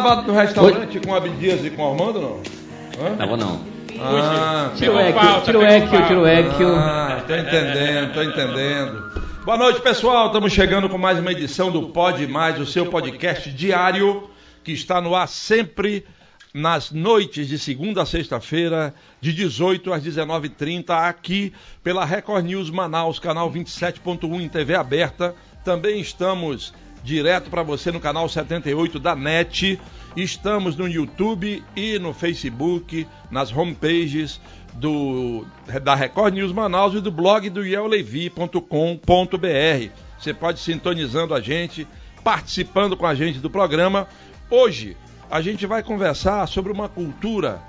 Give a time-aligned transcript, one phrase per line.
[0.00, 2.40] tava no restaurante com o Abdias e com o Armando, não?
[3.00, 3.16] Hã?
[3.16, 3.60] Tava não.
[4.00, 6.40] Ah, Tira o Pegou Equio, falta, tira o pegou Equio, tira o falta.
[6.40, 6.76] Equio.
[6.76, 9.12] Ah, tô entendendo, tô entendendo.
[9.44, 10.26] Boa noite, pessoal.
[10.26, 14.30] Estamos chegando com mais uma edição do Pod Mais, o seu podcast diário
[14.62, 16.04] que está no ar sempre
[16.54, 21.52] nas noites de segunda a sexta-feira, de 18 às 19h30, aqui
[21.82, 25.34] pela Record News Manaus, canal 27.1 em TV aberta.
[25.64, 29.80] Também estamos direto para você no canal 78 da NET.
[30.16, 34.40] Estamos no YouTube e no Facebook, nas homepages
[34.74, 35.46] do,
[35.82, 38.58] da Record News Manaus e do blog do yellevi.com.br.
[40.18, 41.86] Você pode sintonizando a gente,
[42.24, 44.08] participando com a gente do programa.
[44.50, 44.96] Hoje
[45.30, 47.60] a gente vai conversar sobre uma cultura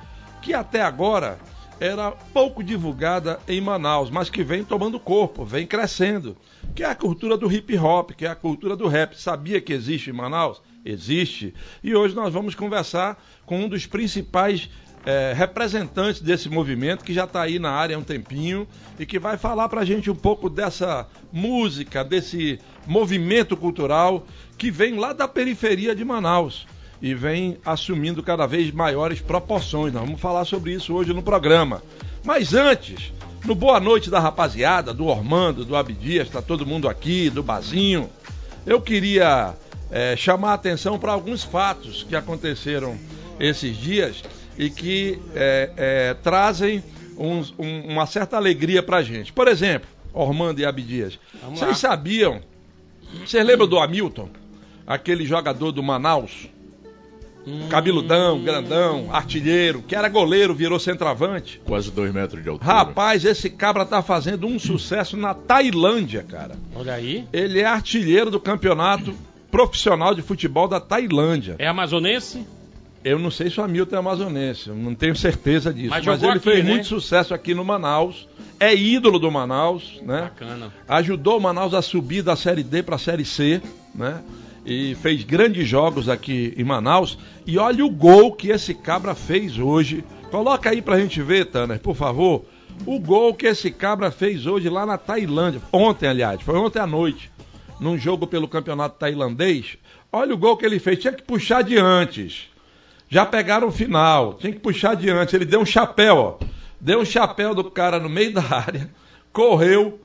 [0.42, 1.38] que até agora
[1.80, 6.36] era pouco divulgada em Manaus, mas que vem tomando corpo, vem crescendo,
[6.76, 9.20] que é a cultura do hip hop, que é a cultura do rap.
[9.20, 10.62] Sabia que existe em Manaus?
[10.84, 11.54] Existe.
[11.84, 14.70] E hoje nós vamos conversar com um dos principais
[15.06, 18.68] eh, representantes desse movimento, que já está aí na área há um tempinho
[19.00, 24.26] e que vai falar para a gente um pouco dessa música, desse movimento cultural
[24.58, 26.68] que vem lá da periferia de Manaus
[27.02, 29.94] e vem assumindo cada vez maiores proporções.
[29.94, 31.82] Nós vamos falar sobre isso hoje no programa.
[32.24, 33.14] Mas antes,
[33.46, 38.10] no boa noite da rapaziada, do Ormando, do Abdias, está todo mundo aqui, do Bazinho,
[38.66, 39.54] eu queria
[39.92, 42.98] eh, chamar a atenção para alguns fatos que aconteceram
[43.40, 44.22] esses dias
[44.58, 46.84] e que eh, eh, trazem
[47.18, 49.32] uns- um- uma certa alegria para a gente.
[49.32, 51.18] Por exemplo, Ormando e Abdias,
[51.56, 52.42] vocês sabiam?
[53.26, 54.30] Vocês lembram do Hamilton?
[54.86, 56.50] Aquele jogador do Manaus?
[57.70, 61.62] Cabeludão, grandão, artilheiro, que era goleiro, virou centroavante.
[61.66, 62.72] Quase dois metros de altura.
[62.72, 66.56] Rapaz, esse cabra tá fazendo um sucesso na Tailândia, cara.
[66.76, 67.26] Olha aí.
[67.32, 69.14] Ele é artilheiro do campeonato
[69.52, 71.56] profissional de futebol da Tailândia.
[71.60, 72.46] É amazonense?
[73.04, 75.90] Eu não sei se o Hamilton é amazonense, eu não tenho certeza disso.
[75.90, 76.72] Mas Mas, ele aqui, fez né?
[76.72, 78.28] muito sucesso aqui no Manaus.
[78.60, 80.24] É ídolo do Manaus, né?
[80.24, 80.74] Bacana.
[80.86, 83.62] ajudou o Manaus a subir da Série D para a Série C,
[83.96, 84.22] né?
[84.70, 87.18] E fez grandes jogos aqui em Manaus.
[87.46, 90.04] E olha o gol que esse cabra fez hoje.
[90.30, 92.46] Coloca aí pra gente ver, Tanner, por favor.
[92.86, 95.60] O gol que esse cabra fez hoje lá na Tailândia.
[95.74, 97.32] Ontem, aliás, foi ontem à noite.
[97.80, 99.78] Num jogo pelo campeonato tailandês.
[100.12, 101.00] Olha o gol que ele fez.
[101.00, 102.48] Tinha que puxar de antes.
[103.10, 105.36] Já pegaram o final, tinha que puxar adiante.
[105.36, 106.38] Ele deu um chapéu, ó.
[106.80, 108.90] Deu um chapéu do cara no meio da área,
[109.34, 110.00] correu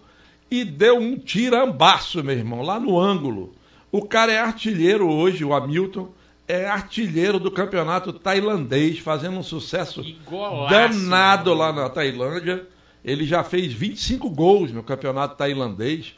[0.50, 3.54] e deu um tirambaço, meu irmão, lá no ângulo.
[3.94, 6.08] O cara é artilheiro hoje, o Hamilton,
[6.48, 12.66] é artilheiro do campeonato tailandês, fazendo um sucesso golaço, danado lá na Tailândia.
[13.04, 16.12] Ele já fez 25 gols no campeonato tailandês.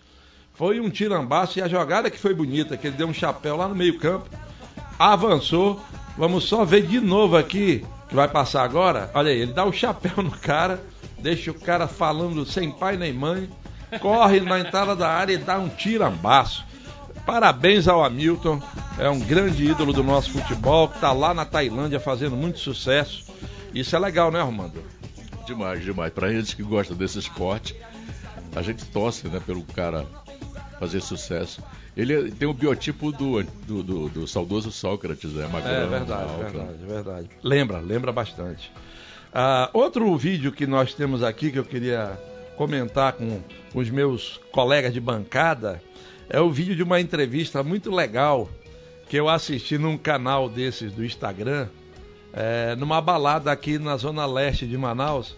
[0.54, 3.69] Foi um tirambaço e a jogada que foi bonita, que ele deu um chapéu lá
[3.69, 4.31] no meio-campo,
[4.98, 5.78] avançou.
[6.16, 9.10] Vamos só ver de novo aqui, que vai passar agora.
[9.12, 10.82] Olha aí, ele dá o chapéu no cara,
[11.19, 13.50] deixa o cara falando sem pai nem mãe,
[14.00, 16.65] corre na entrada da área e dá um tirambaço.
[17.26, 18.62] Parabéns ao Hamilton,
[18.98, 23.24] é um grande ídolo do nosso futebol, que está lá na Tailândia fazendo muito sucesso.
[23.74, 24.82] Isso é legal, né, Armando?
[25.44, 26.12] Demais, demais.
[26.12, 27.74] Pra gente que gosta desse esporte,
[28.54, 30.06] a gente torce, né, pelo cara
[30.78, 31.60] fazer sucesso.
[31.96, 35.48] Ele é- tem o biotipo do, do, do- do saudoso Sócrates, né?
[35.50, 37.30] Magrão, É verdade, verdade, verdade.
[37.42, 38.70] Lembra, lembra bastante.
[39.34, 42.18] Ah, outro vídeo que nós temos aqui que eu queria
[42.56, 43.40] comentar com
[43.74, 45.82] os meus colegas de bancada
[46.28, 48.48] é o vídeo de uma entrevista muito legal
[49.08, 51.68] que eu assisti num canal desses do Instagram,
[52.32, 55.36] é, numa balada aqui na zona leste de Manaus.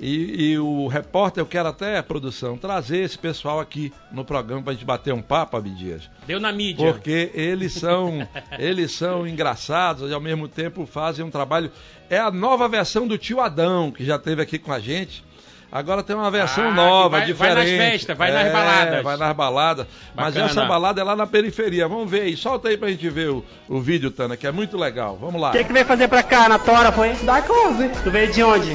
[0.00, 4.72] E, e o repórter, eu quero até, produção, trazer esse pessoal aqui no programa pra
[4.72, 6.08] gente bater um papo, Abdias.
[6.24, 6.92] Deu na mídia.
[6.92, 8.26] Porque eles são,
[8.60, 11.72] eles são engraçados e ao mesmo tempo fazem um trabalho.
[12.08, 15.24] É a nova versão do tio Adão, que já esteve aqui com a gente.
[15.70, 17.76] Agora tem uma versão Ah, nova, vai- vai diferente.
[17.78, 19.02] nas festas, vai nas É, baladas.
[19.02, 19.86] Vai nas baladas.
[20.14, 20.46] Mas Bacana.
[20.46, 21.86] essa balada é lá na periferia.
[21.86, 22.36] Vamos ver aí.
[22.38, 25.18] Solta aí pra gente ver o, o vídeo, Tana, que é muito legal.
[25.20, 25.50] Vamos lá.
[25.50, 27.12] O que, que veio fazer pra cá, na Tora, foi?
[27.22, 28.74] Da Close, Tu veio de onde?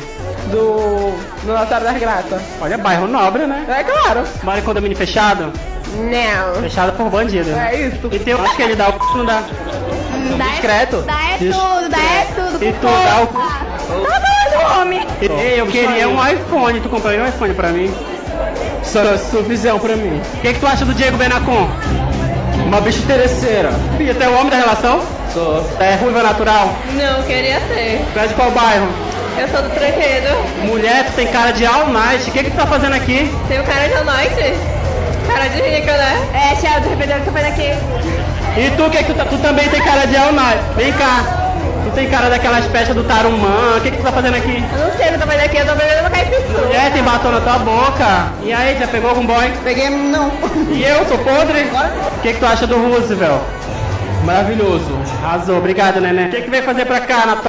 [0.51, 1.13] do
[1.45, 2.41] Notário das Graças.
[2.61, 3.65] Olha, bairro nobre, né?
[3.67, 4.23] É claro.
[4.43, 5.51] Mora em condomínio fechado?
[5.95, 6.61] Não.
[6.61, 7.49] Fechado por bandido.
[7.51, 8.07] É isso.
[8.11, 9.17] E tem acho que ele dá o c...
[9.17, 9.41] não dá.
[10.37, 11.01] Dá Discreto.
[11.03, 12.63] Dá é Dis- tudo, dá é tudo.
[12.63, 14.09] E tu dá o c...
[14.09, 14.32] Tá bom,
[14.79, 15.05] homem.
[15.21, 17.93] Ei, eu queria um iPhone, tu compraria um iPhone pra mim?
[18.83, 20.21] Só suficiente pra mim.
[20.35, 21.67] O que, que tu acha do Diego Benacon?
[22.65, 23.71] Uma bicha interesseira.
[23.97, 25.01] Filho, tu é o homem da relação?
[25.33, 25.65] Sou.
[25.79, 26.73] É ruiva natural?
[26.93, 28.01] Não, queria ser.
[28.13, 28.87] Tu é de qual bairro?
[29.37, 30.27] Eu sou do tranqueiro.
[30.65, 32.29] Mulher, tu tem cara de all night.
[32.29, 33.31] O que, que tu tá fazendo aqui?
[33.47, 34.53] Tenho cara de noite.
[35.27, 36.27] Cara de rica, né?
[36.33, 37.71] É, tia, de repente eu tô vendo aqui.
[38.57, 40.59] E tu, que, que tu, tá- tu também tem cara de all night?
[40.75, 41.23] Vem cá.
[41.83, 43.77] Tu tem cara daquelas festas do Tarumã.
[43.77, 44.55] O que, que tu tá fazendo aqui?
[44.55, 46.65] Eu não sei o que eu tô fazendo aqui, eu tô bebendo uma caipiçu.
[46.65, 48.33] Mulher, tem batom na tua boca.
[48.43, 49.51] E aí, já pegou algum boy?
[49.63, 50.31] Peguei, não.
[50.71, 51.63] E eu, sou podre?
[52.17, 53.43] O que, que tu acha do Roosevelt?
[54.23, 54.93] Maravilhoso.
[55.23, 56.27] Arrasou, obrigado, neném.
[56.27, 57.41] O que, que veio fazer pra cá, na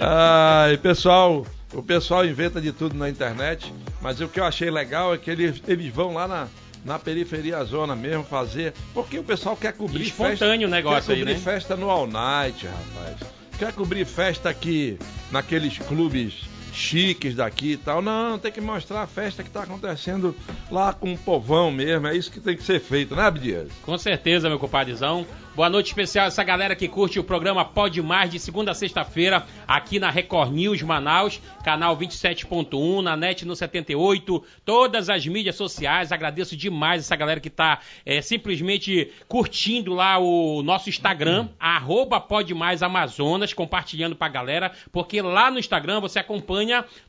[0.02, 3.72] Ai, pessoal, o pessoal inventa de tudo na internet,
[4.02, 6.46] mas o que eu achei legal é que eles, eles vão lá na,
[6.84, 11.12] na periferia zona mesmo fazer, porque o pessoal quer cobrir Espontâneo festa, o negócio quer
[11.12, 11.40] aí, cobrir né?
[11.40, 13.16] festa no All Night, rapaz.
[13.58, 14.98] Quer cobrir festa aqui
[15.30, 18.02] naqueles clubes chiques daqui e tal.
[18.02, 20.34] Não, tem que mostrar a festa que está acontecendo
[20.70, 22.06] lá com o povão mesmo.
[22.06, 23.70] É isso que tem que ser feito, né, Abdias?
[23.82, 25.26] Com certeza, meu compadrezão.
[25.54, 28.74] Boa noite especial a essa galera que curte o programa Pode Mais de segunda a
[28.74, 35.54] sexta-feira aqui na Record News Manaus, canal 27.1, na net no 78, todas as mídias
[35.54, 36.10] sociais.
[36.10, 42.52] Agradeço demais essa galera que tá é, simplesmente curtindo lá o nosso Instagram, arroba Pode
[42.52, 46.63] Mais Amazonas, compartilhando pra galera, porque lá no Instagram você acompanha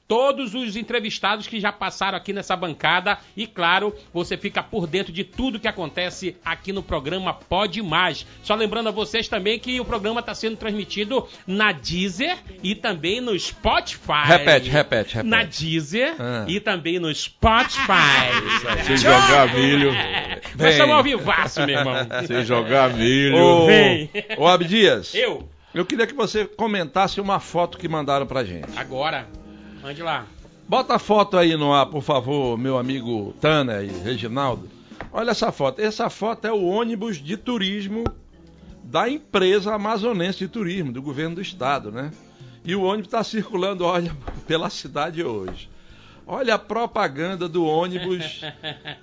[0.07, 5.12] todos os entrevistados que já passaram aqui nessa bancada e, claro, você fica por dentro
[5.12, 8.25] de tudo que acontece aqui no programa Pode Mais.
[8.44, 13.19] Só lembrando a vocês também que o programa está sendo transmitido na Deezer e também
[13.19, 14.25] no Spotify.
[14.25, 15.28] Repete, repete, repete.
[15.28, 16.46] Na Deezer Ah.
[16.48, 18.30] e também no Spotify.
[18.86, 20.69] Se jogar milho, Nós Vem.
[20.72, 21.96] estamos ao vivaço, meu irmão.
[22.28, 23.36] se jogar milho.
[23.38, 24.10] Ô, Vem.
[24.38, 28.68] ô Abdias, Eu, eu queria que você comentasse uma foto que mandaram pra gente.
[28.78, 29.28] agora,
[29.85, 30.25] ande lá.
[30.67, 34.67] Bota a foto aí no ar, por favor, meu amigo Tana e Reginaldo.
[35.11, 35.79] Olha essa foto.
[35.79, 38.03] Essa foto é o ônibus de turismo
[38.83, 42.11] da empresa amazonense de turismo, do governo do estado, né?
[42.63, 44.15] E o ônibus está circulando, olha,
[44.47, 45.69] pela cidade hoje.
[46.27, 48.42] Olha a propaganda do ônibus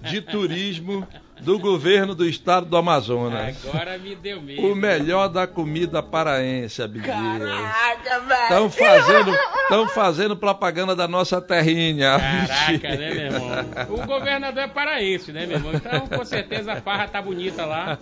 [0.01, 1.07] de turismo
[1.41, 3.65] do governo do estado do Amazonas.
[3.65, 4.63] Agora me deu medo.
[4.63, 7.07] O melhor da comida paraense, Abdias.
[7.07, 8.43] Caraca, velho.
[8.43, 9.39] Estão fazendo,
[9.69, 12.19] tão fazendo propaganda da nossa terrinha.
[12.19, 13.49] Caraca, né, meu irmão?
[13.91, 15.73] O governador é paraense, né, meu irmão?
[15.75, 17.99] Então, com certeza a farra tá bonita lá.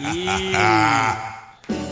[0.00, 0.52] E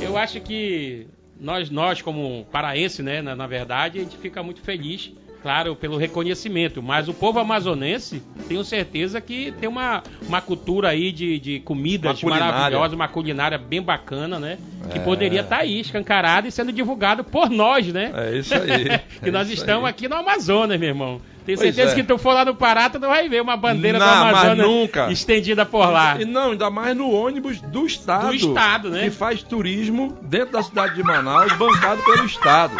[0.02, 1.06] eu acho que
[1.38, 5.12] nós, nós como paraense, né, na, na verdade, a gente fica muito feliz,
[5.44, 6.82] claro, pelo reconhecimento.
[6.82, 12.12] Mas o povo amazonense, tenho certeza que tem uma, uma cultura aí de, de comidas
[12.22, 12.52] Uma culinária.
[12.54, 14.56] maravilhosas, uma culinária bem bacana, né?
[14.90, 15.02] Que É.
[15.02, 18.10] poderia estar aí, escancarada e sendo divulgado por nós, né?
[18.16, 18.98] É isso aí.
[19.22, 19.90] que nós É isso estamos aí.
[19.90, 21.20] aqui no Amazonas, meu irmão.
[21.44, 21.94] Tenho Pois certeza é.
[21.94, 24.34] que tu for lá no Pará, tu não vai ver uma bandeira do Não, mas
[24.34, 25.12] Amazonas nunca.
[25.12, 26.16] estendida por lá.
[26.18, 28.28] E não, ainda mais no ônibus do Estado.
[28.28, 29.02] Do Estado, né?
[29.04, 32.74] Que faz turismo dentro da cidade de Manaus, bancado pelo Estado.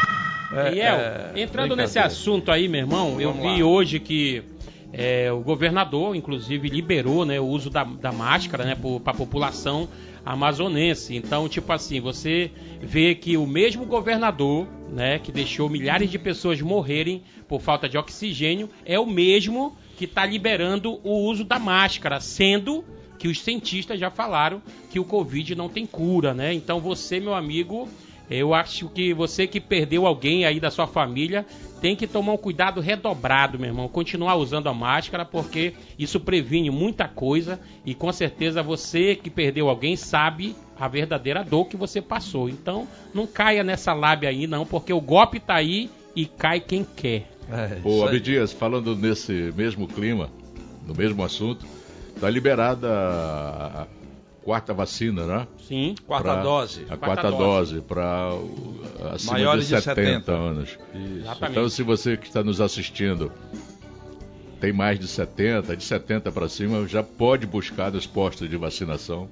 [0.53, 3.69] É, Riel, é, entrando nesse assunto aí, meu irmão, eu Vamos vi lá.
[3.69, 4.43] hoje que
[4.93, 9.89] é, o governador, inclusive, liberou né, o uso da, da máscara né, para a população
[10.25, 11.17] amazonense.
[11.17, 16.61] Então, tipo assim, você vê que o mesmo governador, né, que deixou milhares de pessoas
[16.61, 22.21] morrerem por falta de oxigênio, é o mesmo que está liberando o uso da máscara,
[22.21, 22.85] sendo
[23.19, 26.53] que os cientistas já falaram que o Covid não tem cura, né?
[26.53, 27.89] Então você, meu amigo,
[28.31, 31.45] eu acho que você que perdeu alguém aí da sua família
[31.81, 33.89] tem que tomar um cuidado redobrado, meu irmão.
[33.89, 39.69] Continuar usando a máscara, porque isso previne muita coisa e com certeza você que perdeu
[39.69, 42.49] alguém sabe a verdadeira dor que você passou.
[42.49, 46.85] Então não caia nessa lábia aí, não, porque o golpe tá aí e cai quem
[46.85, 47.29] quer.
[47.51, 48.07] É, Ô.
[48.07, 50.31] Abdias, falando nesse mesmo clima,
[50.87, 51.67] no mesmo assunto,
[52.19, 53.87] tá liberada a
[54.45, 55.49] quarta vacina, né?
[55.67, 55.95] Sim.
[56.07, 56.83] Quarta Pra- dose.
[56.83, 57.75] A Quarta quarta dose.
[57.75, 58.31] dose para
[59.13, 60.33] acima Maiores de de 70, 70.
[60.33, 60.79] anos.
[61.51, 63.33] Então, se você que está nos assistindo
[64.61, 69.29] tem mais de 70, de 70 para cima, já pode buscar nos postos de vacinação.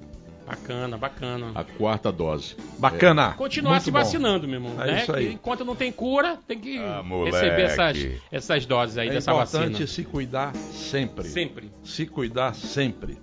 [0.47, 1.52] Bacana, bacana.
[1.54, 2.57] a quarta dose.
[2.78, 3.33] Bacana.
[3.33, 3.99] Continuar Muito se bom.
[4.00, 4.83] vacinando, meu irmão.
[4.83, 5.02] É né?
[5.02, 5.26] isso aí.
[5.28, 9.31] Que enquanto não tem cura, tem que Ah, receber essas, essas doses aí É dessa
[9.33, 9.87] importante vacina.
[9.87, 11.28] se cuidar sempre.
[11.28, 11.71] Sempre.
[11.85, 13.16] Se cuidar sempre.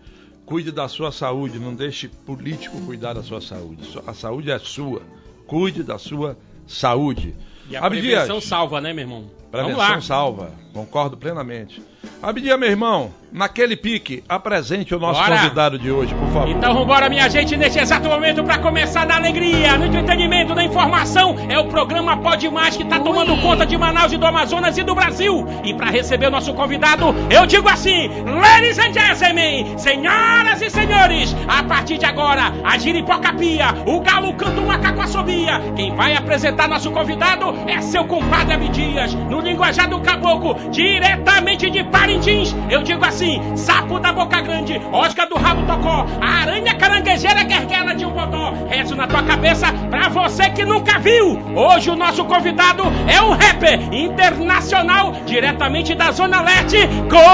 [0.50, 3.88] Cuide da sua saúde, não deixe político cuidar da sua saúde.
[4.08, 5.03] A saúde é sua.
[5.46, 7.36] Cuide da sua saúde.
[7.70, 9.29] E a Abdias, prevenção salva, né, meu irmão?
[9.51, 10.51] Prevenção salva.
[10.74, 11.79] Concordo plenamente.
[12.22, 15.38] Abdias, meu irmão, naquele pique, apresente o nosso Bora.
[15.38, 16.50] convidado de hoje, por favor.
[16.50, 21.36] Então vambora, minha gente, nesse exato momento para começar na alegria, no entretenimento, na informação.
[21.48, 24.84] É o programa Pode Mais que tá tomando conta de Manaus e do Amazonas e
[24.84, 25.48] do Brasil.
[25.64, 31.36] E para receber o nosso convidado, eu digo assim: Ladies and gentlemen, senhoras e senhores,
[31.48, 35.60] a partir de agora, a giripoca pia, o galo canta, macaco assobia.
[35.76, 41.84] Quem vai apresentar nosso convidado é seu compadre Abdias, no linguajar do caboclo, diretamente de
[42.10, 42.56] Parintins.
[42.72, 47.94] Eu digo assim: sapo da boca grande, Oscar do rabo tocó, a aranha caranguejeira guerguela
[47.94, 48.51] de um bodó.
[48.68, 51.39] Rezo na tua cabeça pra você que nunca viu.
[51.56, 57.30] Hoje o nosso convidado é um rapper internacional, diretamente da Zona Leste, Corte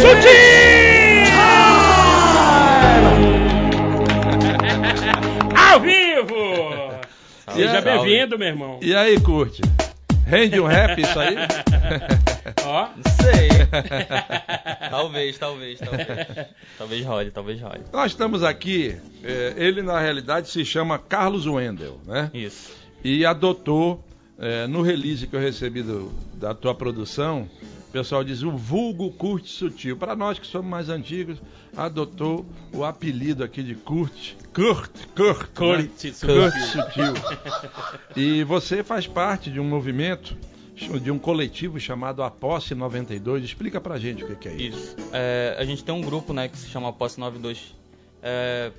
[0.00, 0.48] Sutil!
[5.54, 6.78] Ao vivo!
[7.52, 8.78] Seja bem-vindo, meu irmão.
[8.80, 9.60] E aí, curte?
[10.28, 11.36] Rende um rap isso aí?
[12.64, 13.48] Ó, Não sei.
[14.90, 16.06] talvez, talvez, talvez.
[16.76, 17.80] Talvez role, talvez role.
[17.92, 22.30] Nós estamos aqui, eh, ele na realidade se chama Carlos Wendel, né?
[22.34, 22.72] Isso.
[23.02, 24.04] E adotou,
[24.38, 27.48] eh, no release que eu recebi do- da tua produção,
[27.88, 29.96] o pessoal diz o vulgo curte sutil.
[29.96, 31.38] Para nós que somos mais antigos,
[31.74, 36.12] adotou o apelido aqui de curte, Kurt, Kurt, Curte né?
[36.12, 36.42] Sutil.
[36.42, 37.14] Curte sutil.
[38.14, 40.36] E você faz parte de um movimento,
[41.00, 43.42] de um coletivo chamado A Posse 92.
[43.42, 44.78] Explica pra gente o que, é isso.
[44.78, 44.96] Isso.
[45.12, 47.74] É, a gente tem um grupo, né, que se chama Posse 92.
[48.22, 48.70] É,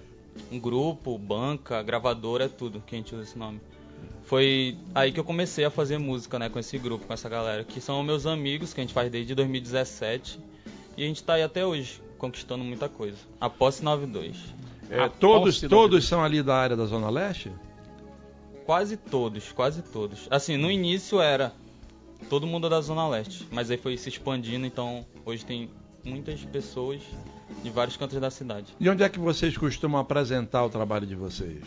[0.51, 3.59] um grupo, banca, gravadora, é tudo que a gente usa esse nome.
[4.29, 7.63] Foi aí que eu comecei a fazer música, né, com esse grupo, com essa galera,
[7.63, 10.39] que são meus amigos, que a gente faz desde 2017.
[10.95, 13.17] E a gente tá aí até hoje, conquistando muita coisa.
[13.41, 14.37] A Posse 92.
[14.91, 17.51] É, A todos, Posse todos são ali da área da Zona Leste?
[18.67, 20.27] Quase todos, quase todos.
[20.29, 21.51] Assim, no início era
[22.29, 25.71] todo mundo da Zona Leste, mas aí foi se expandindo, então hoje tem
[26.03, 27.01] muitas pessoas
[27.63, 28.75] de vários cantos da cidade.
[28.79, 31.63] E onde é que vocês costumam apresentar o trabalho de vocês?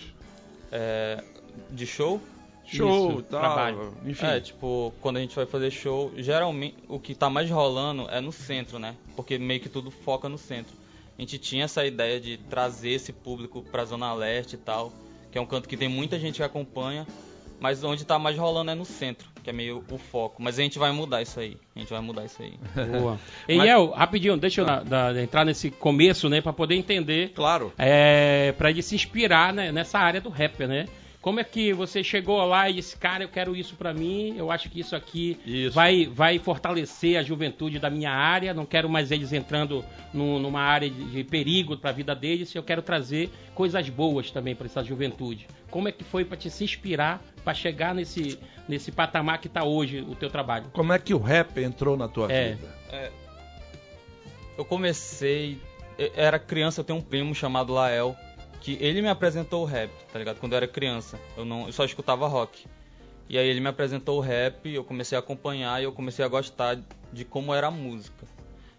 [0.71, 1.25] É,
[1.69, 2.21] de show?
[2.65, 3.95] Show, Isso, tal, trabalho.
[4.07, 4.25] enfim.
[4.27, 8.21] É, tipo, quando a gente vai fazer show, geralmente o que tá mais rolando é
[8.21, 8.95] no centro, né?
[9.17, 10.73] Porque meio que tudo foca no centro.
[11.19, 14.93] A gente tinha essa ideia de trazer esse público pra Zona Leste e tal,
[15.31, 17.07] que é um canto que tem muita gente que acompanha,
[17.61, 20.43] mas onde tá mais rolando é no centro, que é meio o foco.
[20.43, 21.57] Mas a gente vai mudar isso aí.
[21.77, 22.55] A gente vai mudar isso aí.
[22.99, 23.19] boa.
[23.47, 27.73] Ei, El, rapidinho, deixa eu na- da- entrar nesse começo, né, pra poder entender, Claro.
[27.77, 30.87] é, pra ele se inspirar né, nessa área do rap, né?
[31.23, 34.51] Como é que você chegou lá e disse, cara, eu quero isso pra mim, eu
[34.51, 35.73] acho que isso aqui Isso.
[35.73, 40.61] Vai, vai fortalecer a juventude da minha área, não quero mais eles entrando nu- numa
[40.61, 44.83] área de, de perigo pra vida deles, eu quero trazer coisas boas também pra essa
[44.83, 45.47] juventude.
[45.71, 48.37] Como é que foi pra te se inspirar pra chegar nesse,
[48.69, 50.67] nesse patamar que tá hoje o teu trabalho?
[50.73, 52.51] Como é que o rap entrou na tua É.
[52.55, 52.69] vida?
[54.59, 55.57] Eu comecei.
[55.97, 58.17] eu era criança, eu tenho um primo chamado Lael,
[58.63, 60.39] que ele me apresentou o rap, tá ligado?
[60.39, 61.19] Quando eu era criança.
[61.37, 62.65] Eu, não, eu só escutava rock.
[63.29, 66.29] E aí ele me apresentou o rap, eu comecei a acompanhar e eu comecei a
[66.29, 66.79] gostar
[67.13, 68.25] de como era a música.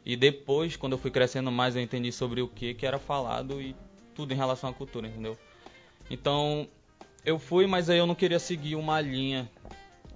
[0.06, 3.62] E depois, quando eu fui crescendo mais, eu entendi sobre o que que era falado
[3.62, 3.76] e
[4.16, 5.38] tudo em relação à cultura, entendeu?
[6.10, 6.68] Então,
[7.26, 9.50] eu fui, mas aí eu não queria seguir uma linha,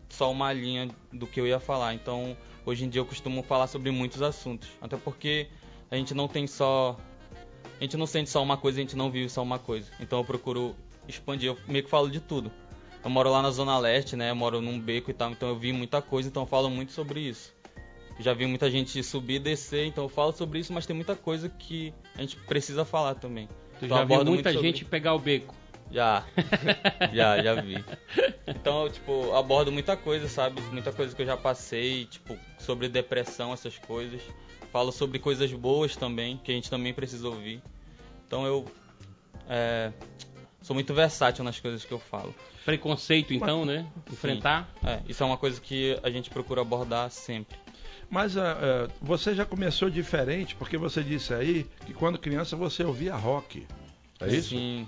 [0.08, 1.94] só uma linha do que eu ia falar.
[1.94, 5.48] Então, hoje em dia eu costumo falar sobre muitos assuntos, até porque
[5.90, 6.98] a gente não tem só
[7.80, 9.90] a gente não sente só uma coisa, a gente não vive só uma coisa.
[10.00, 10.76] Então eu procuro
[11.08, 12.52] expandir, eu meio que falo de tudo.
[13.04, 14.32] Eu moro lá na Zona Leste, né?
[14.32, 16.92] Eu moro num beco e tal, então eu vi muita coisa, então eu falo muito
[16.92, 17.56] sobre isso.
[18.20, 21.16] Já vi muita gente subir e descer, então eu falo sobre isso, mas tem muita
[21.16, 23.48] coisa que a gente precisa falar também.
[23.80, 25.54] Tu Então já viu muita muito sobre- gente pegar o beco.
[25.92, 26.26] Já.
[27.14, 27.84] já, já vi.
[28.48, 30.60] Então, eu, tipo, abordo muita coisa, sabe?
[30.72, 34.22] Muita coisa que eu já passei, tipo, sobre depressão, essas coisas.
[34.78, 37.64] Falo sobre coisas boas também, que a gente também precisa ouvir.
[38.28, 38.64] Então eu
[39.50, 39.92] é,
[40.62, 42.32] sou muito versátil nas coisas que eu falo.
[42.64, 43.88] Preconceito, então, né?
[44.12, 44.72] Enfrentar.
[44.86, 47.58] É, isso é uma coisa que a gente procura abordar sempre.
[48.08, 52.84] Mas ah, ah, você já começou diferente, porque você disse aí que quando criança você
[52.84, 53.66] ouvia rock.
[54.20, 54.50] É isso?
[54.50, 54.88] Sim.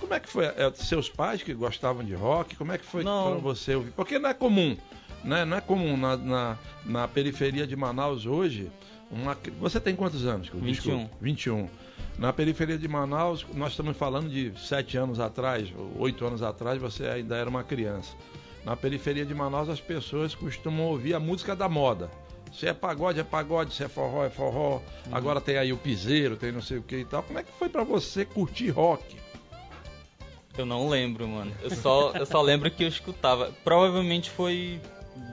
[0.00, 0.46] Como é que foi?
[0.46, 2.56] É, seus pais que gostavam de rock?
[2.56, 3.92] Como é que foi para você ouvir?
[3.92, 4.76] Porque não é comum,
[5.22, 5.44] né?
[5.44, 8.72] Não é comum na, na, na periferia de Manaus hoje
[9.10, 10.48] Uma, você tem quantos anos?
[10.48, 11.08] 21.
[11.20, 11.68] 21.
[12.18, 17.06] Na periferia de Manaus, nós estamos falando de sete anos atrás, oito anos atrás, você
[17.06, 18.14] ainda era uma criança.
[18.64, 22.10] Na periferia de Manaus, as pessoas costumam ouvir a música da moda.
[22.52, 24.74] Se é pagode, é pagode, se é forró, é forró.
[24.76, 24.80] Uhum.
[25.12, 27.22] Agora tem aí o piseiro, tem não sei o que e tal.
[27.22, 29.16] Como é que foi para você curtir rock?
[30.58, 31.52] Eu não lembro, mano.
[31.62, 33.52] Eu só, eu só lembro que eu escutava.
[33.64, 34.80] Provavelmente foi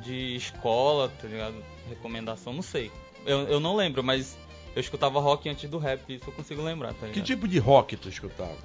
[0.04, 1.56] de escola, tá ligado?
[1.90, 2.92] Recomendação, não sei.
[3.26, 4.38] Eu, eu não lembro, mas
[4.76, 7.14] eu escutava rock antes do rap, isso eu consigo lembrar, tá ligado?
[7.14, 8.58] Que tipo de rock tu escutava?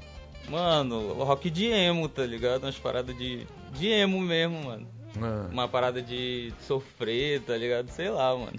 [0.49, 2.65] Mano, rock de emo, tá ligado?
[2.65, 4.87] Umas paradas de, de emo mesmo, mano.
[5.21, 5.49] Ah.
[5.51, 7.89] Uma parada de sofrer, tá ligado?
[7.89, 8.59] Sei lá, mano.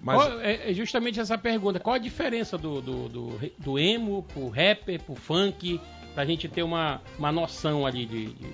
[0.00, 0.22] Mas...
[0.22, 1.80] Qual, é, é justamente essa pergunta.
[1.80, 5.80] Qual a diferença do, do, do, do emo pro rapper, pro funk,
[6.14, 8.52] pra gente ter uma, uma noção ali de, de,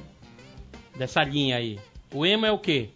[0.96, 1.78] dessa linha aí?
[2.12, 2.90] O emo é o quê?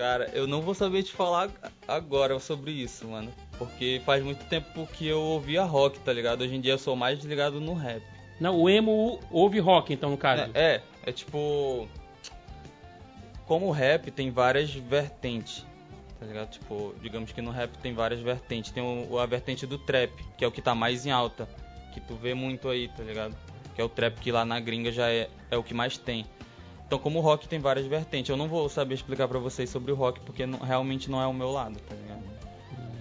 [0.00, 1.50] Cara, eu não vou saber te falar
[1.86, 3.30] agora sobre isso, mano.
[3.58, 6.40] Porque faz muito tempo que eu ouvia rock, tá ligado?
[6.40, 8.02] Hoje em dia eu sou mais ligado no rap.
[8.40, 10.50] Não, o emo ouve rock, então, no caso.
[10.54, 11.86] É, é, é tipo.
[13.44, 15.66] Como o rap tem várias vertentes,
[16.18, 16.48] tá ligado?
[16.48, 18.70] Tipo, digamos que no rap tem várias vertentes.
[18.70, 21.46] Tem o, a vertente do trap, que é o que tá mais em alta.
[21.92, 23.36] Que tu vê muito aí, tá ligado?
[23.74, 26.24] Que é o trap que lá na gringa já é, é o que mais tem.
[26.90, 29.92] Então, como o rock tem várias vertentes, eu não vou saber explicar para vocês sobre
[29.92, 32.24] o rock porque não, realmente não é o meu lado, tá ligado?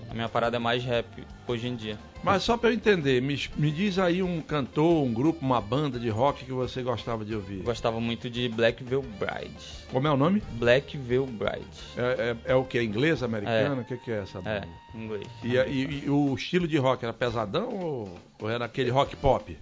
[0.08, 1.08] A minha parada é mais rap
[1.48, 1.98] hoje em dia.
[2.24, 6.00] Mas só para eu entender, me, me diz aí um cantor, um grupo, uma banda
[6.00, 7.64] de rock que você gostava de ouvir.
[7.64, 9.66] Gostava muito de Black Veil Bride.
[9.92, 10.44] Como é o nome?
[10.52, 11.66] Black Veil Bride.
[11.98, 12.80] É, é, é o que?
[12.80, 13.80] Inglês, americano?
[13.80, 13.82] É.
[13.82, 14.68] O que, que, é essa banda?
[14.94, 15.28] É, inglês.
[15.44, 19.58] E, e, e, o estilo de rock era pesadão ou, ou era aquele rock pop?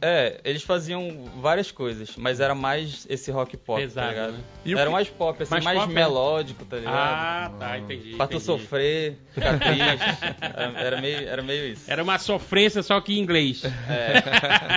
[0.00, 4.32] É, eles faziam várias coisas, mas era mais esse rock pop, tá Exato, tá ligado?
[4.32, 4.80] Né?
[4.80, 5.94] Era mais pop, assim, mais, mais pop, é?
[5.94, 6.94] melódico, tá ligado?
[6.94, 8.16] Ah, tá, entendi.
[8.16, 8.44] Pra tu entendi.
[8.44, 10.28] sofrer, ficar triste.
[10.40, 11.90] era, era, meio, era meio isso.
[11.90, 13.64] Era uma sofrência, só que em inglês.
[13.64, 14.22] É.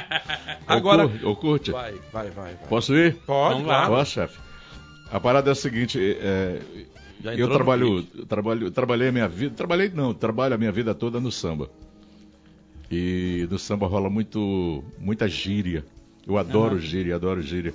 [0.65, 1.06] Agora.
[1.24, 1.72] Ô, curte.
[1.72, 2.68] Vai, vai, vai, vai.
[2.70, 3.15] Posso ir?
[3.26, 3.88] Pode, Vamos lá.
[3.88, 4.38] Posso, chefe?
[5.12, 6.62] A parada é a seguinte, é,
[7.24, 11.32] eu trabalho, trabalho, trabalhei a minha vida, trabalhei não, trabalho a minha vida toda no
[11.32, 11.70] samba.
[12.89, 15.86] E no samba rola muito, muita gíria.
[16.26, 16.82] Eu adoro uhum.
[16.82, 17.73] gíria, adoro gíria.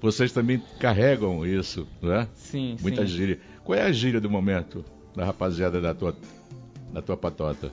[0.00, 2.28] Vocês também carregam isso, não é?
[2.34, 3.08] Sim, Muita sim.
[3.08, 3.40] gíria.
[3.62, 4.84] Qual é a gíria do momento
[5.14, 6.16] da rapaziada da tua,
[6.92, 7.70] da tua patota,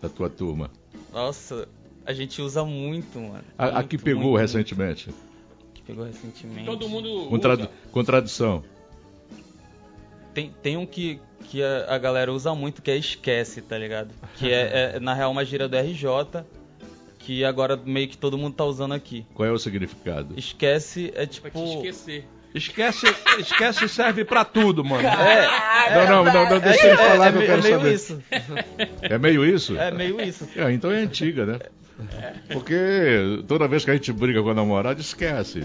[0.00, 0.70] da tua turma?
[1.12, 1.68] Nossa,
[2.06, 3.44] a gente usa muito, mano.
[3.56, 5.10] A, muito, a que pegou muito, recentemente?
[5.74, 6.64] Que pegou recentemente.
[6.64, 7.26] Todo mundo.
[7.28, 8.62] Com, tradu com tradução.
[10.34, 14.10] Tem, tem um que, que a, a, galera usa muito, que é esquece, tá ligado?
[14.36, 16.44] Que é, é, na real, uma gira do RJ,
[17.18, 19.26] que agora meio que todo mundo tá usando aqui.
[19.34, 20.34] Qual é o significado?
[20.36, 21.50] Esquece é tipo...
[21.50, 22.24] Pra te esquecer.
[22.54, 23.06] Esquece,
[23.38, 25.06] esquece serve pra tudo, mano.
[25.06, 27.78] É, não, não, não, não deixa ele falar é, é, que eu quero é meio
[27.78, 27.94] saber.
[27.94, 28.22] Isso.
[29.02, 29.78] É meio isso?
[29.78, 30.48] É meio isso.
[30.56, 31.58] É, então é antiga, né?
[32.52, 35.64] Porque toda vez que a gente briga com a namorada, esquece.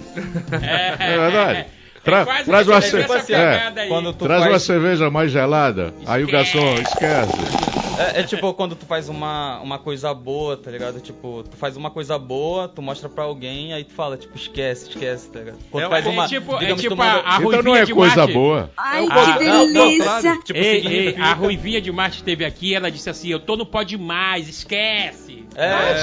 [0.52, 1.66] É, é verdade?
[2.04, 3.72] Tra é traz uma, ce é,
[4.18, 4.52] traz faz...
[4.52, 6.12] uma cerveja mais gelada, esquece.
[6.12, 7.74] aí o garçom esquece.
[7.98, 11.00] É, é, tipo quando tu faz uma, uma coisa boa, tá ligado?
[11.00, 14.90] Tipo, tu faz uma coisa boa, tu mostra pra alguém, aí tu fala, tipo, esquece,
[14.90, 15.60] esquece, tá ligado?
[15.70, 16.28] Quando é, faz uma.
[16.28, 17.22] Tipo, é tipo manda...
[17.22, 18.34] a, a Então não é coisa Marte.
[18.34, 18.72] boa.
[18.76, 20.40] Ai, que delícia!
[20.44, 23.66] tipo, ei, ei, a Ruivinha de Marte esteve aqui, ela disse assim: Eu tô no
[23.66, 25.46] pode mais, esquece.
[25.56, 25.94] É, é,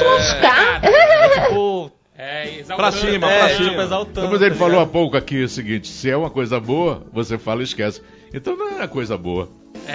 [1.49, 2.77] tipo, é, exaltando.
[2.77, 3.83] Pra cima, é, pra tipo, cima.
[3.83, 4.29] exaltando.
[4.31, 7.39] Mas ele tá falou há pouco aqui o seguinte: se é uma coisa boa, você
[7.39, 8.03] fala e esquece.
[8.33, 9.49] Então não é coisa boa.
[9.87, 9.95] É,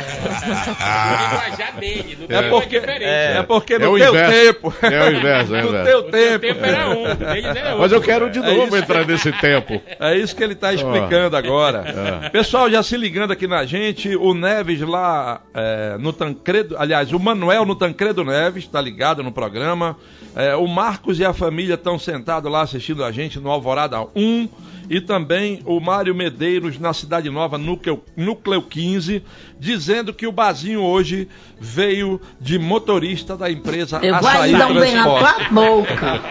[1.31, 3.03] linguajar dele, no É porque, diferente.
[3.05, 4.31] é, porque É no o teu inverso.
[4.31, 4.73] tempo.
[4.81, 5.85] É o inverso, é o No inverso.
[5.89, 6.39] teu O teu tempo.
[6.39, 7.79] tempo era um, deles era outro.
[7.79, 8.77] Mas eu quero de É novo isso.
[8.77, 9.81] entrar nesse tempo.
[9.99, 12.21] É isso que ele está explicando agora.
[12.25, 12.29] É.
[12.29, 17.19] Pessoal, já se ligando aqui na gente, o Neves lá é, no Tancredo, aliás, o
[17.19, 19.97] Manuel no Tancredo Neves, está ligado no programa.
[20.35, 24.49] É, o Marcos e a família estão sentados lá assistindo a gente no Alvorada 1.
[24.89, 29.23] E também o Mário Medeiros na Cidade Nova, Núcleo, Núcleo 15,
[29.59, 31.27] dizendo que o Bazinho hoje
[31.59, 36.21] veio de motorista da empresa Eu vou Açaí dar um bem na tua boca.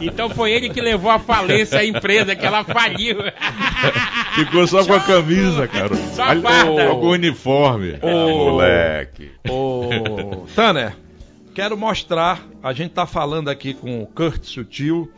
[0.00, 3.16] Então foi ele que levou à falência a empresa, que ela faliu.
[4.34, 5.96] Ficou só com a camisa, cara.
[5.96, 6.86] Só a Ali- farda.
[6.88, 7.98] Só com o uniforme.
[8.02, 8.50] Ô.
[8.50, 9.30] Moleque.
[9.48, 10.94] Ô, Tanner,
[11.54, 15.10] quero mostrar, a gente tá falando aqui com o Kurt Sutil,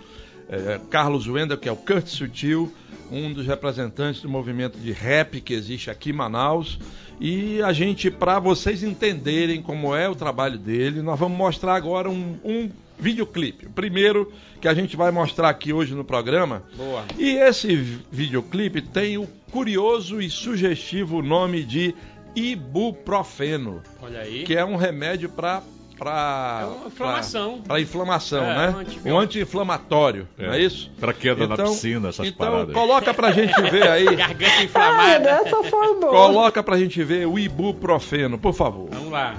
[0.49, 2.73] é, Carlos Wendel, que é o Kurt Sutil,
[3.11, 6.79] um dos representantes do movimento de rap que existe aqui em Manaus.
[7.21, 12.09] E a gente, para vocês entenderem como é o trabalho dele, nós vamos mostrar agora
[12.09, 13.67] um, um videoclipe.
[13.67, 16.63] O primeiro que a gente vai mostrar aqui hoje no programa.
[16.77, 17.05] Boa.
[17.19, 21.95] E esse vi- videoclipe tem o curioso e sugestivo nome de
[22.37, 23.83] ibuprofeno.
[24.01, 24.45] Olha aí.
[24.45, 25.63] Que é um remédio para
[25.99, 27.63] para é uma inflamação.
[27.67, 28.87] Para inflamação, é, né?
[29.05, 30.47] Um anti-inflamatório, é.
[30.47, 30.91] não é isso?
[31.01, 32.75] Para queda então, na piscina, essas então, paradas.
[32.75, 34.05] coloca pra gente ver aí.
[34.15, 35.35] Garganta inflamada.
[35.35, 36.13] Ah, dessa foi boa.
[36.13, 38.89] Coloca pra gente ver o ibuprofeno, por favor.
[38.91, 39.35] Vamos lá.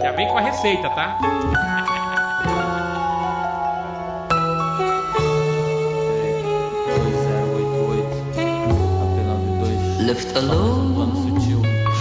[0.00, 1.18] Já vem com a receita, tá?
[10.06, 11.24] Left alone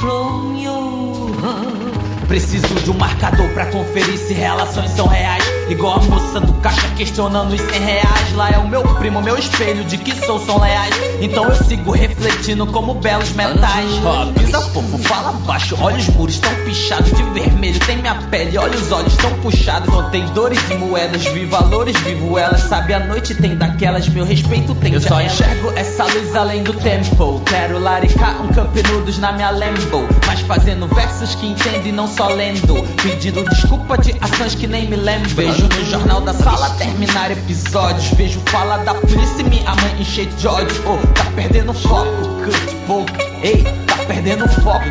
[0.01, 2.02] from your heart.
[2.33, 5.43] Preciso de um marcador pra conferir se relações são reais.
[5.69, 8.35] Igual a moça do caixa questionando os 100 reais.
[8.35, 10.93] Lá é o meu primo, meu espelho de que sou são leais.
[11.21, 13.89] Então eu sigo refletindo como belos metais.
[14.03, 15.75] Ó, pisa fofo, fala baixo.
[15.79, 17.79] Olha os muros tão pichados de vermelho.
[17.79, 19.89] Tem minha pele, olha os olhos tão puxados.
[19.89, 22.61] Contei dores e moedas, vi valores, vivo elas.
[22.61, 24.93] Sabe, a noite tem daquelas, meu respeito tem.
[24.93, 27.41] Eu só enxergo essa luz além do tempo.
[27.45, 30.07] Quero laricar um camp nudos na minha Lambo.
[30.27, 32.83] Mas fazendo versos que entendem, não só lendo.
[33.01, 35.29] Pedindo desculpa de ações que nem me lembro.
[35.63, 38.07] Vejo no jornal da sala terminar episódios.
[38.17, 40.83] Vejo fala da polícia e minha mãe encher de ódio.
[40.85, 42.05] Oh, tá perdendo foco,
[42.43, 43.05] cut, pô.
[43.41, 44.83] Ei, tá perdendo foco.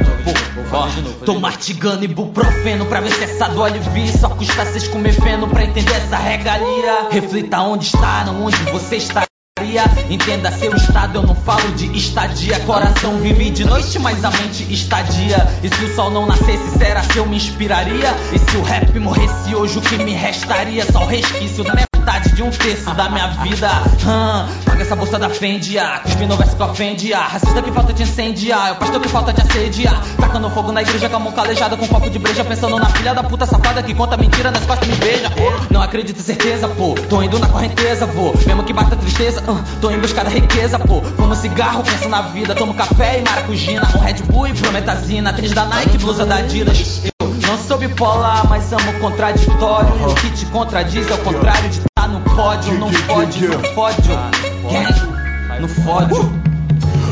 [0.73, 0.89] Ó,
[1.25, 4.17] tô mastigando ibuprofeno pra ver se essa dor alivia.
[4.17, 7.09] Só custa vocês comer feno pra entender essa regalia.
[7.11, 9.32] Reflita onde está, não onde você está.
[10.11, 12.61] Entenda seu estado, eu não falo de estadia.
[12.61, 15.49] Coração vive de noite, mas a mente estadia.
[15.63, 18.15] E se o sol não nascesse, será que eu me inspiraria?
[18.33, 20.85] E se o rap morresse hoje, o que me restaria?
[20.91, 23.69] Só o resquício da metade de um terço da minha vida.
[24.05, 27.93] Hum, paga essa bolsa da Fendi, ah, cuspindo verso que ofende, ah, racista que falta
[27.93, 30.03] de incendiar, é o pastor que falta de assediar.
[30.19, 32.87] Tacando fogo na igreja com a mão calejada, com um copo de breja, pensando na
[32.87, 35.31] filha da puta safada que conta mentira nas costas me beija.
[35.71, 39.63] Não acredito em certeza, pô, tô indo na correnteza, vou, mesmo que bata tristeza, uh,
[39.81, 41.01] tô em busca da riqueza, pô.
[41.03, 45.53] Fumo cigarro, penso na vida, tomo café e maracujina, um Red Bull e prometazina, tênis
[45.53, 47.03] da Nike, blusa da Adidas.
[47.21, 49.93] Eu não sou bipolar, mas amo contraditório.
[50.01, 54.19] E o que te contradiz é o contrário de no pódio, não pode, no pódio.
[55.61, 56.52] No pódio.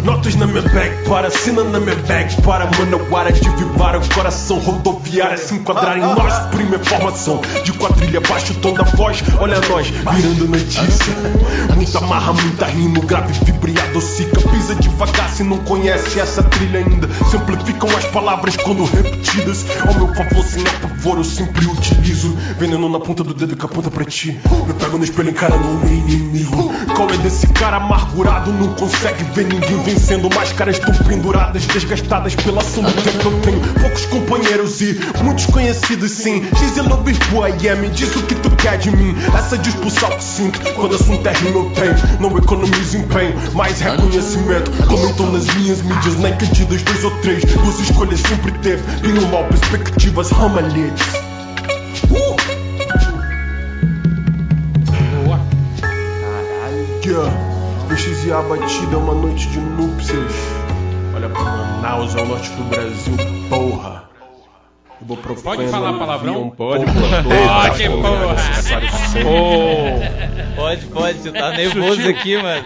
[0.04, 4.58] Notas na minha bag para, cena na minha bag para Manauara de vibrar o coração
[4.58, 9.88] rodoviária Se enquadrar em nós, primeira formação De quadrilha baixo, tom da voz Olha nós,
[9.88, 11.14] virando notícia.
[11.74, 16.78] Muita marra, muita rima, grave, vibra e adocica Pisa devagar se não conhece essa trilha
[16.78, 19.66] ainda Simplificam as palavras quando repetidas.
[19.86, 23.90] Ao meu favor, sem apavor, eu sempre utilizo Veneno na ponta do dedo que aponta
[23.90, 24.40] pra ti.
[24.66, 26.72] Me pego no espelho encarando o inimigo.
[26.94, 32.60] Qual é desse cara amargurado, não consegue ver ninguém vencendo Máscaras tão penduradas, desgastadas pela
[32.60, 33.60] do tempo Eu tenho.
[33.80, 36.44] Poucos companheiros e muitos conhecidos sim.
[36.44, 37.12] X Lobby
[37.60, 39.14] yeah, me diz o que tu quer de mim.
[39.36, 43.34] Essa de expulsar o que sinto, quando assunto é rima eu tenho Não economizo empenho,
[43.54, 44.70] mais reconhecimento.
[44.86, 47.44] Comentam nas minhas mídias, nem pedidas dois ou três.
[47.44, 48.82] Duas escolhas sempre teve,
[49.18, 51.06] ou mal, perspectivas, ramalhetes
[52.10, 52.36] uh!
[57.02, 57.49] Yeah.
[57.90, 60.32] PX e a batida é uma noite de núpcias.
[61.12, 63.16] Olha pra Manaus, é o norte do Brasil,
[63.48, 64.08] porra.
[65.42, 66.50] Pode falar palavrão?
[66.50, 67.72] Pode, pode, porra.
[70.54, 72.64] Pode, pode, você tá nervoso aqui, mano.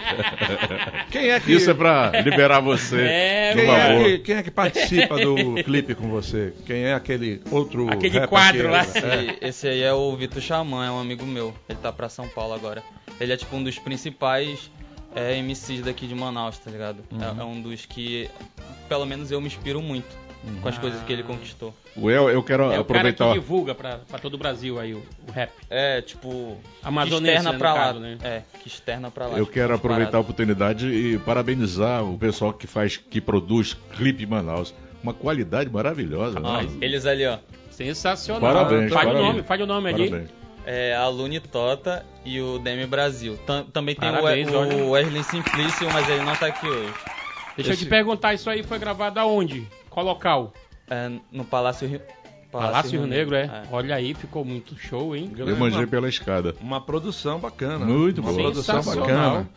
[1.09, 1.53] Quem é que...
[1.53, 3.01] Isso é pra liberar você.
[3.01, 6.53] É, quem, é que, quem é que participa do clipe com você?
[6.67, 7.89] Quem é aquele outro.
[7.89, 8.81] Aquele quadro lá.
[8.83, 11.51] Esse, esse aí é o Vitor Xamã, é um amigo meu.
[11.67, 12.83] Ele tá pra São Paulo agora.
[13.19, 14.69] Ele é tipo um dos principais
[15.15, 17.03] é MCs daqui de Manaus, tá ligado?
[17.09, 17.23] Uhum.
[17.23, 18.29] É, é, um dos que,
[18.89, 20.61] pelo menos eu me inspiro muito uhum.
[20.61, 21.73] com as coisas que ele conquistou.
[21.97, 23.25] Well, eu quero é aproveitar.
[23.25, 25.51] O cara que divulga pra, pra todo o Brasil aí o, o rap.
[25.69, 26.57] É, tipo.
[26.83, 27.79] Amazonense, externa né, pra lá.
[27.79, 28.17] Caso, né?
[28.21, 29.37] É, que externa pra lá.
[29.37, 30.15] Eu quero aproveitar paradas.
[30.15, 34.73] a oportunidade e parabenizar o pessoal que faz, que produz clipe em Manaus.
[35.01, 36.39] Uma qualidade maravilhosa.
[36.43, 36.69] Ah, né?
[36.81, 37.37] Eles ali, ó.
[37.69, 38.41] Sensacional.
[38.41, 38.91] Parabéns.
[38.91, 39.23] Faz parabéns.
[39.23, 40.13] o nome, faz o nome parabéns.
[40.13, 40.44] ali.
[40.65, 43.37] É a Lune Tota e o Demi Brasil.
[43.45, 46.93] Tam, também tem Parabéns, o, o Wesley Simplício, mas ele não tá aqui hoje.
[47.55, 49.67] Deixa eu te perguntar, isso aí foi gravado aonde?
[49.89, 50.51] Qual local?
[50.89, 52.01] É, no Palácio Rio.
[52.51, 53.63] Palácio, Rio Negro, é.
[53.69, 55.29] Olha aí, ficou muito show, hein?
[55.37, 56.55] Eu manjei pela escada.
[56.61, 57.85] Uma produção bacana.
[57.85, 58.43] Muito Uma boa.
[58.43, 59.07] produção Sensacional.
[59.07, 59.49] bacana.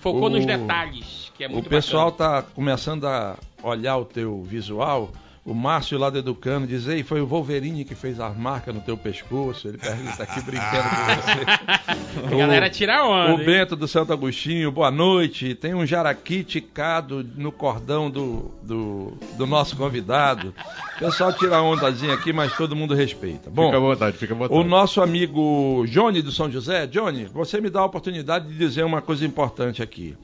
[0.00, 2.42] Focou O- nos detalhes, que é O muito pessoal bacana.
[2.42, 5.10] tá começando a olhar o teu visual
[5.44, 8.80] O Márcio lá do Educano diz, ei, foi o Wolverine que fez as marcas no
[8.80, 9.68] teu pescoço.
[9.68, 12.24] Ele pergunta aqui brincando com você.
[12.34, 13.34] A galera tira onda.
[13.34, 13.44] O hein?
[13.44, 15.54] Bento do Santo Agostinho, boa noite.
[15.54, 20.54] Tem um jaraqui ticado no cordão do, do, do nosso convidado.
[20.96, 23.50] O pessoal tira ondazinha aqui, mas todo mundo respeita.
[23.50, 24.58] Bom, fica à vontade, fica à vontade.
[24.58, 28.84] o nosso amigo Johnny do São José, Johnny, você me dá a oportunidade de dizer
[28.84, 30.16] uma coisa importante aqui.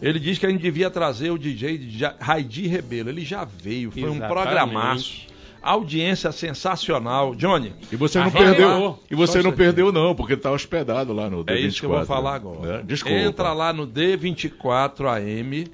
[0.00, 1.80] Ele diz que a gente devia trazer o DJ
[2.20, 3.08] Raidi Rebelo.
[3.08, 4.67] Ele já veio, foi um Exatamente.
[4.70, 5.28] Programaço.
[5.60, 7.34] Audiência sensacional.
[7.34, 8.98] Johnny, E você não perdeu.
[9.10, 11.50] E você Só não perdeu, não, porque tá hospedado lá no D24.
[11.50, 12.78] é isso que eu vou falar agora.
[12.78, 12.82] né?
[12.86, 13.18] Desculpa.
[13.18, 15.66] Entra lá no D24 AM,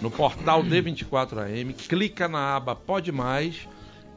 [0.00, 3.66] no portal D24 AM, clica na aba Pode Mais.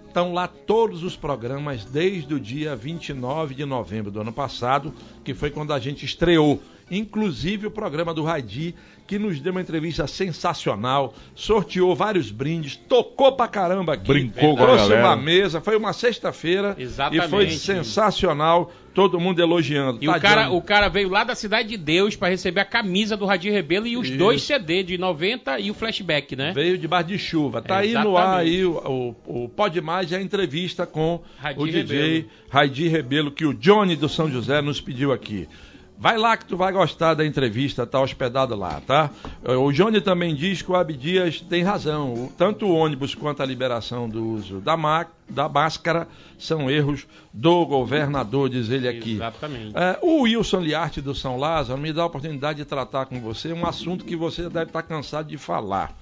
[0.08, 4.93] Estão lá todos os programas desde o dia 29 de novembro do ano passado,
[5.24, 6.62] que foi quando a gente estreou.
[6.91, 13.34] Inclusive o programa do Raidi, que nos deu uma entrevista sensacional, sorteou vários brindes, tocou
[13.34, 14.08] pra caramba aqui.
[14.08, 15.08] Brincou com a trouxe galera.
[15.08, 17.30] uma mesa, foi uma sexta-feira e Exatamente.
[17.30, 20.00] foi sensacional, todo mundo elogiando.
[20.02, 23.18] E o cara, o cara veio lá da Cidade de Deus para receber a camisa
[23.18, 24.18] do Radir Rebelo e os Isso.
[24.18, 26.52] dois CD de 90 e o flashback, né?
[26.54, 27.62] Veio debaixo de chuva.
[27.62, 31.22] Tá É, aí no ar aí o, o, o Pode Mais e a entrevista com
[31.38, 32.30] Raidi o DJ Rebelo.
[32.50, 35.48] Raidi Rebelo, que o Johnny do São José nos pediu aqui.
[35.97, 39.10] Vai lá que tu vai gostar da entrevista, tá hospedado lá, tá?
[39.43, 42.29] O Johnny também diz que o Abdias tem razão.
[42.38, 47.65] Tanto o ônibus quanto a liberação do uso da, ma- da máscara são erros do
[47.65, 49.13] governador, diz ele aqui.
[49.13, 49.77] Exatamente.
[49.77, 53.53] É, o Wilson Liarte do São Lázaro me dá a oportunidade de tratar com você
[53.53, 55.95] um assunto que você deve estar cansado de falar.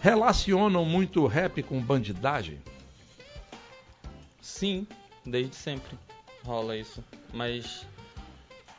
[0.00, 2.58] Relacionam muito o rap com bandidagem?
[4.40, 4.86] Sim,
[5.24, 5.96] desde sempre
[6.44, 7.02] rola isso.
[7.32, 7.86] Mas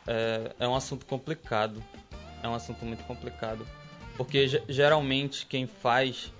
[0.07, 1.83] é, é um assunto complicado.
[2.43, 3.65] É um assunto muito complicado.
[4.17, 6.31] Porque ge- geralmente quem faz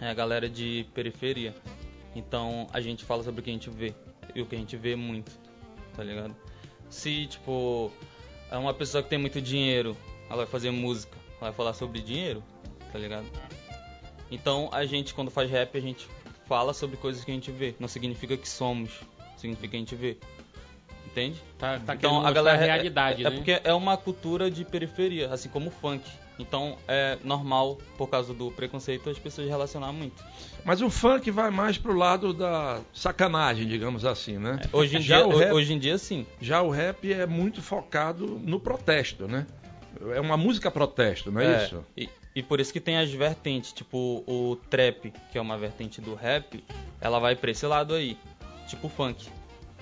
[0.00, 1.54] é a galera de periferia.
[2.14, 3.94] Então a gente fala sobre o que a gente vê.
[4.34, 5.32] E o que a gente vê muito,
[5.96, 6.34] tá ligado?
[6.88, 7.90] Se, tipo,
[8.50, 9.96] é uma pessoa que tem muito dinheiro,
[10.28, 12.42] ela vai fazer música, ela vai falar sobre dinheiro,
[12.92, 13.26] tá ligado?
[14.30, 16.08] Então a gente, quando faz rap, a gente
[16.46, 17.74] fala sobre coisas que a gente vê.
[17.80, 18.90] Não significa que somos,
[19.36, 20.16] significa que a gente vê.
[21.10, 21.42] Entende?
[21.58, 23.36] Tá, tá então a galera a realidade, é, é né?
[23.36, 26.08] porque é uma cultura de periferia, assim como o funk.
[26.38, 30.24] Então é normal, por causa do preconceito, as pessoas relacionar muito.
[30.64, 34.60] Mas o funk vai mais pro lado da sacanagem, digamos assim, né?
[34.72, 36.26] Hoje em, já dia, rap, hoje em dia, sim.
[36.40, 39.46] já o rap é muito focado no protesto, né?
[40.14, 41.84] É uma música protesto, não é, isso?
[41.96, 46.00] E, e por isso que tem as vertentes, tipo o trap, que é uma vertente
[46.00, 46.62] do rap,
[47.00, 48.16] ela vai pra esse lado aí,
[48.66, 49.28] tipo o funk,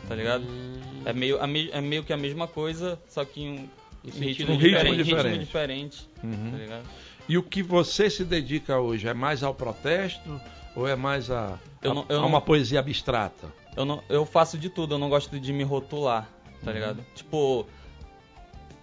[0.06, 0.44] tá ligado?
[0.44, 1.02] Hum.
[1.04, 3.68] É, meio, é meio que a mesma coisa, só que em um,
[4.04, 4.62] em sentido ritmo, Um ritmo
[4.94, 5.28] diferente, diferente.
[5.30, 6.50] ritmo diferente, Uhum.
[6.52, 6.84] tá ligado?
[7.28, 10.40] E o que você se dedica hoje é mais ao protesto
[10.74, 13.52] ou é mais a, Eu a- não- eu a não- uma poesia abstrata?
[13.76, 16.28] Eu, não, eu faço de tudo, eu não gosto de me rotular,
[16.64, 17.04] tá ligado?
[17.14, 17.66] Tipo,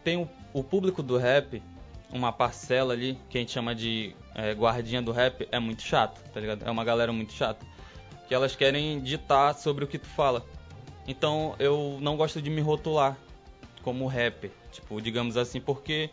[0.04, 1.62] tem o, o público do rap,
[2.12, 6.22] uma parcela ali, que a gente chama de é, guardinha do rap, é muito chato,
[6.32, 6.64] tá ligado?
[6.66, 7.66] É uma galera muito chata.
[8.28, 10.46] Que elas querem ditar sobre o que tu fala.
[11.08, 13.18] Então eu não gosto de me rotular
[13.84, 16.10] como rapper, tipo, digamos assim, porque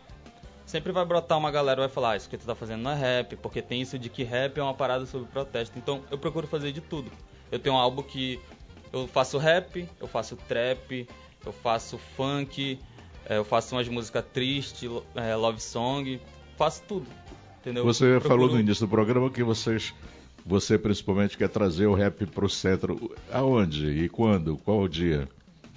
[0.65, 2.91] sempre vai brotar uma galera e vai falar, ah, isso que tu tá fazendo não
[2.91, 5.77] é rap, porque tem isso de que rap é uma parada sobre protesto.
[5.77, 7.11] Então eu procuro fazer de tudo.
[7.51, 8.39] Eu tenho um álbum que
[8.91, 11.07] eu faço rap, eu faço trap,
[11.45, 12.79] eu faço funk,
[13.25, 16.21] eh, eu faço umas músicas tristes, eh, love song,
[16.57, 17.07] faço tudo.
[17.61, 17.83] Entendeu?
[17.85, 19.93] Você Eu falou procuro- no início do programa que vocês,
[20.45, 23.15] você principalmente quer trazer o rap pro centro.
[23.31, 24.57] Aonde e quando?
[24.57, 25.27] Qual o dia?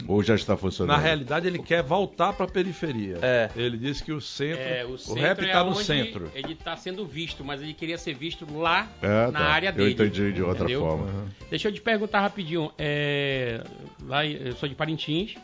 [0.06, 0.94] Ou já está funcionando?
[0.94, 3.16] Na realidade, ele quer voltar para a periferia.
[3.22, 3.48] É.
[3.56, 6.30] Ele disse que o centro, É, o, o, centro rap é está no centro.
[6.34, 9.38] Ele está sendo visto, mas ele queria ser visto lá É, na tá.
[9.46, 9.92] área Eu dele.
[9.92, 10.80] entendi de outra entendeu?
[10.80, 11.08] forma.
[11.48, 12.70] Deixa eu te perguntar rapidinho.
[12.76, 13.64] é,
[14.02, 15.34] lá eu sou de Parintins.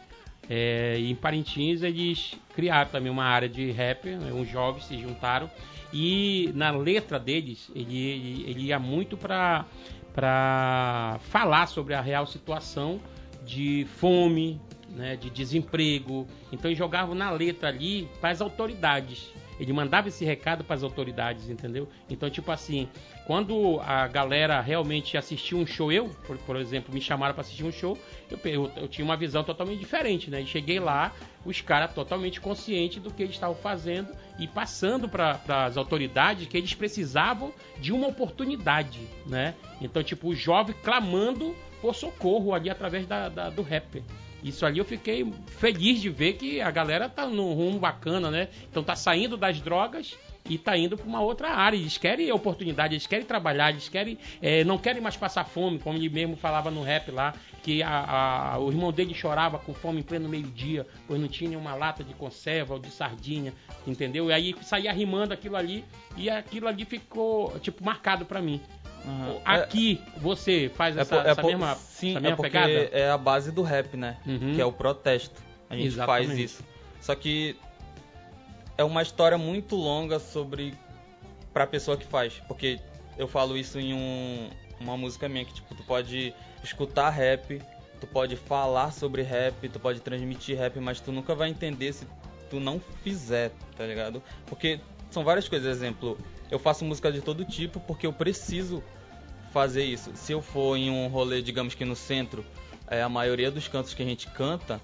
[0.49, 4.09] É, em Parintins eles criaram também uma área de rap.
[4.09, 5.51] né, uns jovens se juntaram.
[5.93, 9.67] E na letra deles, ele, ele, ele ia muito para
[10.15, 13.01] para falar sobre a real situação
[13.47, 16.27] de fome, né, de desemprego.
[16.53, 19.33] Então eles jogavam na letra ali para as autoridades.
[19.59, 21.89] Ele mandava esse recado para as autoridades, entendeu?
[22.11, 22.89] Então, tipo assim,
[23.27, 27.65] quando a galera realmente assistia um show, eu, por, por exemplo, me chamaram para assistir
[27.65, 27.97] um show,
[28.31, 30.41] eu, eu, eu tinha uma visão totalmente diferente, né?
[30.41, 31.13] E cheguei lá,
[31.45, 34.09] os caras totalmente conscientes do que eles estavam fazendo
[34.39, 39.55] e passando para as autoridades que eles precisavam de uma oportunidade, né?
[39.81, 44.03] Então, tipo, o jovem clamando por socorro ali através da, da- do rap.
[44.43, 45.25] Isso ali eu fiquei
[45.59, 48.49] feliz de ver que a galera tá num rumo bacana, né?
[48.69, 50.17] Então tá saindo das drogas
[50.49, 51.77] e tá indo para uma outra área.
[51.77, 55.97] Eles querem oportunidade, eles querem trabalhar, eles querem, é, não querem mais passar fome, como
[55.97, 60.01] ele mesmo falava no rap lá, que a, a, o irmão dele chorava com fome
[60.01, 63.53] em pleno meio-dia, pois não tinha uma lata de conserva ou de sardinha,
[63.87, 64.31] entendeu?
[64.31, 65.85] E aí saía rimando aquilo ali
[66.17, 68.61] e aquilo ali ficou, tipo, marcado para mim.
[69.05, 69.41] Uhum.
[69.45, 72.73] Aqui você faz essa, é, essa mesma, sim, essa mesma é pegada?
[72.73, 74.17] é a base do rap, né?
[74.27, 74.55] Uhum.
[74.55, 75.41] Que é o protesto.
[75.69, 76.27] A gente Exatamente.
[76.29, 76.65] faz isso.
[77.01, 77.57] Só que
[78.83, 80.75] é uma história muito longa sobre
[81.53, 82.81] pra pessoa que faz, porque
[83.17, 87.63] eu falo isso em um, uma música minha que tipo tu pode escutar rap,
[88.01, 92.07] tu pode falar sobre rap, tu pode transmitir rap, mas tu nunca vai entender se
[92.51, 94.21] tu não fizer, tá ligado?
[94.47, 96.19] Porque são várias coisas, exemplo,
[96.51, 98.83] eu faço música de todo tipo porque eu preciso
[99.53, 100.11] fazer isso.
[100.15, 102.45] Se eu for em um rolê, digamos que no centro,
[102.89, 104.81] é, a maioria dos cantos que a gente canta,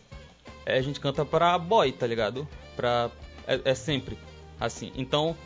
[0.65, 2.47] é, a gente canta pra boy, tá ligado?
[2.77, 3.11] Pra,
[3.49, 4.17] é, é sempre
[4.61, 4.93] assim.
[4.95, 5.37] Então,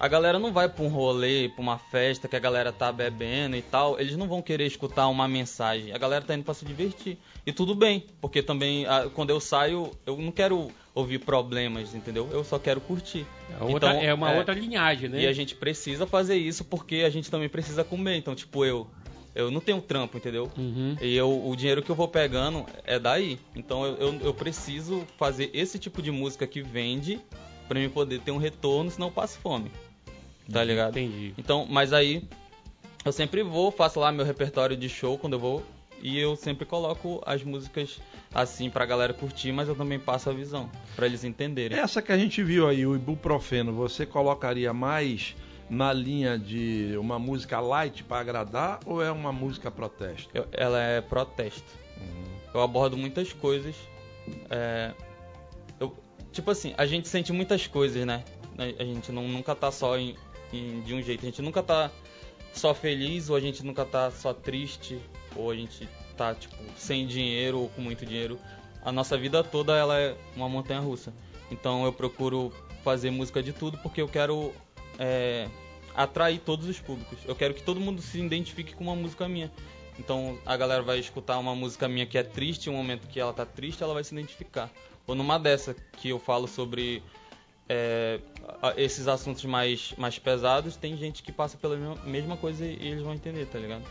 [0.00, 3.54] a galera não vai pra um rolê, pra uma festa que a galera tá bebendo
[3.54, 4.00] e tal.
[4.00, 5.92] Eles não vão querer escutar uma mensagem.
[5.92, 7.18] A galera tá indo pra se divertir.
[7.44, 12.28] E tudo bem, porque também a, quando eu saio, eu não quero ouvir problemas, entendeu?
[12.32, 13.26] Eu só quero curtir.
[13.50, 15.20] É, outra, então, é uma outra linhagem, né?
[15.20, 18.16] E a gente precisa fazer isso porque a gente também precisa comer.
[18.16, 18.86] Então, tipo, eu.
[19.32, 20.50] Eu não tenho trampo, entendeu?
[20.58, 20.96] Uhum.
[21.00, 23.38] E eu, o dinheiro que eu vou pegando é daí.
[23.54, 27.20] Então eu, eu, eu preciso fazer esse tipo de música que vende
[27.70, 29.70] para mim poder ter um retorno, senão eu passo fome.
[30.52, 30.98] Tá ligado?
[30.98, 31.32] Entendi.
[31.38, 32.28] Então, mas aí
[33.04, 35.62] eu sempre vou, faço lá meu repertório de show quando eu vou
[36.02, 38.00] e eu sempre coloco as músicas
[38.34, 41.78] assim pra galera curtir, mas eu também passo a visão para eles entenderem.
[41.78, 45.36] Essa que a gente viu aí, o ibuprofeno, você colocaria mais
[45.68, 50.28] na linha de uma música light para agradar ou é uma música protesto?
[50.34, 51.72] Eu, ela é protesto.
[51.96, 52.24] Uhum.
[52.52, 53.76] Eu abordo muitas coisas.
[54.50, 54.92] É,
[55.78, 55.96] eu,
[56.32, 58.24] tipo assim, a gente sente muitas coisas, né?
[58.58, 60.16] A gente não, nunca tá só em,
[60.52, 61.22] em, de um jeito.
[61.22, 61.90] A gente nunca tá
[62.52, 64.98] só feliz ou a gente nunca tá só triste
[65.34, 68.38] ou a gente tá tipo sem dinheiro ou com muito dinheiro.
[68.82, 71.12] A nossa vida toda ela é uma montanha russa.
[71.50, 72.52] Então eu procuro
[72.84, 74.52] fazer música de tudo porque eu quero
[74.98, 75.48] é,
[75.94, 77.18] atrair todos os públicos.
[77.26, 79.50] Eu quero que todo mundo se identifique com uma música minha.
[80.00, 83.34] Então a galera vai escutar uma música minha que é triste, um momento que ela
[83.34, 84.70] tá triste, ela vai se identificar.
[85.06, 87.02] Ou numa dessa que eu falo sobre
[87.68, 88.18] é,
[88.78, 93.12] esses assuntos mais, mais pesados, tem gente que passa pela mesma coisa e eles vão
[93.12, 93.84] entender, tá ligado?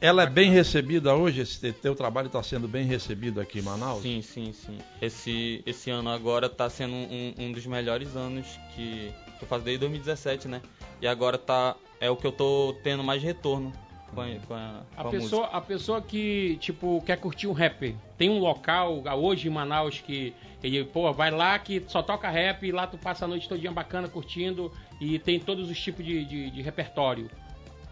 [0.00, 1.42] Ela é bem recebida hoje?
[1.42, 4.02] Esse teu trabalho está sendo bem recebido aqui em Manaus?
[4.02, 4.78] Sim, sim, sim.
[5.02, 9.64] Esse, esse ano agora está sendo um, um, dos melhores anos que, que eu faço
[9.64, 10.62] desde 2017, né?
[11.02, 13.72] E agora tá é o que eu tô tendo mais retorno
[14.14, 15.56] com a, com a, a com pessoa, música.
[15.56, 20.34] A pessoa que, tipo, quer curtir um rap, tem um local hoje em Manaus que
[20.62, 23.72] ele, pô, vai lá que só toca rap e lá tu passa a noite todinha
[23.72, 27.30] bacana curtindo e tem todos os tipos de, de, de repertório.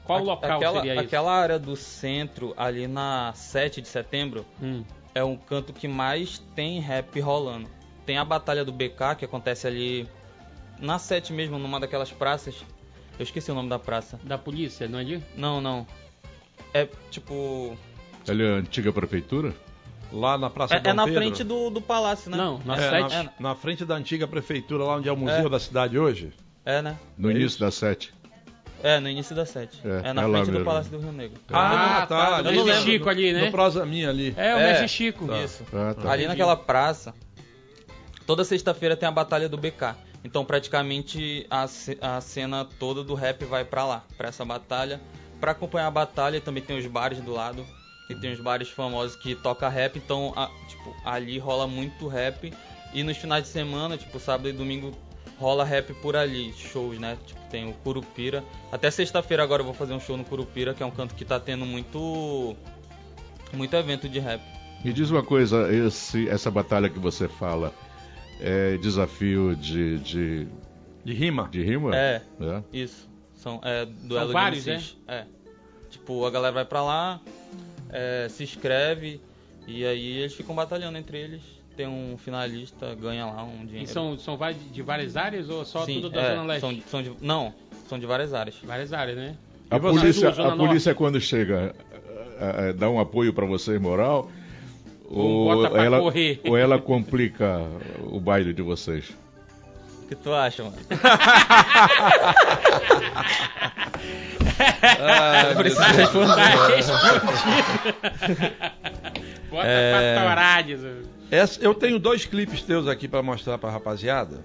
[0.05, 1.05] Qual a, local aquela, seria isso?
[1.05, 4.83] Aquela área do centro, ali na 7 de setembro, hum.
[5.15, 7.69] é um canto que mais tem rap rolando.
[8.07, 10.09] Tem a Batalha do BK, que acontece ali
[10.79, 12.65] na 7 mesmo, numa daquelas praças.
[13.19, 14.19] Eu esqueci o nome da praça.
[14.23, 15.23] Da polícia, não é de?
[15.37, 15.87] Não, não.
[16.75, 17.77] É tipo.
[18.29, 19.55] Ali é a antiga prefeitura?
[20.13, 21.21] Lá na Praça É, Dom é na Pedro?
[21.21, 22.37] frente do, do palácio, né?
[22.37, 23.15] Não, na É, 7.
[23.15, 25.49] na, na frente da antiga prefeitura, lá onde é o museu É.
[25.51, 26.33] da cidade hoje?
[26.65, 26.97] É, né?
[27.17, 28.13] No início da sete.
[28.83, 29.81] É, no início da 7.
[29.85, 30.65] É, É, na é frente do mesmo.
[30.65, 31.41] Palácio do Rio Negro.
[31.53, 32.41] Ah, tá.
[32.43, 33.47] do ali Mestre no- Chico ali, né?
[33.47, 34.33] No Prosa Minha ali.
[34.37, 34.67] É, o É.
[34.69, 35.27] Mestre Chico.
[35.27, 35.43] Tá.
[35.43, 35.65] Isso.
[35.73, 36.13] Ah, tá.
[36.13, 37.13] Ali naquela praça,
[38.27, 39.97] toda sexta-feira tem a Batalha do BK.
[40.25, 41.67] Então praticamente a,
[42.03, 45.01] a cena toda do rap vai pra lá, pra essa batalha.
[45.41, 47.65] Pra acompanhar a batalha também tem os bares do lado.
[48.11, 52.53] E tem os bares famosos que toca rap, então a- tipo, ali rola muito rap.
[52.95, 54.93] E nos finais de semana, tipo sábado e domingo,
[55.39, 57.19] rola rap por ali, shows, né?
[57.27, 58.43] Tipo, tem o Curupira.
[58.73, 61.25] Até sexta-feira agora eu vou fazer um show no Curupira, que é um canto que
[61.25, 62.57] tá tendo muito
[63.53, 64.41] muito evento de rap.
[64.85, 67.75] Me diz uma coisa, esse, essa batalha que você fala
[68.41, 70.49] é desafio de, de,
[71.05, 71.49] De rima?
[71.51, 71.95] de rima?
[71.97, 72.23] É.
[72.41, 72.63] É?
[72.73, 73.09] Isso.
[73.39, 74.97] São é, duelo vários, de MCs.
[75.07, 75.25] É.
[75.91, 77.21] Tipo, a galera vai pra lá,
[77.91, 79.21] é, se inscreve
[79.67, 81.41] e aí eles ficam batalhando entre eles.
[81.77, 83.85] Tem um finalista, ganha lá um dinheiro.
[83.85, 86.61] E são, são vários- de várias áreas ou só Sim, tudo da é, Zona Leste?
[86.61, 87.55] São, são de, não,
[87.89, 88.57] são de várias áreas.
[88.65, 89.37] Várias áreas, né?
[89.71, 91.75] A E você, polícia, a polícia quando chega,
[92.41, 94.29] é, é, dá um apoio para você moral?
[95.09, 96.41] Ou bota pra ela, correr.
[96.45, 97.61] ou ela complica
[98.03, 99.11] o baile de vocês?
[100.09, 100.77] O que tu acha, mano?
[104.99, 106.35] Ah, Por isso respondo.
[106.35, 107.21] Tá respondido.
[109.51, 110.15] Bota É.
[110.33, 110.65] pra.
[111.31, 114.43] Essa- eu tenho dois clipes teus aqui pra mostrar pra rapaziada.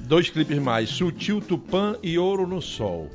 [0.00, 3.10] dois clipes mais, Sutil Tupã e Ouro no Sol.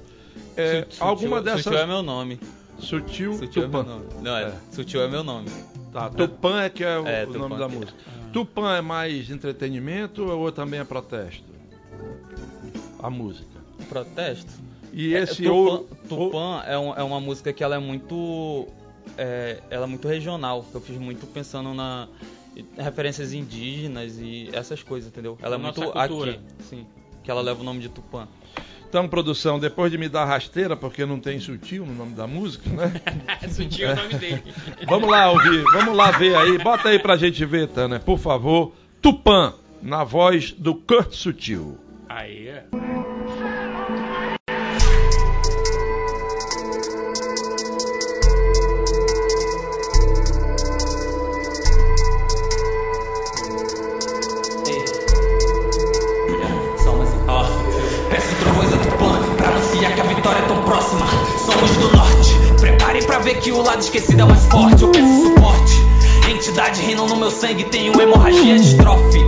[0.56, 1.64] É, Sutil, alguma dessas.
[1.64, 2.40] Sutil é meu nome.
[2.78, 3.80] Sutil, Sutil Tupã.
[3.80, 4.06] é meu nome.
[4.22, 5.50] Não, é, Sutil é meu nome.
[5.92, 7.68] Tá, Tupã é que é o, É, o nome da é.
[7.68, 7.94] música.
[8.32, 11.53] Tupã é mais entretenimento ou também é protesto?
[13.00, 13.60] A música.
[13.90, 14.52] Protesto?
[14.94, 15.88] E É, esse Tupã, ouro.
[16.08, 18.68] Tupã é, um- é uma música que ela é muito.
[19.18, 20.66] É, ela é muito regional.
[20.74, 22.08] Eu fiz muito pensando na
[22.78, 25.38] referências indígenas e essas coisas, entendeu?
[25.42, 26.32] Ela é Nossa muito cultura.
[26.32, 26.86] aqui, sim.
[27.24, 28.28] Que ela leva o nome de Tupã.
[28.88, 32.70] Então, produção, depois de me dar rasteira, porque não tem sutil no nome da música,
[32.70, 32.94] né?
[33.50, 34.44] Sutil é o nome dele.
[34.88, 36.60] Vamos lá ouvir, vamos lá ver aí.
[36.60, 38.72] Bota aí pra gente ver, Tana, por favor.
[39.02, 41.80] Tupã, na voz do Kurt Sutil.
[42.16, 42.64] Aí, é.
[63.42, 64.84] Que o lado esquecido é mais forte.
[64.84, 65.74] Eu peço suporte.
[66.30, 69.20] Entidade reinam no meu sangue, tenho hemorragia de estrofe.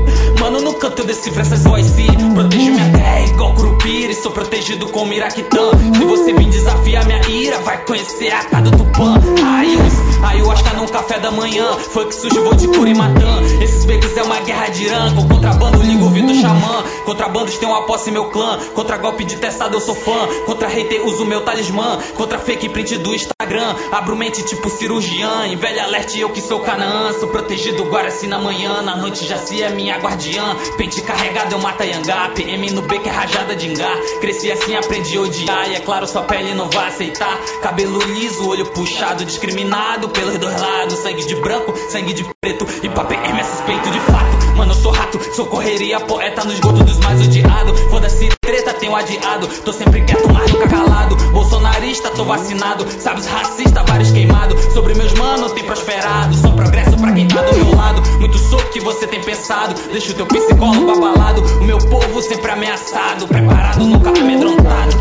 [0.45, 2.05] Mano, no canto eu decifro essas voices.
[2.35, 4.11] Protejo minha terra igual Curupira.
[4.11, 5.71] E sou protegido com Miraquitã.
[5.97, 9.15] Se você vir desafiar minha ira, vai conhecer a cada Tupã.
[9.43, 11.65] Ayahuasca, ayahuasca num café da manhã.
[11.91, 13.41] Foi que surgiu, vou de Curimatã.
[13.59, 14.85] Esses becos é uma guerra de.
[15.15, 16.83] Com contrabando, ligo ouvido xamã.
[17.05, 18.59] Contrabandos tem uma posse meu clã.
[18.75, 20.27] Contra golpe de testado, eu sou fã.
[20.45, 21.97] Contra hater, uso meu talismã.
[22.15, 23.75] Contra fake print do Instagram.
[23.91, 25.47] Abro mente tipo cirurgiã.
[25.47, 27.11] Em velha alerte, eu que sou Canaã.
[27.19, 28.83] Sou protegido, Guaraci na manhã.
[28.83, 30.34] Na noite já se é minha guardiã.
[30.77, 32.29] Pente carregado, eu mata Yangá.
[32.35, 33.91] PM no beco é rajada de engá.
[34.19, 35.69] Cresci assim, aprendi a odiar.
[35.69, 37.37] E é claro, sua pele não vai aceitar.
[37.61, 40.99] Cabelo liso, olho puxado, discriminado pelos dois lados.
[40.99, 42.67] Sangue de branco, sangue de preto.
[42.83, 44.45] E pra PM é suspeito de fato.
[44.57, 47.79] Mano, eu sou rato, sou correria, poeta no esgoto dos mais odiados.
[47.89, 49.47] Foda-se, treta, tenho adiado.
[49.47, 51.15] Tô sempre quieto, mas nunca calado.
[51.31, 52.85] Bolsonarista, tô vacinado.
[52.99, 54.61] Sabes, racista, vários queimados.
[54.73, 56.35] Sobre meus manos, tem prosperado.
[56.35, 58.01] Só progresso pra quem tá do meu lado.
[58.19, 59.73] Muito sou o que você tem pensado.
[59.91, 61.41] Deixa o teu psicólogo abalado.
[61.41, 63.27] O meu povo sempre ameaçado.
[63.27, 64.95] Preparado, nunca amedrontado.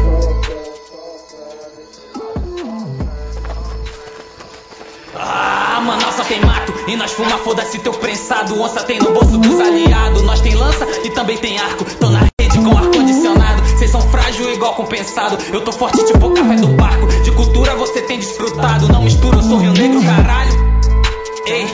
[5.17, 8.61] Ah, Manaus só tem mato e nós fuma, foda-se teu prensado.
[8.61, 10.23] Onça tem no bolso dos aliados.
[10.23, 11.85] Nós tem lança e também tem arco.
[11.85, 12.34] Tô na
[13.95, 15.39] são frágil igual compensado.
[15.53, 17.07] Eu tô forte tipo o café do barco.
[17.23, 18.89] De cultura você tem desfrutado.
[18.89, 20.51] Não mistura, eu sou Rio Negro, caralho.
[21.47, 21.67] Ei,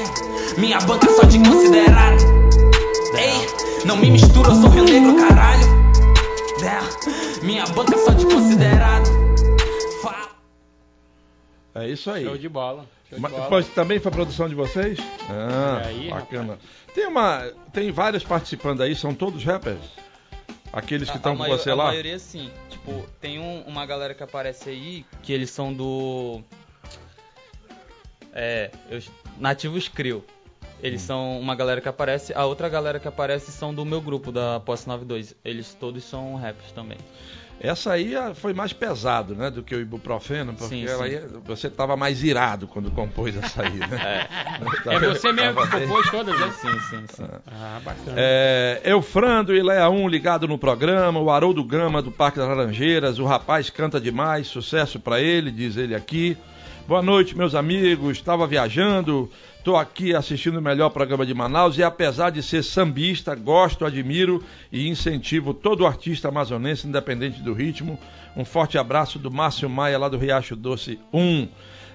[0.58, 2.12] minha banca só te considerar.
[2.12, 5.80] Ei, não me mistura, eu sou Rio Negro, caralho.
[6.62, 9.08] É, Minha banca só te considerado.
[10.02, 10.28] Fala.
[11.76, 12.24] É isso aí.
[12.26, 12.84] Show de bola.
[13.08, 13.46] Show de Mas, bola.
[13.48, 14.98] pois, também foi produção de vocês?
[15.30, 16.58] Ah, E aí, bacana.
[16.94, 19.78] Tem uma, tem vários participando aí, são todos rappers?
[20.72, 21.84] Aqueles que A- estão a com você a lá?
[21.86, 22.50] maioria sim.
[22.68, 26.42] Tipo, tem um- uma galera que aparece aí que eles são do.
[28.32, 29.02] É, eu,
[29.38, 30.24] Nativos Crio.
[30.82, 34.32] Eles são uma galera que aparece, a outra galera que aparece são do meu grupo
[34.32, 35.34] da Posse 92.
[35.44, 36.96] Eles todos são raps também.
[37.62, 41.02] Essa aí ah, foi mais pesado, né, do que o ibuprofeno, porque Sim, sim.
[41.02, 44.26] aí- você estava mais irado quando compôs essa aí, né?
[44.86, 46.52] É você mesmo que compôs todas, né?
[46.58, 47.28] Sim, sim, sim.
[47.46, 48.16] Ah, bacana.
[48.16, 53.18] É, Eufrando e Leia 1 ligado no programa, o Haroldo Gama do Parque das Laranjeiras,
[53.18, 56.38] o rapaz canta demais, sucesso pra ele, diz ele aqui.
[56.90, 58.16] Boa noite, meus amigos.
[58.16, 63.32] Estava viajando, estou aqui assistindo o melhor programa de Manaus e apesar de ser sambista,
[63.32, 67.96] gosto, admiro e incentivo todo artista amazonense, independente do ritmo.
[68.36, 71.46] Um forte abraço do Márcio Maia, lá do Riacho Doce 1.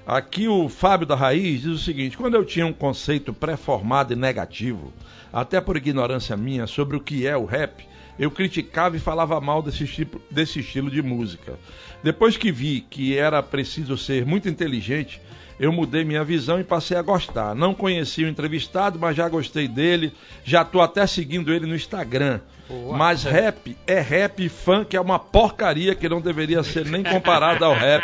[0.07, 4.15] Aqui o Fábio da Raiz diz o seguinte: quando eu tinha um conceito pré-formado e
[4.15, 4.93] negativo,
[5.33, 7.85] até por ignorância minha, sobre o que é o rap,
[8.17, 11.59] eu criticava e falava mal desse, tipo, desse estilo de música.
[12.03, 15.21] Depois que vi que era preciso ser muito inteligente,
[15.59, 17.55] eu mudei minha visão e passei a gostar.
[17.55, 20.13] Não conheci o entrevistado, mas já gostei dele.
[20.43, 22.39] Já estou até seguindo ele no Instagram.
[22.67, 22.97] Boa.
[22.97, 27.63] Mas rap é rap e funk é uma porcaria que não deveria ser nem comparado
[27.63, 28.03] ao rap.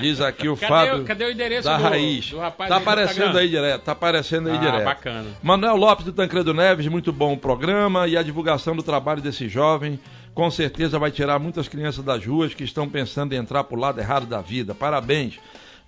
[0.00, 2.30] Diz aqui o Cadê, Fábio o- cadê o endereço da do, raiz.
[2.30, 4.84] do rapaz tá aparecendo aí direto, tá aparecendo aí Ah, direto.
[4.84, 5.26] bacana.
[5.42, 9.50] Manuel Lopes do Tancredo Neves, muito bom o programa e a divulgação do trabalho desse
[9.50, 10.00] jovem.
[10.32, 14.00] Com certeza vai tirar muitas crianças das ruas que estão pensando em entrar pro lado
[14.00, 14.74] errado da vida.
[14.74, 15.38] Parabéns.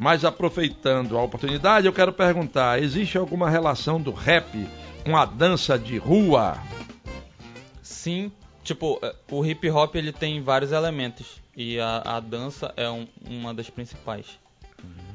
[0.03, 4.69] Mas aproveitando a oportunidade, eu quero perguntar: existe alguma relação do rap
[5.05, 6.59] com a dança de rua?
[7.81, 8.33] Sim,
[8.65, 13.07] tipo, é, o hip hop ele tem vários elementos e a, a dança é um-
[13.25, 14.27] uma das principais.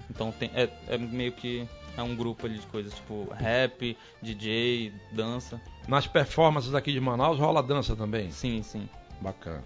[0.10, 1.68] Então tem, é, é meio que
[1.98, 5.60] é um grupo ali de coisas, tipo rap, DJ, dança.
[5.86, 8.32] Nas performances aqui de Manaus rola dança também.
[8.32, 8.88] Sim, sim.
[9.20, 9.64] Bacana.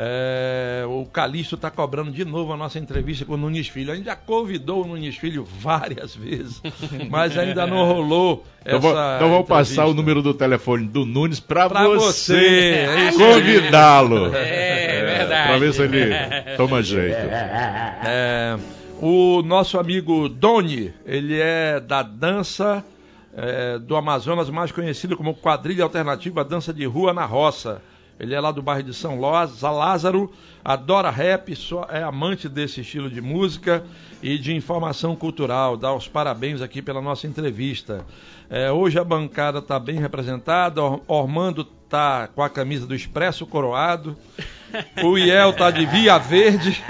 [0.00, 3.90] É, o Calixto está cobrando de novo a nossa entrevista com o Nunes Filho.
[3.90, 6.62] A gente já convidou o Nunes Filho várias vezes,
[7.10, 9.16] mas ainda não rolou então, essa.
[9.16, 14.32] Então vamos passar o número do telefone do Nunes para você, você é convidá-lo.
[14.36, 15.48] É, é verdade.
[15.48, 17.16] Para ver se ele toma jeito.
[17.16, 18.56] É,
[19.00, 22.84] o nosso amigo Doni, ele é da dança
[23.36, 27.82] é, do Amazonas, mais conhecido como quadrilha alternativa dança de rua na roça.
[28.18, 30.32] Ele é lá do bairro de São Lázaro,
[30.64, 31.54] adora rap,
[31.90, 33.84] é amante desse estilo de música
[34.22, 35.76] e de informação cultural.
[35.76, 38.04] Dá os parabéns aqui pela nossa entrevista.
[38.50, 40.80] É, hoje a bancada está bem representada.
[41.06, 44.16] Ormando está com a camisa do Expresso Coroado.
[45.02, 46.82] O Iel tá de Via Verde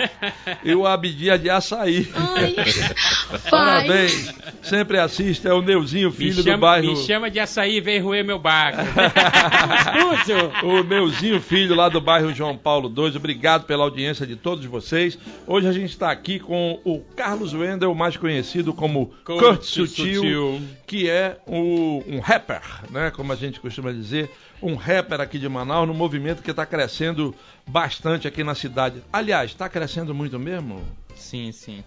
[0.65, 2.09] e o Abdia de Açaí.
[2.15, 2.55] Ai,
[3.51, 4.35] Parabéns.
[4.63, 6.89] Sempre assiste, é o Neuzinho, filho chama, do bairro.
[6.89, 8.79] Me chama de açaí e vem roer meu barco.
[10.63, 13.17] o Neuzinho, filho lá do bairro João Paulo II.
[13.17, 15.19] Obrigado pela audiência de todos vocês.
[15.47, 20.15] Hoje a gente está aqui com o Carlos Wendel, mais conhecido como Kurt, Kurt Sutil,
[20.15, 23.11] Sutil, que é o, um rapper, né?
[23.11, 27.35] Como a gente costuma dizer um rapper aqui de Manaus, no movimento que está crescendo
[27.69, 29.03] bastante aqui na cidade.
[29.13, 30.83] Aliás, está crescendo muito mesmo?
[31.15, 31.85] Sim, sim.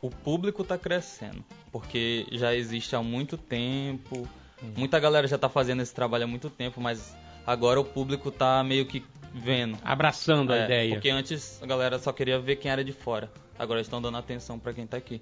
[0.00, 4.28] O público está crescendo, porque já existe há muito tempo.
[4.76, 7.16] Muita galera já está fazendo esse trabalho há muito tempo, mas
[7.46, 9.04] agora o público está meio que
[9.34, 9.78] vendo.
[9.82, 10.94] Abraçando é, a ideia.
[10.94, 13.30] Porque antes a galera só queria ver quem era de fora.
[13.58, 15.20] Agora estão dando atenção para quem está aqui.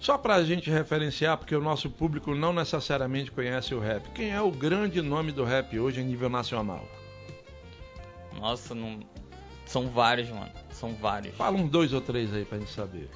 [0.00, 4.08] Só para a gente referenciar, porque o nosso público não necessariamente conhece o rap.
[4.10, 6.84] Quem é o grande nome do rap hoje em nível nacional?
[8.40, 8.98] Nossa, não...
[9.66, 10.50] são vários, mano.
[10.70, 11.34] São vários.
[11.34, 13.08] Fala uns dois ou três aí pra gente saber.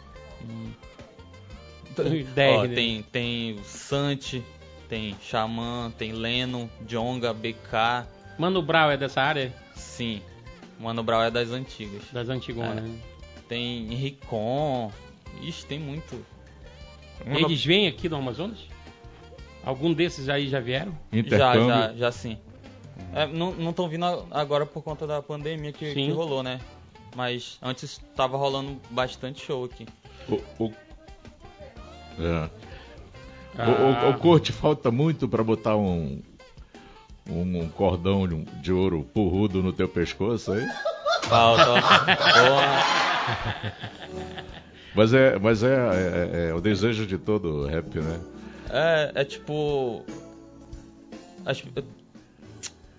[0.49, 0.71] Hum.
[1.99, 2.75] Ó, né?
[2.75, 4.45] tem, tem o Santi,
[4.89, 8.07] tem Xamã, tem Leno, Jonga, BK.
[8.39, 9.53] Mano Brau é dessa área?
[9.75, 10.21] Sim.
[10.79, 12.03] Mano Brau é das antigas.
[12.13, 12.79] Das antigonas.
[12.79, 12.81] É.
[12.83, 12.99] Né?
[13.49, 14.93] Tem Henricon.
[15.41, 16.25] Ixi, tem muito.
[17.25, 18.59] Eles vêm aqui no Amazonas?
[19.65, 20.97] Algum desses aí já vieram?
[21.27, 22.39] Já, já, já sim.
[23.13, 26.61] É, não estão vindo agora por conta da pandemia que, que, rolou, né?
[27.15, 29.87] Mas antes estava rolando bastante show aqui.
[30.29, 30.73] O, o...
[32.19, 32.51] É.
[33.59, 33.69] Ah.
[33.69, 36.21] O, o, o corte falta muito para botar um,
[37.29, 38.27] um, um, cordão
[38.61, 40.67] de ouro porrudo no teu pescoço aí?
[41.23, 41.65] Falta.
[44.97, 48.19] Mas é, mas é, é, é, o desejo de todo rap, né?
[48.71, 50.03] É, é tipo.
[51.45, 51.67] Acho,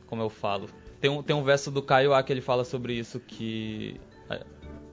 [0.07, 0.67] como eu falo.
[0.99, 3.99] Tem um, tem um verso do Caio A que ele fala sobre isso, que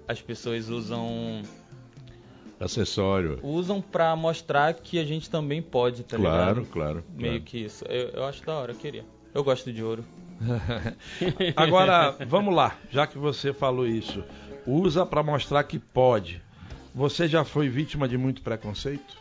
[0.07, 1.43] as pessoas usam.
[2.61, 3.41] Acessório.
[3.43, 6.71] Usam pra mostrar que a gente também pode, tá claro, ligado?
[6.71, 7.05] Claro, claro.
[7.17, 7.85] Meio que isso.
[7.87, 9.05] Eu, eu acho da hora, eu queria.
[9.35, 10.05] Eu gosto de ouro.
[11.57, 14.23] Agora, vamos lá, já que você falou isso.
[14.67, 16.43] Usa para mostrar que pode.
[16.95, 19.19] Você já foi vítima de muito preconceito?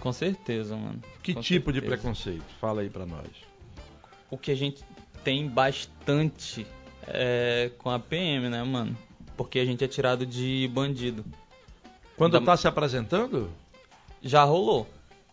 [0.00, 1.00] Com certeza, mano.
[1.22, 1.80] Que Com tipo certeza.
[1.80, 2.44] de preconceito?
[2.60, 3.28] Fala aí pra nós.
[4.30, 4.82] O que a gente
[5.24, 6.66] tem bastante
[7.06, 8.96] é com a PM, né, mano?
[9.36, 11.24] Porque a gente é tirado de bandido.
[12.16, 12.40] Quando da...
[12.40, 13.50] tá se apresentando?
[14.22, 14.86] Já rolou.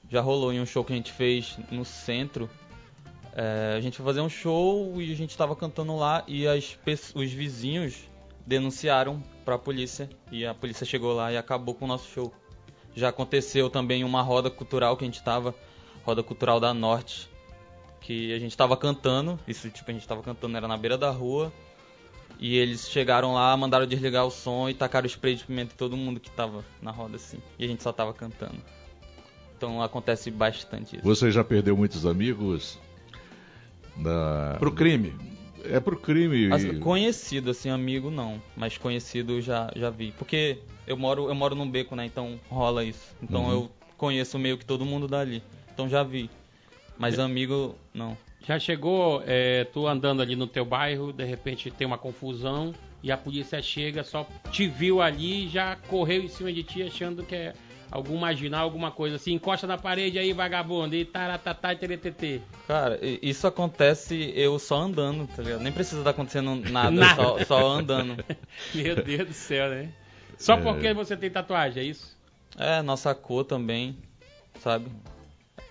[0.09, 2.49] Já rolou em um show que a gente fez no centro.
[3.35, 6.77] É, a gente foi fazer um show e a gente tava cantando lá e as,
[7.13, 7.95] os vizinhos
[8.45, 12.33] denunciaram para a polícia e a polícia chegou lá e acabou com o nosso show.
[12.95, 15.53] Já aconteceu também uma roda cultural que a gente tava,
[16.03, 17.29] roda cultural da Norte,
[18.01, 21.09] que a gente tava cantando, isso tipo a gente tava cantando era na beira da
[21.09, 21.51] rua.
[22.39, 25.97] E eles chegaram lá, mandaram desligar o som e tacaram spray de pimenta em todo
[25.97, 27.37] mundo que tava na roda assim.
[27.57, 28.55] E a gente só tava cantando.
[29.57, 31.05] Então acontece bastante isso.
[31.05, 32.79] Você já perdeu muitos amigos?
[33.97, 34.55] Da...
[34.57, 35.13] Pro crime?
[35.65, 36.53] É pro crime.
[36.53, 38.41] Assim, conhecido, assim, amigo não.
[38.55, 40.13] Mas conhecido já, já vi.
[40.17, 42.05] Porque eu moro, eu moro num beco, né?
[42.05, 43.13] Então rola isso.
[43.21, 43.51] Então uhum.
[43.51, 45.43] eu conheço meio que todo mundo dali.
[45.73, 46.29] Então já vi.
[46.99, 48.17] Mas amigo, não.
[48.45, 53.11] Já chegou, é, tu andando ali no teu bairro, de repente tem uma confusão e
[53.11, 57.23] a polícia chega, só te viu ali e já correu em cima de ti achando
[57.23, 57.53] que é
[57.89, 62.41] algum marginal, alguma coisa assim, encosta na parede aí, vagabundo, e taratatá e teretetê.
[62.67, 65.61] Cara, isso acontece eu só andando, tá ligado?
[65.61, 67.15] Nem precisa estar acontecendo nada, nada.
[67.15, 68.23] Só, só, andando.
[68.75, 69.89] Meu Deus do céu, né?
[70.37, 70.61] Só é.
[70.61, 72.17] porque você tem tatuagem, é isso?
[72.57, 73.97] É, nossa cor também,
[74.59, 74.87] sabe?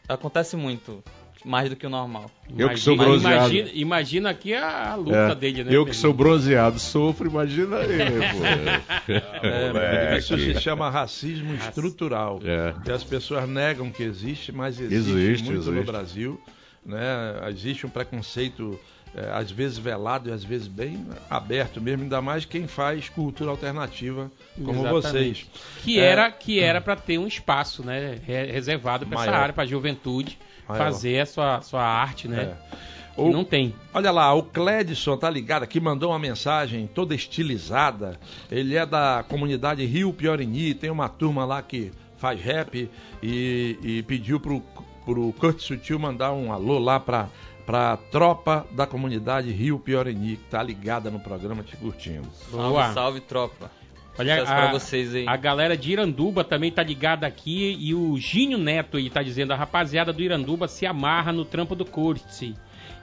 [0.08, 1.04] Acontece muito
[1.44, 2.30] mais do que o normal.
[2.56, 3.36] Eu que sou bronzeado.
[3.36, 5.70] Imagina, imagina aqui a, a luta é, dele, né?
[5.74, 9.08] Eu que sou bronzeado sofro, imagina ele, pô.
[9.42, 12.40] É, isso se chama racismo estrutural.
[12.44, 12.74] É.
[12.84, 15.74] Que as pessoas negam que existe, mas existe, existe muito existe.
[15.74, 16.40] no Brasil.
[16.84, 17.00] Né?
[17.48, 18.78] Existe um preconceito
[19.14, 23.50] é, às vezes velado e às vezes bem aberto mesmo, ainda mais quem faz cultura
[23.50, 24.92] alternativa como Exatamente.
[24.92, 25.46] vocês.
[25.82, 29.64] Que é, era que era para ter um espaço, né, reservado para essa área, para
[29.64, 30.38] a juventude
[30.68, 30.84] maior.
[30.84, 32.56] fazer a sua, sua arte, né?
[32.74, 32.88] É.
[33.16, 33.74] O, não tem.
[33.92, 38.18] Olha lá, o Cledson tá ligado aqui, mandou uma mensagem toda estilizada.
[38.48, 42.88] Ele é da comunidade Rio Piorini, tem uma turma lá que faz rap
[43.20, 44.62] e, e pediu pro,
[45.04, 47.28] pro Kurt Sutil mandar um alô lá pra
[47.68, 52.26] para a tropa da comunidade Rio Piorini, que está ligada no programa te curtindo.
[52.50, 53.70] Salve, salve, tropa.
[54.18, 55.28] Olha, a, vocês aí.
[55.28, 59.52] a galera de Iranduba também tá ligada aqui e o Ginho Neto aí tá dizendo
[59.52, 62.54] a rapaziada do Iranduba se amarra no trampo do Curti.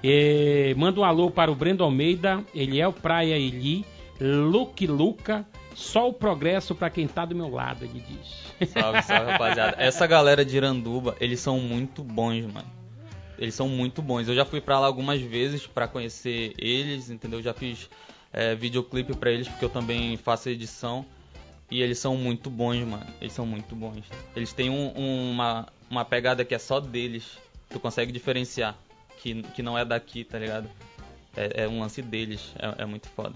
[0.03, 3.85] E, manda um alô para o Brendo Almeida, ele é o Praia Eli,
[4.19, 8.69] Luke Luca, só o progresso para quem tá do meu lado, ele diz.
[8.69, 9.75] Salve, salve, rapaziada.
[9.79, 12.67] Essa galera de Iranduba, eles são muito bons, mano.
[13.37, 14.27] Eles são muito bons.
[14.27, 17.41] Eu já fui para lá algumas vezes para conhecer eles, entendeu?
[17.41, 17.89] Já fiz
[18.35, 21.05] é, videoclipe para eles porque eu também faço edição.
[21.71, 23.05] E eles são muito bons, mano.
[23.19, 24.03] Eles são muito bons.
[24.35, 27.39] Eles têm um, um, uma, uma pegada que é só deles.
[27.69, 28.75] Tu consegue diferenciar.
[29.17, 30.69] Que, que não é daqui, tá ligado?
[31.35, 32.53] É, é um lance deles.
[32.59, 33.33] É, é, muito foda.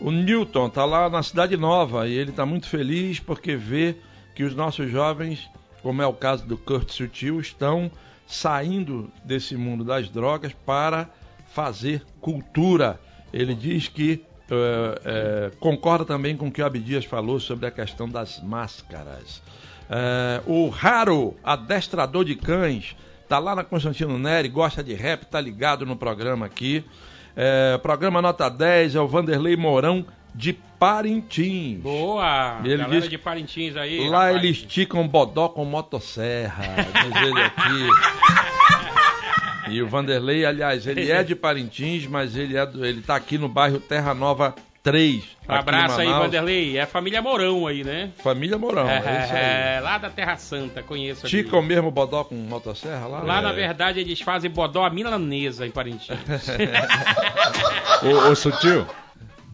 [0.00, 3.96] O Newton tá lá na Cidade Nova e ele tá muito feliz porque vê
[4.34, 5.50] que os nossos jovens,
[5.82, 7.90] como é o caso do Kurt Sutil, estão
[8.26, 11.10] saindo desse mundo das drogas para
[11.52, 12.98] fazer cultura.
[13.34, 17.70] Ele diz que é, é, concorda também com o que o Abdias falou sobre a
[17.70, 19.42] questão das máscaras.
[19.90, 22.94] É, o Raro, adestrador de cães,
[23.28, 26.84] tá lá na Constantino Neri, gosta de rap, tá ligado no programa aqui.
[27.34, 31.80] É, programa Nota 10 é o Vanderlei Mourão de Parintins.
[31.80, 32.60] Boa!
[32.62, 34.08] Ele galera diz, de Parintins aí.
[34.08, 34.36] Lá rapaz.
[34.36, 37.88] eles esticam bodó com motosserra, diz ele aqui.
[39.68, 43.38] E o Vanderlei, aliás, ele é de Parintins, mas ele é do, ele tá aqui
[43.38, 45.24] no bairro Terra Nova 3.
[45.48, 46.76] Um abraço aí, Vanderlei.
[46.76, 48.10] É a família Mourão aí, né?
[48.22, 49.42] Família Mourão, é, é isso aí.
[49.42, 53.22] É, lá da Terra Santa, conheço Tica o mesmo bodó com motosserra lá?
[53.22, 53.42] Lá, é.
[53.42, 56.10] na verdade, eles fazem bodó milanesa em Parintins.
[58.02, 58.86] ô, ô, Sutil,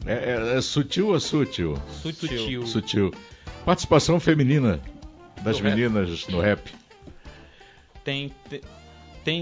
[0.05, 1.81] é, é, é, sutil ou sutil?
[2.03, 2.67] Sutil.
[2.67, 3.15] Sutil.
[3.65, 4.81] Participação feminina
[5.43, 6.73] das meninas no rap.
[8.03, 8.61] Tem, tem,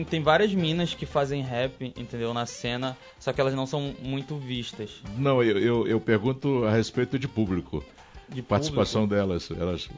[0.04, 2.34] tem várias minas que fazem rap, entendeu?
[2.34, 5.02] Na cena, só que elas não são muito vistas.
[5.16, 7.84] Não, eu, eu, eu pergunto a respeito de público.
[8.28, 9.26] De participação público.
[9.26, 9.50] delas.
[9.50, 9.88] Elas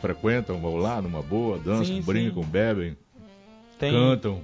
[0.00, 2.48] frequentam, vão lá numa boa, dançam, sim, brincam, sim.
[2.48, 2.96] bebem,
[3.78, 4.42] tem, cantam.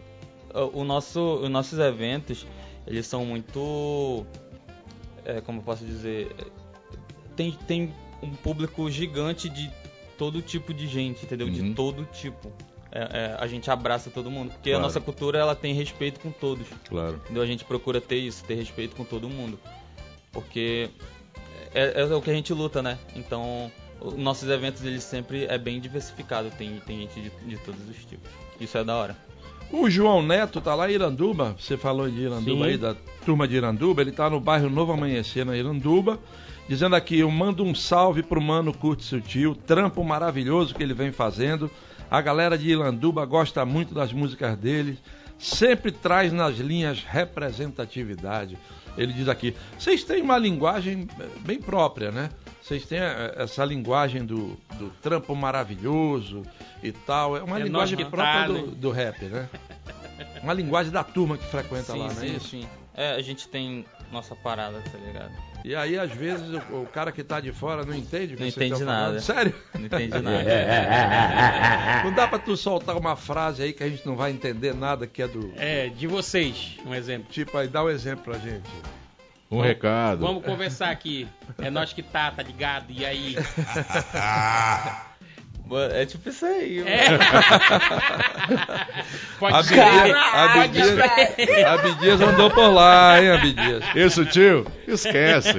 [0.73, 2.47] O nosso, os nossos eventos,
[2.87, 4.27] eles são muito
[5.25, 6.35] é, como eu posso dizer,
[7.37, 9.71] tem, tem um público gigante de
[10.19, 11.47] todo tipo de gente, entendeu?
[11.47, 11.53] Uhum.
[11.53, 12.53] De todo tipo.
[12.93, 14.85] É, é, a gente abraça todo mundo, porque claro.
[14.85, 16.67] a nossa cultura ela tem respeito com todos.
[16.89, 17.21] Claro.
[17.25, 17.43] Entendeu?
[17.43, 19.59] A gente procura ter isso, ter respeito com todo mundo,
[20.33, 20.91] porque
[21.73, 22.99] é, é o que a gente luta, né?
[23.15, 23.71] Então,
[24.17, 28.29] nossos eventos eles sempre é bem diversificado, tem, tem gente de, de todos os tipos.
[28.61, 29.17] Isso é da hora.
[29.73, 32.71] O João Neto tá lá em Iranduba, você falou de Iranduba Sim.
[32.71, 36.19] aí, da turma de Iranduba, ele tá no bairro Novo Amanhecer, na Iranduba,
[36.69, 41.13] dizendo aqui, eu mando um salve pro mano Curte Sutil, trampo maravilhoso que ele vem
[41.13, 41.71] fazendo,
[42.11, 44.99] a galera de Iranduba gosta muito das músicas dele,
[45.39, 48.59] sempre traz nas linhas representatividade.
[48.99, 52.31] Ele diz aqui, vocês têm uma linguagem eh, bem própria, né?
[52.61, 56.43] Vocês têm eh, essa linguagem do, do trampo maravilhoso
[56.83, 57.37] e tal.
[57.37, 59.49] É uma é linguagem própria do, do, rap, né?
[60.43, 62.49] Uma linguagem da turma que frequenta sim, lá, não é isso?
[62.49, 62.67] Sim.
[62.95, 65.50] É, a gente tem nossa parada, tá ligado?
[65.65, 68.85] E aí, às vezes, o, o cara que tá de fora não entende Não entende
[68.85, 69.21] nada.
[69.21, 69.55] Sério?
[69.75, 72.03] Não entende nada.
[72.05, 75.07] não dá pra tu soltar uma frase aí que a gente não vai entender nada
[75.07, 75.53] que é do.
[75.57, 77.29] É, de vocês, um exemplo.
[77.31, 78.69] Tipo, aí dá um exemplo pra gente.
[79.51, 80.21] Um vamos, recado.
[80.21, 81.27] Vamos conversar aqui.
[81.59, 82.91] É nós que tá, tá ligado?
[82.91, 83.37] E aí?
[85.79, 87.07] É tipo isso aí, é.
[89.39, 89.81] Pode ser.
[89.81, 90.99] Abdias,
[91.67, 93.85] Abdias andou por lá, hein, Abdias?
[93.95, 94.67] Isso, tio?
[94.89, 95.55] Esquece.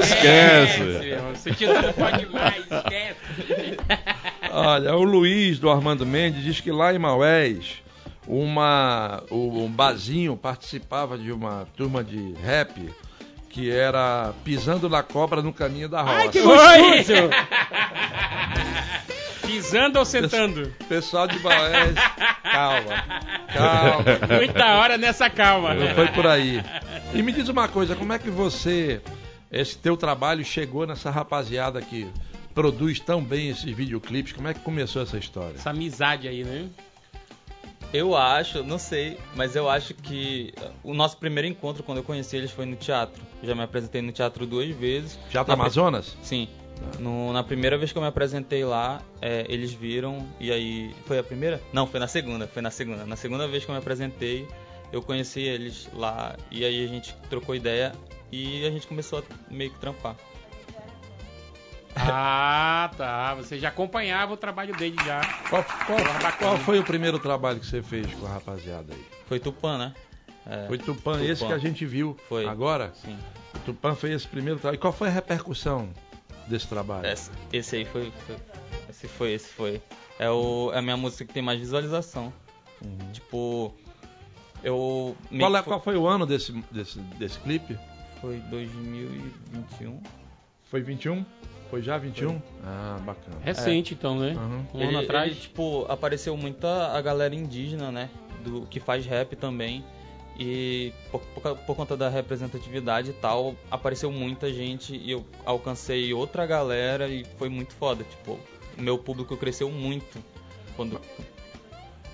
[0.00, 1.18] Esquece.
[1.36, 3.16] Se tio não pode mais, esquece.
[4.50, 7.80] Olha, o Luiz do Armando Mendes diz que lá em Maués,
[8.26, 12.72] uma, um Bazinho participava de uma turma de rap
[13.48, 16.14] que era pisando na cobra no caminho da roça.
[16.14, 17.30] Ai, que gostoso!
[19.50, 20.72] Pisando ou sentando?
[20.88, 21.94] Pessoal de Baés,
[22.42, 23.04] calma,
[23.52, 24.36] calma.
[24.36, 25.74] Muita hora nessa calma.
[25.74, 26.62] Não foi por aí.
[27.14, 29.00] E me diz uma coisa, como é que você,
[29.50, 32.08] esse teu trabalho chegou nessa rapaziada que
[32.54, 34.32] produz tão bem esses videoclipes?
[34.32, 35.56] Como é que começou essa história?
[35.56, 36.66] Essa amizade aí, né?
[37.92, 42.36] Eu acho, não sei, mas eu acho que o nosso primeiro encontro, quando eu conheci
[42.36, 43.20] eles, foi no teatro.
[43.42, 45.18] Eu já me apresentei no teatro duas vezes.
[45.28, 46.16] Teatro Na- Amazonas?
[46.22, 46.48] Sim.
[46.98, 50.94] No- na primeira vez que eu me apresentei lá, é, eles viram e aí.
[51.06, 51.60] Foi a primeira?
[51.72, 52.46] Não, foi na segunda.
[52.46, 53.04] Foi na segunda.
[53.06, 54.46] Na segunda vez que eu me apresentei,
[54.92, 57.92] eu conheci eles lá e aí a gente trocou ideia
[58.32, 59.22] e a gente começou a
[59.52, 60.16] meio que trampar.
[61.96, 63.34] Ah, tá.
[63.34, 65.20] Você já acompanhava o trabalho dele já.
[65.48, 69.04] Qual, qual- qual foi o primeiro trabalho que você fez com a rapaziada aí?
[69.26, 69.94] Foi Tupã, né?
[70.46, 72.46] É, Foi Tupã, esse que a gente viu Foi.
[72.46, 72.92] agora?
[72.94, 73.18] Sim.
[73.54, 74.76] O Tupã fez esse primeiro trabalho.
[74.76, 75.90] E qual foi a repercussão
[76.46, 77.06] desse trabalho?
[77.06, 78.36] Esse, esse aí foi, foi-
[78.88, 79.80] Esse foi, esse foi.
[80.18, 82.32] É, o, é a minha música que tem mais visualização.
[83.12, 83.74] Tipo.
[84.62, 85.16] Eu.
[85.38, 87.78] Qual, é- que qual foi o ano desse, desse, desse clipe?
[88.20, 90.00] Foi 2021.
[90.64, 91.24] Foi 21?
[91.70, 92.40] Foi já 21?
[92.64, 93.36] Ah, bacana.
[93.42, 94.34] Recente, então, né?
[94.34, 94.64] Uhum.
[94.74, 95.30] Um ele, ano atrás.
[95.30, 98.10] ele, tipo, apareceu muita a galera indígena, né?
[98.44, 99.84] Do, que faz rap também.
[100.42, 106.14] E por, por, por conta da representatividade e tal, apareceu muita gente e eu alcancei
[106.14, 108.02] outra galera e foi muito foda.
[108.04, 108.40] Tipo,
[108.78, 110.18] o meu público cresceu muito.
[110.76, 110.98] Quando,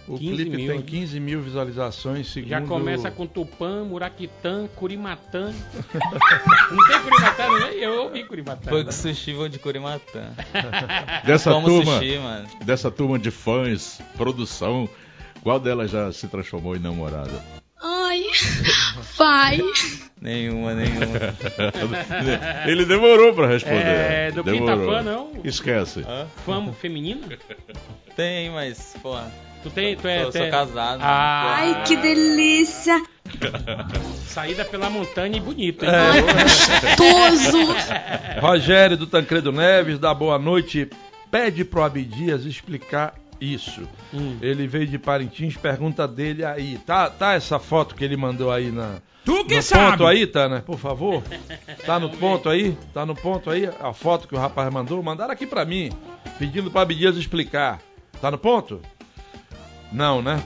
[0.09, 0.85] O 15 clipe mil, tem né?
[0.85, 2.51] 15 mil visualizações, segundo...
[2.51, 5.53] Já começa com Tupã, Muraquitã, Curimatã.
[5.95, 7.75] não tem Curimatã, não é?
[7.75, 8.71] Eu ouvi Curimatã.
[8.71, 10.33] Foi com sushi vou de Curimatã.
[11.25, 12.49] Dessa Como turma, sushi, mano.
[12.65, 14.89] dessa turma de fãs, produção,
[15.45, 17.66] qual delas já se transformou em namorada?
[18.37, 19.61] Ai, vai.
[20.21, 21.07] Nenhuma, nenhuma.
[22.67, 23.85] Ele demorou pra responder.
[23.87, 24.77] É, do demorou.
[24.79, 25.31] Quinta Fã, não?
[25.45, 26.05] Esquece.
[26.07, 26.27] Hã?
[26.45, 27.27] Fã feminina?
[28.17, 29.17] Tem, mas, pô.
[29.63, 31.01] Tu tem, tu é, Sou- tu sou é- casado.
[31.03, 33.03] Ah, Ai, que delícia.
[34.27, 35.91] Saída pela montanha e bonito, hein?
[35.93, 37.59] Ai, gostoso.
[38.41, 40.89] Rogério do Tancredo Neves, da Boa Noite,
[41.31, 43.89] pede pro Abdias explicar isso.
[44.13, 44.39] Hum.
[44.41, 46.79] Ele veio de Parintins, pergunta dele aí.
[46.79, 48.97] Tá, tá essa foto que ele mandou aí na.
[49.25, 49.91] Tu que no sabe.
[49.91, 51.23] ponto aí, Tana, por favor.
[51.85, 52.77] Tá no ponto aí?
[52.95, 53.69] Tá no ponto aí?
[53.81, 55.03] A foto que o rapaz mandou?
[55.03, 55.91] Mandaram aqui pra mim,
[56.39, 57.81] pedindo pro Abdias explicar.
[58.21, 58.81] Tá no ponto?
[59.93, 60.43] Não, né?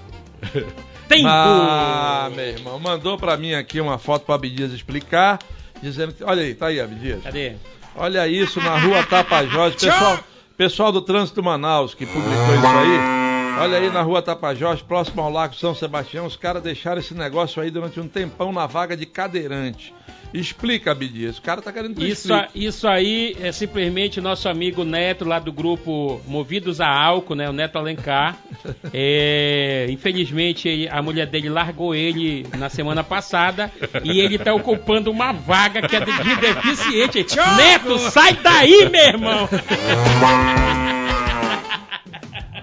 [1.09, 1.28] Tempo!
[1.28, 5.41] Ah, meu irmão, mandou pra mim aqui uma foto pro Abdias explicar,
[5.82, 6.22] dizendo que.
[6.22, 7.22] Olha aí, tá aí, Abdias.
[7.22, 7.57] Cadê?
[7.97, 9.74] Olha isso na rua Tapajós.
[9.74, 10.18] Pessoal,
[10.61, 13.30] pessoal do Trânsito Manaus que publicou isso aí.
[13.59, 16.25] Olha aí na rua Tapajós, próximo ao Lago São Sebastião.
[16.27, 19.93] Os caras deixaram esse negócio aí durante um tempão na vaga de cadeirante.
[20.33, 21.39] Explica, Abdias.
[21.39, 22.65] O cara tá querendo que Isso, explique.
[22.67, 27.49] isso aí é simplesmente nosso amigo Neto, lá do grupo Movidos a Álcool, né?
[27.49, 28.37] O Neto Alencar.
[28.93, 33.71] É, infelizmente, a mulher dele largou ele na semana passada
[34.03, 37.27] e ele tá ocupando uma vaga que é de de deficiente.
[37.57, 39.49] Neto, sai daí, meu irmão!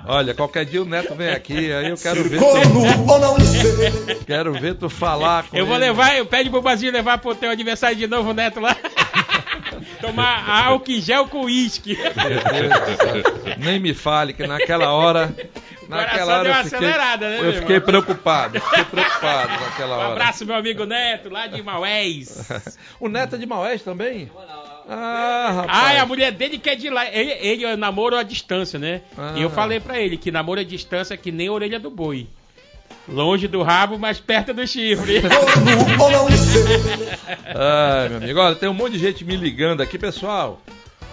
[0.07, 4.89] Olha, qualquer dia o Neto vem aqui, aí eu quero ver tu, quero ver tu
[4.89, 5.85] falar com Eu vou ele.
[5.85, 8.75] levar, eu pede pro Basil levar pro teu aniversário de novo, Neto, lá.
[10.01, 11.97] Tomar álcool em gel com uísque.
[11.97, 12.95] Meu Deus do
[13.43, 13.55] céu.
[13.57, 15.35] Nem me fale que naquela hora.
[15.89, 17.85] Naquela hora deu eu fiquei, acelerada, né, eu fiquei irmão?
[17.87, 18.59] preocupado.
[18.59, 20.11] Fiquei preocupado naquela Um hora.
[20.13, 22.47] abraço, meu amigo Neto, lá de Maués.
[22.99, 24.29] o Neto é de Maués também?
[24.87, 25.97] Ah, rapaz.
[25.97, 27.05] Ah, a mulher dele quer de lá.
[27.05, 29.01] Ele, ele namoro à distância, né?
[29.17, 29.33] Ah.
[29.35, 31.89] E eu falei pra ele que namoro à distância é que nem a orelha do
[31.89, 32.27] boi.
[33.07, 35.21] Longe do rabo, mas perto do chifre.
[37.55, 38.39] Ai, meu amigo.
[38.39, 40.61] Olha, tem um monte de gente me ligando aqui, pessoal.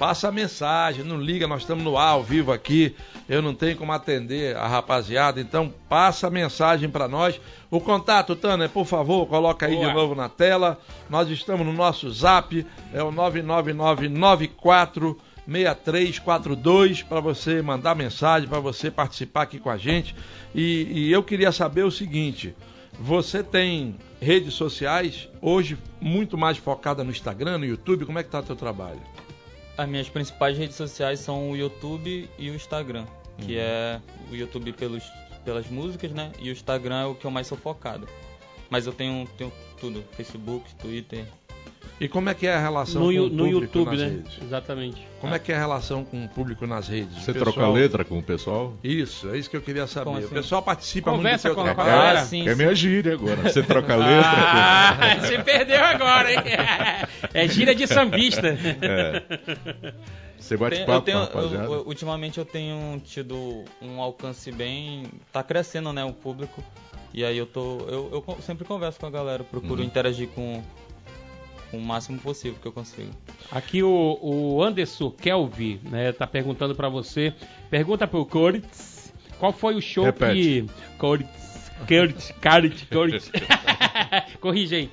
[0.05, 2.95] Passa a mensagem, não liga, nós estamos no ar ao vivo aqui.
[3.27, 7.41] Eu não tenho como atender a rapaziada, então passa a mensagem para nós.
[7.71, 9.89] O contato, Tana, por favor, coloca aí Boa.
[9.89, 10.79] de novo na tela.
[11.09, 18.91] Nós estamos no nosso zap, é o 99994 6342 para você mandar mensagem, para você
[18.91, 20.15] participar aqui com a gente.
[20.55, 22.55] E, e eu queria saber o seguinte:
[23.01, 28.05] você tem redes sociais hoje muito mais focada no Instagram, no YouTube?
[28.05, 29.01] Como é que tá teu trabalho?
[29.77, 33.07] As minhas principais redes sociais são o YouTube e o Instagram.
[33.39, 34.01] Que é
[34.31, 35.05] o YouTube pelos,
[35.45, 36.31] pelas músicas, né?
[36.39, 38.09] E o Instagram é o que eu mais sou focado.
[38.71, 41.27] Mas eu tenho, tenho tudo: Facebook, Twitter.
[42.01, 44.07] E como é que é a relação No, com o no público YouTube, nas né?
[44.09, 44.43] redes?
[44.43, 45.09] Exatamente.
[45.21, 47.23] Como é que é a relação com o público nas redes?
[47.23, 48.75] Você O troca pessoal- letra com o pessoal?
[48.83, 50.07] Isso, é isso que eu queria saber.
[50.07, 50.35] Como O assim?
[50.35, 52.21] pessoal participa Conversa muito do teu com a galera.
[52.21, 52.57] Ah, sim, É sim.
[52.59, 53.37] minha gíria agora.
[53.43, 56.39] Você troca letra Ah, você perdeu agora, hein?
[57.33, 58.49] É gira de sambista.
[58.49, 59.23] É.
[60.39, 61.65] Você bate Tem- eu papo tenho, com a rapaziada?
[61.65, 65.05] eu- eu- ultimamente eu tenho tido um alcance bem.
[65.33, 66.05] Tá crescendo, né?
[66.05, 66.63] O público.
[67.15, 67.79] E aí eu tô.
[67.89, 69.87] Eu, eu sempre converso com a galera, procuro Uhum.
[69.87, 70.63] interagir com,
[71.75, 73.11] com o máximo possível que eu consigo.
[73.51, 77.35] Aqui o, o Anderson Kelvi, né, tá perguntando pra você.
[77.69, 80.35] Pergunta pro Cortes Qual foi o show Repete.
[80.35, 80.67] que.
[80.99, 81.27] Kurt,
[81.87, 83.31] Kurt, Kurt, Kurt.
[84.41, 84.91] Corrige aí.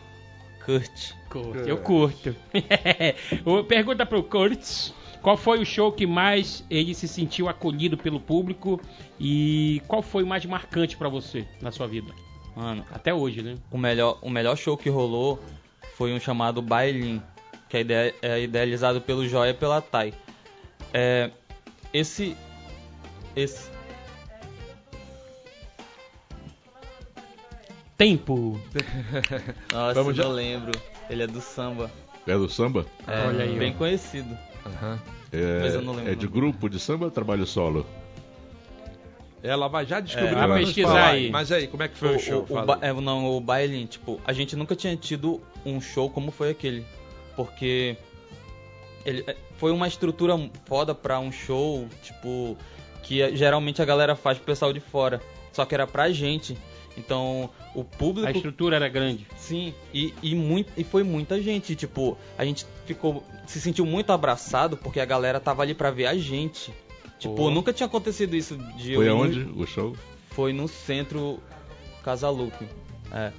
[0.66, 1.12] Kurt.
[1.30, 2.36] Kurt, eu curto.
[3.68, 4.92] Pergunta pro Kurt.
[5.22, 8.82] Qual foi o show que mais ele se sentiu acolhido pelo público
[9.20, 12.12] e qual foi o mais marcante pra você na sua vida?
[12.56, 13.56] Mano, Até hoje, né?
[13.72, 15.40] o melhor, o melhor show que rolou
[15.96, 17.22] foi um chamado Bailin,
[17.70, 20.14] que é, ide- é idealizado pelo Joia e pela Thay.
[20.94, 21.32] É,
[21.94, 22.36] esse.
[23.36, 23.70] Esse.
[27.98, 28.60] Tempo.
[29.72, 30.72] Nossa, Vamos eu já- lembro.
[31.10, 31.92] Ele é do samba.
[32.26, 32.86] É do samba?
[33.08, 33.60] É Olha aí, ó.
[33.60, 34.38] bem conhecido.
[34.66, 35.00] Aham.
[35.32, 37.86] É, Mas eu não lembro é de grupo de samba ou trabalho solo?
[39.44, 40.28] Ela vai já descobrir.
[40.38, 41.30] É, vai pesquisar aí.
[41.32, 42.46] Mas aí, como é que foi o, show?
[42.50, 42.89] O, ba- aí.
[42.89, 46.86] é, não, o Bailin, tipo, a gente nunca tinha tido um show como foi aquele.
[47.36, 47.98] Porque
[49.06, 52.56] ele é, foi uma estrutura foda pra um show, tipo,
[53.04, 55.20] que é- geralmente a galera faz pro pessoal de fora.
[55.52, 56.58] Só que era pra gente.
[56.98, 58.28] Então, o público.
[58.28, 59.26] A estrutura era grande.
[59.38, 64.12] Sim, e, e, muito, e foi muita gente, tipo, a gente ficou, se sentiu muito
[64.12, 66.74] abraçado porque a galera tava ali pra ver a gente.
[67.22, 67.51] Tipo, Pô.
[67.51, 69.95] nunca tinha acontecido isso de Foi eu ir o show?
[70.32, 71.39] Foi no centro
[72.03, 72.65] Casaluque.
[73.11, 73.32] É.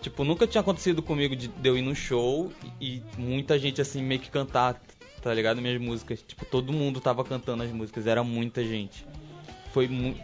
[0.00, 4.02] Tipo, nunca tinha acontecido comigo de, de eu ir no show e muita gente assim
[4.02, 4.82] meio que cantar,
[5.22, 5.62] tá ligado?
[5.62, 6.24] Minhas músicas.
[6.26, 9.06] Tipo, todo mundo tava cantando as músicas, era muita gente.
[9.72, 10.20] Foi muito.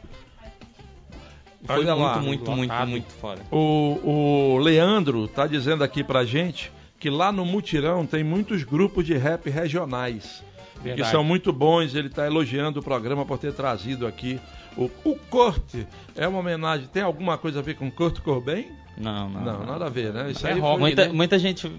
[1.64, 2.88] Foi muito, lá, muito, muito, lotado.
[2.88, 3.42] muito foda.
[3.52, 9.06] O, o Leandro tá dizendo aqui pra gente que lá no Mutirão tem muitos grupos
[9.06, 10.42] de rap regionais.
[10.80, 11.10] Que Verdade.
[11.10, 14.40] são muito bons, ele está elogiando o programa por ter trazido aqui
[14.76, 15.86] o, o Corte.
[16.16, 18.66] É uma homenagem, tem alguma coisa a ver com Kurt Cobain?
[18.96, 19.40] Não, não.
[19.42, 20.30] Não, nada a ver, né?
[20.30, 21.12] Isso É aí rock, foi- Muita, né?
[21.12, 21.70] muita gente.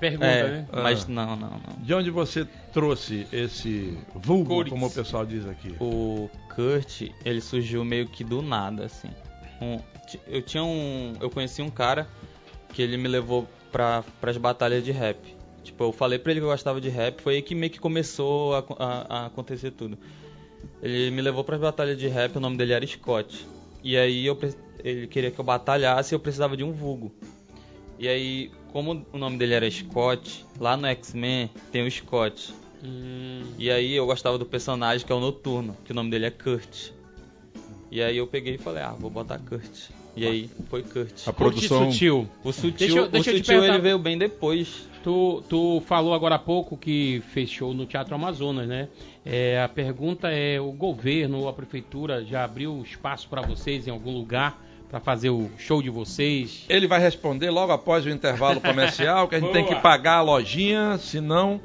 [0.00, 0.66] Pergunta, É, né?
[0.72, 1.06] mas Ah.
[1.08, 1.60] não, não, não.
[1.84, 5.74] De onde você trouxe esse vulgo, como o pessoal diz aqui?
[5.78, 9.08] O Kurt, ele surgiu meio que do nada, assim.
[9.60, 9.78] Um-
[10.26, 11.12] eu tinha um.
[11.20, 12.08] Eu conheci um cara
[12.72, 15.18] que ele me levou pra, pras batalhas de rap.
[15.62, 17.78] Tipo, eu falei pra ele que eu gostava de rap, foi aí que meio que
[17.78, 19.98] começou a, a- a acontecer tudo.
[20.82, 23.46] Ele me levou pras batalhas de rap, o nome dele era Scott.
[23.82, 24.38] E aí eu,
[24.82, 27.12] ele queria que eu batalhasse e eu precisava de um vulgo.
[27.98, 32.52] E aí, como o nome dele era Scott, lá no X-Men tem o Scott.
[32.82, 36.24] Hum, E aí eu gostava do personagem que é o Noturno, que o nome dele
[36.26, 36.92] é Kurt.
[37.90, 39.90] E aí eu peguei e falei, ah, vou botar Kurt.
[40.16, 41.26] E aí foi Kurt.
[41.28, 41.90] A produção.
[41.92, 42.28] sutil.
[42.42, 44.88] O Sutil, Deixa eu- deixa o eu te sutil ele veio bem depois.
[45.02, 48.88] Tu, tu falou agora há pouco que fechou no Teatro Amazonas, né?
[49.24, 53.90] É, a pergunta é: o governo ou a prefeitura já abriu espaço para vocês em
[53.90, 54.60] algum lugar
[54.90, 56.64] para fazer o show de vocês?
[56.68, 59.80] Ele vai responder logo após o intervalo comercial, que a gente tem que Boa.
[59.80, 61.60] pagar a lojinha, senão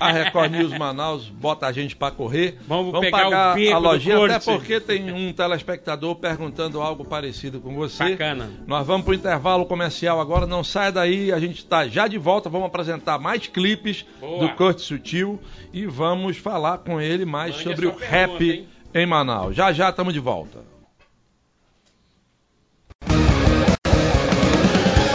[0.00, 2.58] a Record News Manaus bota a gente pra correr.
[2.66, 7.72] Vamos pegar o pagar a lojinha, até porque tem um telespectador perguntando algo parecido com
[7.74, 8.10] você.
[8.10, 8.50] Bacana.
[8.66, 12.48] Nós vamos pro intervalo comercial agora, não saia daí, a gente está já de volta,
[12.48, 14.40] vamos apresentar mais clipes Boa.
[14.40, 15.40] do Kurt Sutil
[15.72, 18.68] e vamos falar com ele mais Mande sobre o sua rap pergunta, hein?
[18.92, 19.54] em Manaus.
[19.54, 20.69] Já já estamos de volta.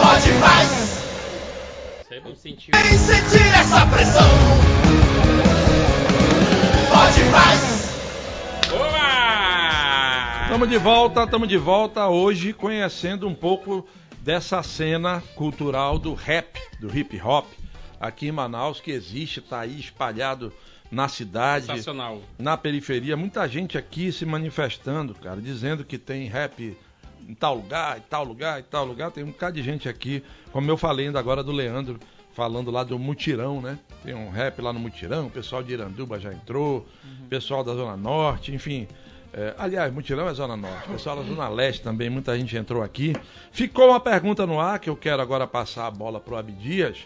[0.06, 0.68] Pode mais,
[2.06, 2.72] Você não sentiu?
[2.72, 4.28] vem sentir essa pressão.
[6.88, 7.90] Pode mais,
[8.70, 10.42] Boa!
[10.44, 13.84] Estamos de volta, estamos de volta hoje conhecendo um pouco
[14.20, 17.46] dessa cena cultural do rap, do hip hop
[17.98, 20.52] aqui em Manaus que existe, está aí espalhado
[20.88, 21.66] na cidade,
[22.38, 26.78] na periferia, muita gente aqui se manifestando, cara, dizendo que tem rap
[27.28, 29.10] em tal lugar, em tal lugar, em tal lugar.
[29.10, 31.98] Tem um bocado de gente aqui, como eu falei ainda agora do Leandro,
[32.32, 33.78] falando lá do Mutirão, né?
[34.04, 36.86] Tem um rap lá no Mutirão, o pessoal de Iranduba já entrou,
[37.28, 38.86] pessoal da Zona Norte, enfim.
[39.32, 43.14] É, aliás, Mutirão é Zona Norte, pessoal da Zona Leste também, muita gente entrou aqui.
[43.50, 46.98] Ficou uma pergunta no ar que eu quero agora passar a bola para o Abdias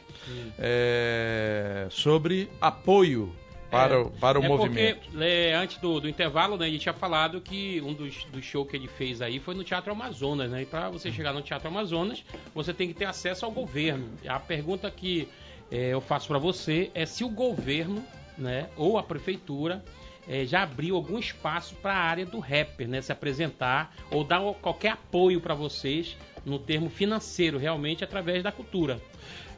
[0.59, 3.35] é, sobre apoio
[3.71, 5.01] para, o, para o é movimento.
[5.01, 8.45] Porque, é, antes do, do intervalo, né, a gente tinha falado que um dos, dos
[8.45, 10.63] shows que ele fez aí foi no Teatro Amazonas, né?
[10.63, 14.11] E para você chegar no Teatro Amazonas, você tem que ter acesso ao governo.
[14.27, 15.29] A pergunta que
[15.71, 18.05] é, eu faço para você é se o governo,
[18.37, 19.85] né, ou a prefeitura
[20.29, 24.41] é, já abriu algum espaço para a área do rapper, né, se apresentar ou dar
[24.55, 29.01] qualquer apoio para vocês no termo financeiro, realmente através da cultura.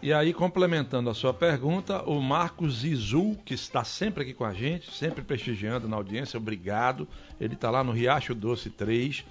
[0.02, 4.52] E aí, complementando a sua pergunta, o Marcos Izu, que está sempre aqui com a
[4.52, 7.06] gente, sempre prestigiando na audiência, obrigado.
[7.40, 9.24] Ele está lá no Riacho Doce 3.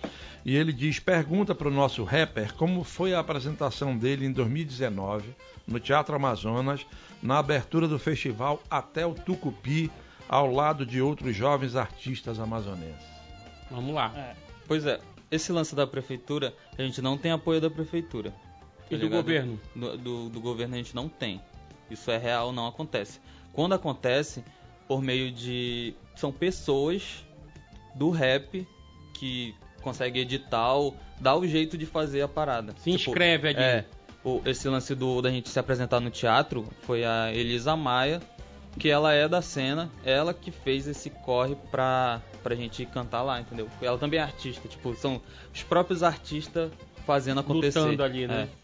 [0.46, 5.36] E ele diz: pergunta para o nosso rapper como foi a apresentação dele em 2019
[5.68, 6.86] no Teatro Amazonas,
[7.22, 9.92] na abertura do festival Até o Tucupi,
[10.28, 13.12] ao lado de outros jovens artistas amazonenses.
[13.70, 14.14] Vamos lá.
[14.16, 14.36] É.
[14.70, 18.34] Pois é, esse lance da prefeitura, a gente não tem apoio da prefeitura.
[18.96, 19.60] E do governo?
[19.76, 21.42] Do, do, do governo a gente não tem.
[21.90, 23.20] Isso é real, não acontece.
[23.54, 24.44] Quando acontece,
[24.88, 25.94] por meio de.
[26.16, 27.26] São pessoas
[27.96, 28.68] do rap
[29.14, 32.74] que conseguem editar ou dar o jeito de fazer a parada.
[32.78, 33.60] Se tipo, inscreve ali.
[33.60, 33.86] É,
[34.24, 38.22] o, esse lance do, da gente se apresentar no teatro foi a Elisa Maia,
[38.78, 43.40] que ela é da cena, ela que fez esse corre pra, pra gente cantar lá,
[43.42, 43.68] entendeu?
[43.82, 45.22] Ela também é artista, tipo, são
[45.54, 46.72] os próprios artistas
[47.06, 47.80] fazendo acontecer.
[47.80, 48.48] Lutando ali, né?
[48.48, 48.61] É.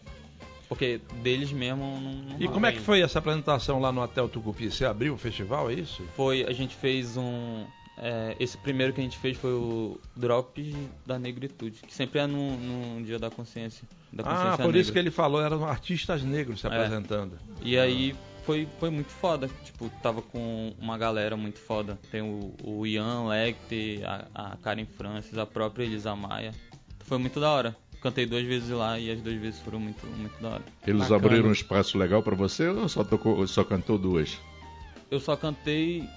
[0.68, 4.28] Porque deles mesmo não, não E como é que foi essa apresentação lá no Hotel
[4.28, 4.70] Tucupi?
[4.70, 6.02] Você abriu o festival, é isso?
[6.14, 7.64] Foi, a gente fez um.
[7.96, 12.26] É, esse primeiro que a gente fez foi o Drop da Negritude, que sempre é
[12.26, 13.88] no, no Dia da Consciência.
[14.12, 14.80] Da consciência ah, por negra.
[14.80, 16.70] isso que ele falou, eram artistas negros se É.
[16.70, 17.32] apresentando.
[17.62, 18.14] E aí
[18.44, 19.50] foi, foi muito foda.
[19.64, 21.98] Tipo, tava com uma galera muito foda.
[22.10, 26.52] Tem o, o Ian Lecter, a, a Karen Francis, a própria Elisa Maia.
[27.00, 27.76] Foi muito da hora.
[28.00, 30.62] Cantei duas vezes lá e as duas vezes foram muito, muito da hora.
[30.86, 31.16] Eles Bacana.
[31.16, 34.38] abriram um espaço legal pra você ou só, tocou, só cantou duas?
[35.10, 36.08] Eu só cantei.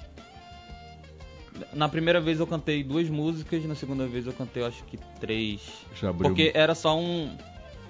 [1.74, 5.62] Na primeira vez eu cantei duas músicas, na segunda vez eu cantei acho que três.
[6.00, 7.36] Já abriu Porque era só um,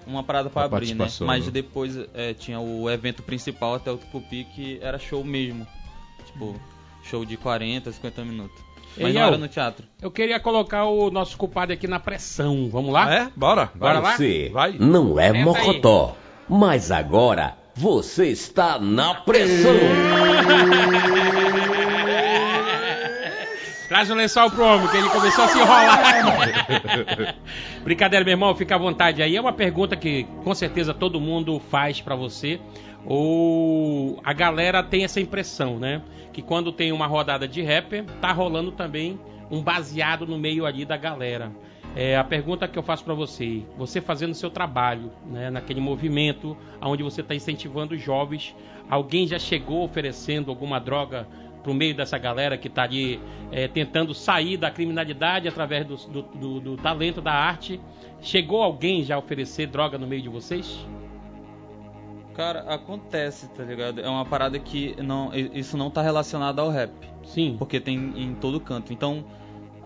[0.06, 1.08] uma parada pra Uma abrir, né?
[1.22, 1.52] Mas né?
[1.52, 5.68] depois é, tinha o evento principal até o Tucupi que era show mesmo.
[6.26, 6.56] Tipo,
[7.04, 8.71] show de 40, 50 minutos.
[8.98, 9.86] Mas não El, era no teatro.
[10.02, 12.70] Eu queria colocar o nosso culpado aqui na pressão.
[12.72, 13.14] Vamos lá?
[13.14, 13.28] é?
[13.36, 13.72] Bora.
[13.76, 14.18] Bora lá?
[14.18, 14.76] Você Vai.
[14.80, 16.16] não é Senta mocotó,
[16.48, 19.72] mas agora você está na pressão.
[23.92, 27.36] Traz o lençol pro homem, que ele começou a se enrolar.
[27.84, 29.36] Brincadeira, meu irmão, fica à vontade aí.
[29.36, 32.58] É uma pergunta que com certeza todo mundo faz pra você.
[33.06, 36.02] Ou a galera tem essa impressão, né?
[36.32, 39.20] Que quando tem uma rodada de rapper, tá rolando também
[39.52, 41.52] um baseado no meio ali da galera.
[41.94, 46.56] É, a pergunta que eu faço pra você, você fazendo seu trabalho, né, naquele movimento
[46.82, 48.56] onde você está incentivando os jovens,
[48.90, 51.28] alguém já chegou oferecendo alguma droga
[51.64, 53.20] pro meio dessa galera que tá ali
[53.52, 57.80] é, tentando sair da criminalidade através do, do- do- do talento da arte?
[58.22, 60.86] Chegou alguém já oferecer droga no meio de vocês?
[62.34, 64.00] Cara, acontece, tá ligado?
[64.00, 66.92] É uma parada que não, isso não tá relacionado ao rap.
[67.24, 67.56] Sim.
[67.60, 68.94] Porque tem em todo canto.
[68.94, 69.24] Então,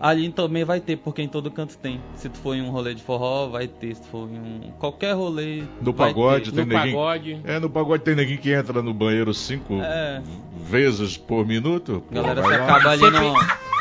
[0.00, 2.00] ali também vai ter, porque em todo canto tem.
[2.14, 3.94] Se tu for em um rolê de forró, vai ter.
[3.94, 6.56] Se tu for em um qualquer rolê, No pagode ter.
[6.56, 6.96] tem No neguinho.
[6.96, 7.40] pagode.
[7.44, 10.22] É, no pagode tem neguinho que entra no banheiro cinco É.
[10.68, 12.02] vezes por minuto.
[12.10, 12.76] Galera Pô, se vai lá.
[12.76, 13.34] acaba ali no...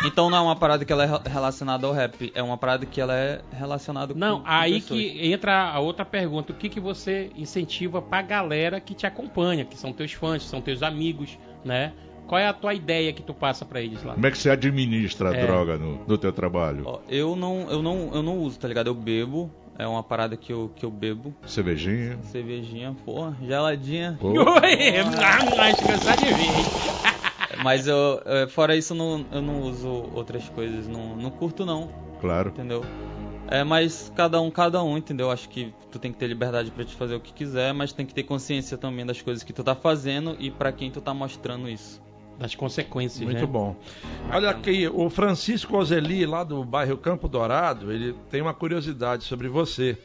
[0.05, 2.85] Então não é uma parada que ela é re- relacionada ao rap, é uma parada
[2.85, 4.99] que ela é relacionada Não, com com aí pessoas.
[4.99, 6.51] que entra a outra pergunta.
[6.51, 10.49] O que, que você incentiva pra galera que te acompanha, que são teus fãs, que
[10.49, 11.93] são teus amigos, né?
[12.27, 14.13] Qual é a tua ideia que tu passa pra eles lá?
[14.13, 15.45] Como é que você administra a É.
[15.45, 16.83] droga no, no teu trabalho?
[16.85, 18.87] Ó, eu não, eu não, eu não uso, tá ligado?
[18.87, 21.35] Eu bebo, é uma parada que eu, que eu bebo.
[21.45, 22.17] Cervejinha?
[22.23, 24.17] Cervejinha, porra, geladinha.
[24.19, 24.29] Pô.
[24.33, 24.97] Oi,
[25.69, 26.25] acho que eu só de.
[27.63, 31.89] Mas eu, fora isso, eu não, eu não uso outras coisas, não, não curto não,
[32.19, 32.49] Claro.
[32.49, 32.83] entendeu?
[33.47, 35.29] É, mas cada um, cada um, entendeu?
[35.29, 38.03] Acho que tu tem que ter liberdade pra te fazer o que quiser, mas tem
[38.03, 41.13] que ter consciência também das coisas que tu tá fazendo e pra quem tu tá
[41.13, 42.01] mostrando isso.
[42.37, 43.45] Das consequências, Muito né?
[43.45, 43.75] bom.
[44.31, 49.47] Olha aqui, o Francisco Ozeli, lá do bairro Campo Dourado, ele tem uma curiosidade sobre
[49.47, 49.97] você.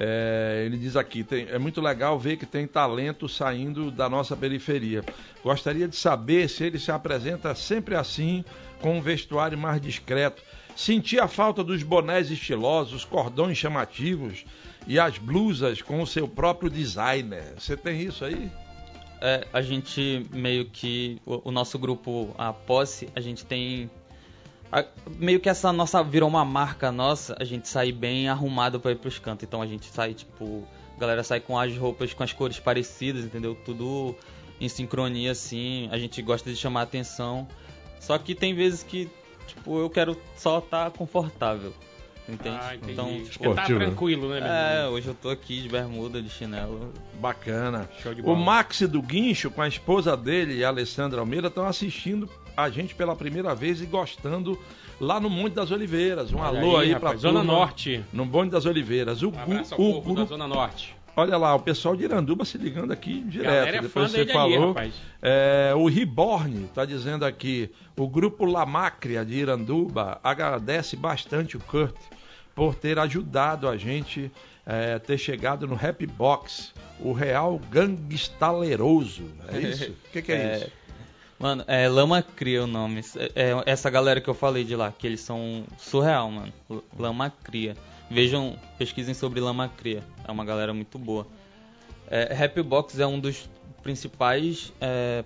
[0.00, 4.36] É, ele diz aqui, tem- é muito legal ver que tem talento saindo da nossa
[4.36, 5.04] periferia.
[5.42, 8.44] Gostaria de saber se ele se apresenta sempre assim,
[8.80, 10.40] com um vestuário mais discreto.
[10.76, 14.44] Senti a falta dos bonés estilosos, cordões chamativos
[14.86, 17.54] e as blusas com o seu próprio designer.
[17.58, 18.48] Você tem isso aí?
[19.20, 21.20] É, a gente meio que.
[21.26, 23.90] O, o nosso grupo, a Posse, a gente tem.
[24.70, 24.84] a-
[25.16, 26.02] meio que essa nossa.
[26.02, 29.44] Virou uma marca nossa, a gente sai bem arrumado pra ir pros cantos.
[29.44, 30.66] Então a gente sai, tipo.
[30.96, 33.56] A galera sai com as roupas com as cores parecidas, entendeu?
[33.64, 34.16] Tudo
[34.60, 35.88] em sincronia assim.
[35.92, 37.46] A gente gosta de chamar atenção.
[38.00, 39.08] Só que tem vezes que,
[39.46, 41.72] tipo, eu quero só estar confortável.
[42.28, 42.58] Entende?
[42.60, 42.92] Ah, entendi.
[42.92, 43.74] Então, Porque tipo, tá né?
[43.74, 46.92] tranquilo, né, meu é, hoje eu tô aqui de bermuda, de chinelo.
[47.18, 47.88] Bacana.
[48.02, 48.38] Show de O bola.
[48.38, 53.16] Max do Guincho, com a esposa dele, a Alessandra Almeida, estão assistindo a gente pela
[53.16, 54.58] primeira vez e gostando
[55.00, 56.30] lá no Monte das Oliveiras.
[56.32, 58.04] Um Olha alô aí, rapaz, pra Zona turma Norte.
[58.12, 59.22] No Monte das Oliveiras.
[59.22, 60.94] O, Um abraço ao o povo da Zona Norte.
[61.16, 63.46] Olha lá, o pessoal de Iranduba se ligando aqui direto.
[63.52, 64.68] Galera é Depois fã você ali, falou.
[64.68, 64.94] rapaz.
[65.20, 71.96] É, o Reborn está dizendo aqui: o grupo Lamácria de Iranduba agradece bastante o Kurt
[72.58, 74.32] por ter ajudado a gente
[74.66, 79.30] é, ter chegado no Rap Box, o real gangstaleroso.
[79.46, 79.92] É isso?
[79.92, 80.72] O que, que é, isso?
[81.38, 83.00] Mano, é Lama Cria o nome.
[83.16, 86.52] É, é essa galera que eu falei de lá, que eles são surreal, mano.
[86.98, 87.76] Lama Cria.
[88.10, 90.02] Vejam, pesquisem sobre Lama Cria.
[90.26, 91.28] É uma galera muito boa.
[92.10, 93.48] É, Rapbox é um dos
[93.84, 95.24] principais é,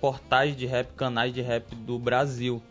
[0.00, 2.62] portais de rap, canais de rap do Brasil.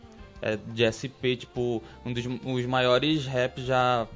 [0.42, 4.06] É, de SP, tipo, um dos os maiores raps já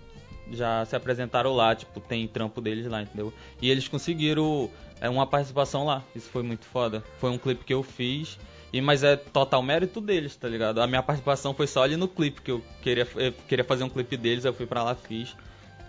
[0.52, 3.32] já se apresentaram lá, tipo, tem trampo deles lá, entendeu?
[3.62, 4.70] E eles conseguiram
[5.00, 6.02] é, uma participação lá.
[6.14, 7.02] Isso foi muito foda.
[7.18, 8.38] Foi um clipe que eu fiz.
[8.72, 10.80] E, mas é total mérito deles, tá ligado?
[10.80, 13.88] A minha participação foi só ali no clipe, que eu queria, eu queria fazer um
[13.88, 15.36] clipe deles, eu fui pra lá, fiz.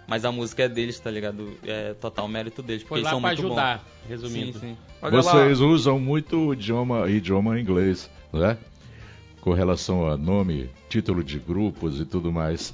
[0.08, 1.58] Mas a música é deles, tá ligado?
[1.66, 2.84] É total mérito deles.
[2.84, 4.08] Foi lá pra ajudar, bom.
[4.08, 4.60] resumindo.
[4.60, 4.78] Sim, sim.
[5.10, 5.66] Vocês lá.
[5.66, 8.56] usam muito idioma, idioma inglês, né?
[9.46, 12.74] Com relação a nome, título de grupos e tudo mais.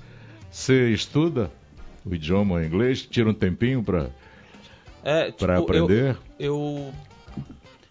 [0.50, 1.52] Você estuda
[2.06, 3.02] o idioma inglês?
[3.02, 4.10] Tira um tempinho pra,
[5.04, 6.18] é, tipo, pra aprender?
[6.40, 6.56] Eu,
[6.88, 6.94] eu,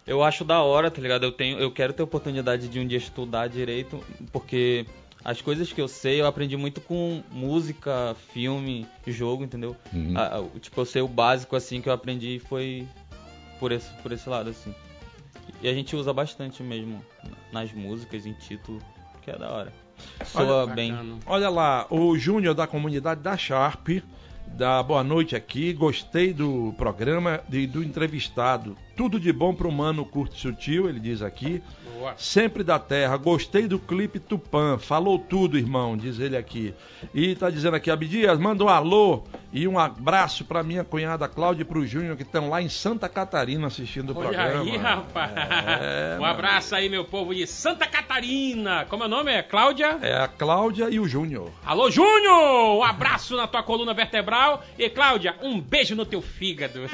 [0.07, 1.24] eu acho da hora, tá ligado?
[1.24, 4.03] Eu, tenho, eu quero ter oportunidade de um dia estudar direito,
[4.33, 4.87] porque
[5.22, 9.76] as coisas que eu sei, eu aprendi muito com música, filme, jogo, entendeu?
[9.93, 10.14] Uhum.
[10.16, 12.89] A, tipo, eu sei o básico, assim, que eu aprendi foi
[13.59, 14.74] por esse, por esse lado, assim.
[15.62, 17.05] E a gente usa bastante mesmo
[17.53, 18.81] nas músicas, em título,
[19.22, 19.72] que é da hora.
[20.24, 21.20] Soa olha, bem.
[21.26, 23.89] Olha lá, o Júnior da comunidade da Sharp
[24.47, 25.72] da boa noite aqui.
[25.72, 28.76] Gostei do programa e do entrevistado.
[29.01, 31.63] Tudo de bom pro mano curto sutil, ele diz aqui.
[31.95, 32.13] Boa.
[32.19, 33.17] Sempre da terra.
[33.17, 34.77] Gostei do clipe Tupã.
[34.77, 36.75] Falou tudo, irmão, diz ele aqui.
[37.15, 39.23] E tá dizendo aqui, Abdias, manda um alô
[39.55, 43.09] e um abraço pra minha cunhada Cláudia e pro Júnior que estão lá em Santa
[43.09, 44.61] Catarina assistindo o Olha programa.
[44.61, 45.33] aí, rapaz.
[45.35, 48.85] É, um abraço aí, meu povo de Santa Catarina.
[48.85, 49.33] Como é o nome?
[49.33, 49.99] É Cláudia?
[50.03, 51.51] É a Cláudia e o Júnior.
[51.65, 52.79] Alô, Júnior!
[52.79, 54.63] Um abraço na tua coluna vertebral.
[54.79, 56.81] E Cláudia, um beijo no teu fígado.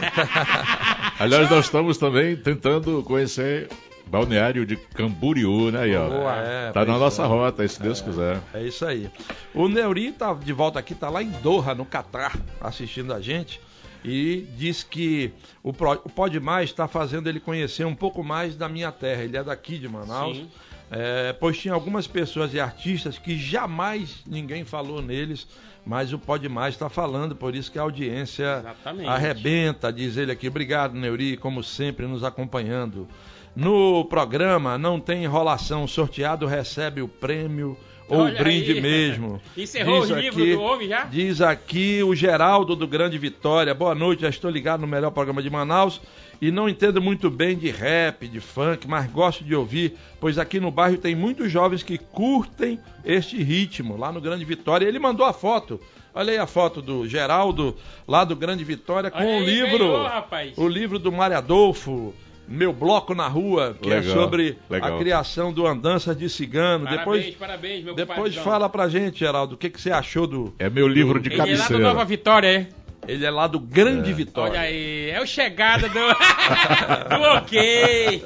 [1.18, 3.68] Aliás, nós estamos também tentando conhecer
[4.06, 5.80] Balneário de Camboriú, né?
[5.80, 6.08] Aí, ó.
[6.08, 7.26] Boa, é, tá na nossa é.
[7.26, 8.40] rota, se Deus é, quiser.
[8.54, 9.10] É isso aí.
[9.52, 13.60] O Neuri tá de volta aqui, tá lá em Doha, no Catar, assistindo a gente.
[14.04, 15.32] E diz que
[15.64, 19.24] o Pode Mais está fazendo ele conhecer um pouco mais da minha terra.
[19.24, 20.36] Ele é daqui de Manaus.
[20.36, 20.48] Sim.
[20.90, 25.46] É, pois tinha algumas pessoas e artistas que jamais ninguém falou neles,
[25.84, 29.08] mas o Pode Mais está falando, por isso que a audiência Exatamente.
[29.08, 30.48] arrebenta, diz ele aqui.
[30.48, 33.08] Obrigado, Neuri, como sempre, nos acompanhando.
[33.54, 37.76] No programa não tem enrolação, sorteado recebe o prêmio
[38.08, 38.80] ou Olha brinde aí.
[38.80, 39.40] mesmo.
[39.56, 41.04] Encerrou diz o livro aqui, do homem já?
[41.04, 43.74] Diz aqui o Geraldo do Grande Vitória.
[43.74, 46.00] Boa noite, já estou ligado no melhor programa de Manaus
[46.40, 50.60] e não entendo muito bem de rap, de funk, mas gosto de ouvir, pois aqui
[50.60, 54.86] no bairro tem muitos jovens que curtem este ritmo, lá no Grande Vitória.
[54.86, 55.80] Ele mandou a foto.
[56.14, 57.76] Olha aí a foto do Geraldo,
[58.08, 59.78] lá do Grande Vitória, com o livro.
[59.78, 62.14] Ganhou, o livro do Mário Adolfo
[62.48, 64.94] meu bloco na rua, que é legal, é sobre legal.
[64.94, 66.84] a criação do Andança de Cigano.
[66.84, 70.54] Parabéns, depois, parabéns, meu Depois fala pra gente, Geraldo, o que, que você achou do.
[70.58, 71.52] É meu livro de cabeceira.
[71.52, 72.68] Ele é lá do Nova Vitória, é?
[73.08, 74.14] Ele é lá do Grande é.
[74.14, 74.52] Vitória.
[74.52, 75.94] Olha aí, é o chegada do.
[77.14, 78.22] do ok.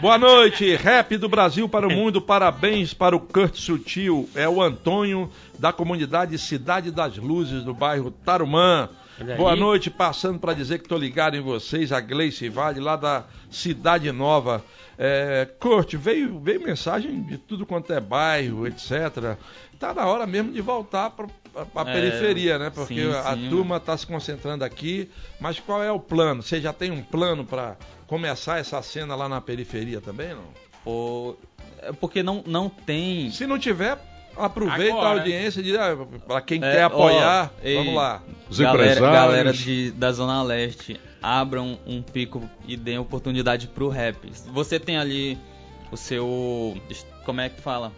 [0.00, 2.22] Boa noite, rap do Brasil para o mundo.
[2.22, 4.28] Parabéns para o Kurt Sutil.
[4.34, 8.88] É o Antônio da comunidade Cidade das Luzes do bairro Tarumã.
[9.36, 13.24] Boa noite, passando para dizer que estou ligado em vocês, a Gleice Vale, lá da
[13.50, 14.64] Cidade Nova.
[14.98, 19.36] É, Kurt, veio, veio mensagem de tudo quanto é bairro, etc.
[19.78, 21.26] Tá na hora mesmo de voltar para
[21.74, 22.70] a é, periferia, né?
[22.70, 25.10] Porque sim, a sim, turma está se concentrando aqui.
[25.40, 26.42] Mas qual é o plano?
[26.42, 30.44] Você já tem um plano para começar essa cena lá na periferia também, não?
[30.84, 31.36] O...
[31.80, 33.30] É porque não, não tem.
[33.30, 33.98] Se não tiver,
[34.36, 35.08] Aproveita Agora.
[35.08, 38.22] a audiência ah, para quem é, quer apoiar, ó, ei, vamos lá.
[38.48, 44.30] Os galera, galera de, da Zona Leste, abram um pico e deem oportunidade pro rap.
[44.52, 45.38] Você tem ali
[45.90, 46.76] o seu.
[47.24, 47.92] Como é que fala?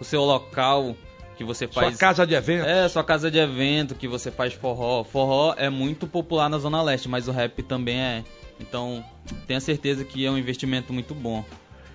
[0.00, 0.94] O seu local
[1.36, 1.96] que você faz.
[1.96, 2.66] Sua casa de evento.
[2.66, 5.04] É, sua casa de evento, que você faz forró.
[5.04, 8.24] Forró é muito popular na Zona Leste, mas o rap também é.
[8.60, 9.04] Então,
[9.46, 11.44] tenha certeza que é um investimento muito bom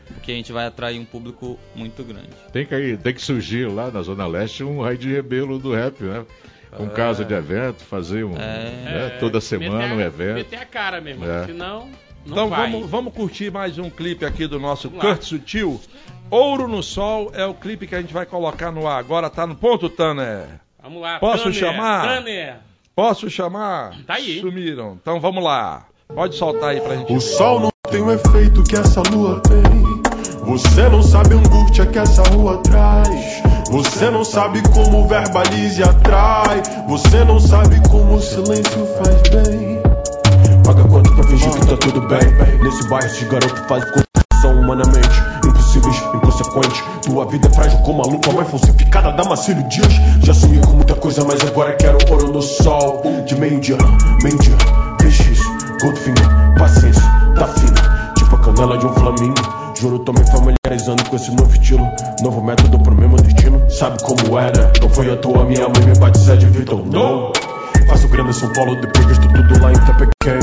[0.07, 2.29] porque a gente vai atrair um público muito grande.
[2.51, 6.01] Tem que, tem que surgir lá na Zona Leste um raio de rebelo do rap,
[6.03, 6.25] né?
[6.75, 6.89] Com é.
[6.89, 8.35] casa de evento, fazer um.
[8.35, 8.37] É.
[8.37, 9.17] Né?
[9.19, 10.35] toda semana um evento.
[10.35, 11.45] Meter a cara mesmo, é.
[11.45, 11.89] senão.
[12.25, 12.71] Não então vai.
[12.71, 15.21] vamos, vamos curtir mais um clipe aqui do nosso vamos Kurt lá.
[15.21, 15.79] Sutil.
[16.29, 18.97] Ouro no Sol é o clipe que a gente vai colocar no ar.
[18.97, 20.47] Agora tá no ponto, Tanner.
[20.81, 22.01] Vamos lá, Posso Tanner, chamar?
[22.07, 22.55] Tanner.
[22.95, 23.97] Posso chamar?
[24.05, 24.39] Tá aí.
[24.39, 24.97] Sumiram.
[25.01, 25.85] Então vamos lá.
[26.07, 27.11] Pode soltar aí pra gente.
[27.11, 29.82] O sol não tem o efeito que essa lua tem.
[30.45, 33.43] Você não sabe a angústia que essa rua traz.
[33.71, 36.61] Você não sabe como verbalize atrai.
[36.87, 39.81] Você não sabe como o silêncio faz bem.
[40.63, 42.59] Paga quanto pra fingir que tá tudo bem.
[42.61, 44.83] Nesse bairro, esse garoto faz construção humana
[47.23, 49.93] A vida é frágil como a mais falsificada da Marcelo Dias.
[50.23, 53.01] Já sonhei com muita coisa, mas agora quero ouro no sol.
[53.25, 53.77] De meio-dia,
[54.21, 54.57] meio-dia,
[54.97, 55.39] peixes,
[55.81, 57.01] Goldfinger, paciência,
[57.37, 58.13] tá fina.
[58.17, 59.62] Tipo a canela de um flamingo.
[59.83, 61.85] Juro, tô me familiarizando com esse novo estilo.
[62.21, 63.69] Novo método pro mesmo destino.
[63.69, 64.71] Sabe como era?
[64.81, 67.33] Não foi à toa minha mãe me batizar de Vitor, não.
[67.89, 70.39] Faço grana em São Paulo, depois gasto tudo lá em Tepequém.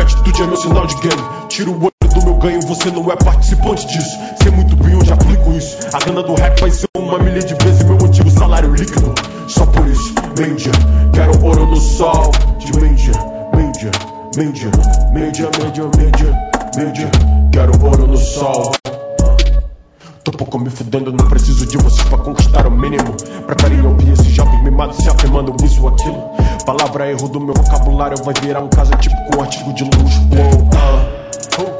[0.00, 1.22] Atitude é meu sinal de game.
[1.50, 4.18] Tiro o olho do meu ganho, você não é participante disso.
[4.42, 5.76] Sei muito bem, já aplico isso.
[5.92, 9.14] A grana do rap vai ser uma milha de vezes meu antigo salário líquido.
[9.46, 10.72] Só por isso, meio-dia,
[11.12, 12.32] quero ouro no sol.
[12.58, 13.12] De meio-dia,
[13.54, 13.90] meio-dia,
[14.34, 14.70] meio-dia,
[15.12, 16.32] meio-dia, meio-dia, meio-dia,
[16.78, 18.72] meio-dia, quero ouro no sol.
[20.22, 23.14] Tô pouco me fudendo, não preciso de vocês pra conquistar o mínimo.
[23.46, 26.22] Preferem ouvir esses jovens mimados se afirmando isso ou aquilo.
[26.64, 30.20] Palavra erro do meu vocabulário vai virar um casa tipo com artigo de luxo.
[30.32, 31.20] Uou, ah.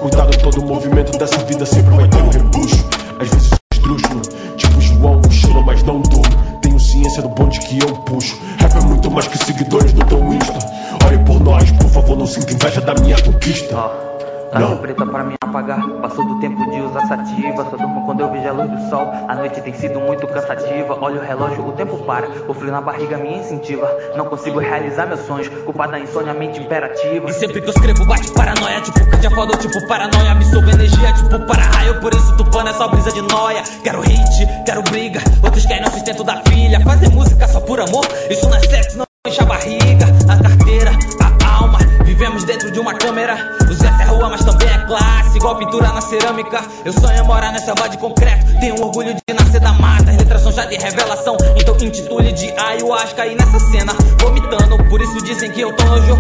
[0.00, 2.84] Cuidado, todo movimento dessa vida sempre vai ter um rebucho.
[3.20, 4.20] Às vezes esdrúxulo,
[4.56, 6.60] tipo João, mochila, mas não durmo.
[6.62, 8.38] Tenho ciência do bonde que eu puxo.
[8.58, 10.58] Rap é muito mais que seguidores do teu Insta.
[11.04, 14.09] Ore por nós, por favor, não sinta inveja da minha conquista.
[14.50, 15.88] Tarde preta para me apagar.
[16.02, 17.64] Passou do tempo de usar sativa.
[17.70, 19.10] Só durmo quando eu vejo a luz do sol.
[19.28, 20.98] A noite tem sido muito cansativa.
[21.00, 22.28] Olha o relógio, o tempo para.
[22.48, 23.88] O frio na barriga me incentiva.
[24.16, 25.48] Não consigo realizar meus sonhos.
[25.48, 27.30] Culpa da insônia, mente imperativa.
[27.30, 28.80] E sempre que eu escrevo, bate paranoia.
[28.80, 30.32] Tipo cadia foda, tipo paranoia.
[30.32, 32.00] Absorvo energia, tipo para raio.
[32.00, 33.62] Por isso tupano é só brisa de noia.
[33.84, 35.20] Quero hit, quero briga.
[35.44, 36.80] Outros querem o sustento da filha.
[36.80, 38.04] Fazer música só por amor.
[38.28, 40.06] Isso não é sexo, não enche a barriga.
[40.28, 40.90] A carteira,
[41.20, 41.29] a
[41.60, 41.78] alma.
[42.04, 43.56] Vivemos dentro de uma câmera.
[43.68, 45.36] O Zé rua, mas também é classe.
[45.36, 46.60] Igual pintura na cerâmica.
[46.84, 48.58] Eu sonho morar nessa selva de concreto.
[48.60, 50.10] Tenho orgulho de nascer da mata.
[50.40, 51.36] São já de revelação.
[51.56, 53.92] Então intitule de ayahuasca aí nessa cena.
[54.18, 56.16] Vomitando, por isso dizem que eu tô nojo.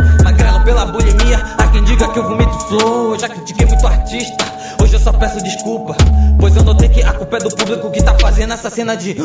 [0.64, 1.38] Pela bulimia.
[1.58, 3.14] Há quem diga que eu vomito flow.
[3.14, 4.44] Eu já critiquei muito artista.
[4.82, 5.96] Hoje eu só peço desculpa.
[6.38, 9.16] Pois eu notei que a culpa é do público que tá fazendo essa cena de.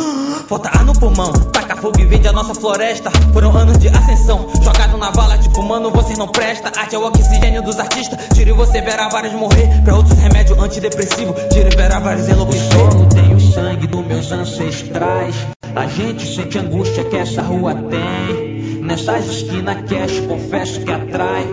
[0.48, 1.32] Falta ar no pulmão.
[1.32, 3.10] Taca fogo e vende a nossa floresta.
[3.34, 4.48] Foram anos de ascensão.
[4.62, 6.72] Jogado na bala, tipo, mano, vocês não prestam.
[6.76, 8.20] Arte é o oxigênio dos artistas.
[8.34, 9.82] Tire você verá vários morrer.
[9.84, 11.34] Pra outros remédio antidepressivo.
[11.52, 13.25] Tire verá vários enlouquecer.
[13.56, 15.34] Sangue dos meus ancestrais.
[15.74, 18.82] A gente sente angústia que essa rua tem.
[18.82, 21.48] Nessas esquinas cash, confesso que atrai.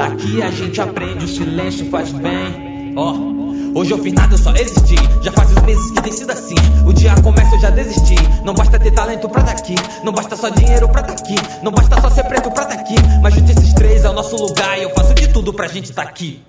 [0.00, 2.92] Aqui a gente aprende, o silêncio faz bem.
[2.96, 3.12] Ó.
[3.12, 3.78] Oh.
[3.78, 4.96] Hoje eu fiz nada, eu só existi.
[5.22, 6.56] Já faz uns meses que tem sido assim.
[6.84, 8.16] O dia começa, eu já desisti.
[8.44, 9.76] Não basta ter talento pra daqui.
[10.02, 11.36] Não basta só dinheiro pra daqui.
[11.62, 12.96] Não basta só ser preto pra daqui.
[13.22, 14.76] Mas junto esses três é o nosso lugar.
[14.76, 16.42] E eu faço de tudo pra gente tá aqui.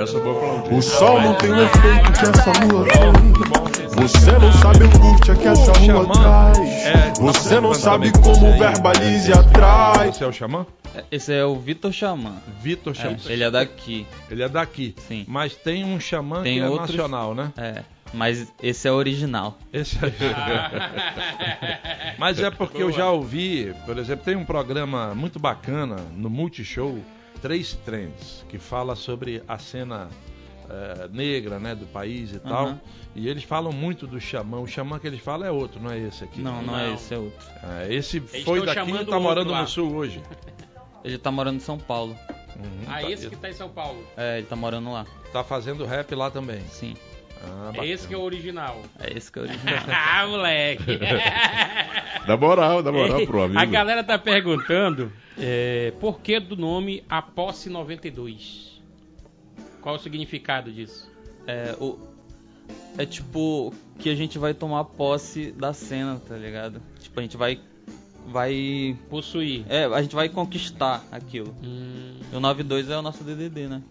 [0.00, 0.74] Essa eu vou aplaudir.
[0.74, 3.12] O sol não tem o efeito que essa lua tem.
[3.88, 6.58] Você não sabe a angústia que essa rua traz.
[7.18, 10.16] Você não sabe como verbalize atrás.
[10.16, 10.66] Você é o xamã?
[11.10, 12.36] Esse é o Vitor Xamã.
[12.62, 13.18] Vitor Xamã.
[13.28, 14.06] É, ele é daqui.
[14.30, 14.94] Ele é daqui.
[15.06, 15.26] Sim.
[15.28, 16.96] Mas tem um xamã tem que é outros...
[16.96, 17.52] nacional, né?
[17.58, 17.82] É.
[18.12, 19.58] Mas esse é original.
[19.70, 20.08] Esse é...
[22.18, 22.90] Mas é porque Boa.
[22.90, 26.98] eu já ouvi, por exemplo, tem um programa muito bacana no Multishow,
[27.40, 30.08] Três Trends, que fala sobre a cena
[30.68, 32.40] é, negra né, do país e uhum.
[32.40, 32.78] tal.
[33.14, 34.60] E eles falam muito do xamã.
[34.60, 36.40] O xamã que eles falam é outro, não é esse aqui.
[36.40, 37.46] Não, não, não é esse, é outro.
[37.62, 40.22] É, esse eles foi daqui e tá morando no sul hoje.
[41.02, 42.14] Ele tá morando em São Paulo.
[42.56, 44.04] Uhum, ah, tá, esse que tá em São Paulo.
[44.18, 45.06] É, ele tá morando lá.
[45.32, 46.60] Tá fazendo rap lá também.
[46.68, 46.94] Sim.
[47.42, 48.82] Ah, é esse que é o original.
[48.98, 49.84] É esse que é o original.
[49.88, 50.98] ah, moleque.
[52.26, 53.60] dá moral, dá moral pro amigo.
[53.60, 58.80] A galera tá perguntando é, por que do nome A Posse 92?
[59.80, 61.10] Qual o significado disso?
[61.46, 61.98] É, o,
[62.98, 66.82] é tipo que a gente vai tomar posse da cena, tá ligado?
[67.00, 67.60] Tipo, a gente vai
[68.26, 69.64] vai possuir.
[69.68, 71.54] É, a gente vai conquistar aquilo.
[71.62, 72.20] Hum.
[72.32, 73.82] E o 92 é o nosso DDD, né?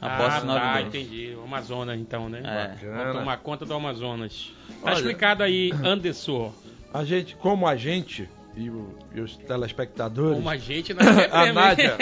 [0.00, 0.62] A posse ah, 92.
[0.62, 1.36] Ah, entendi.
[1.36, 2.40] O Amazonas então, né?
[2.44, 2.68] É.
[2.68, 2.98] Bacana.
[2.98, 4.52] Vamos tomar conta do Amazonas.
[4.68, 6.52] Tá Olha, explicado aí, Anderson.
[6.92, 10.36] A gente, como a gente, e, o, e, os telespectadores.
[10.36, 11.96] Como a gente não é A Nádia.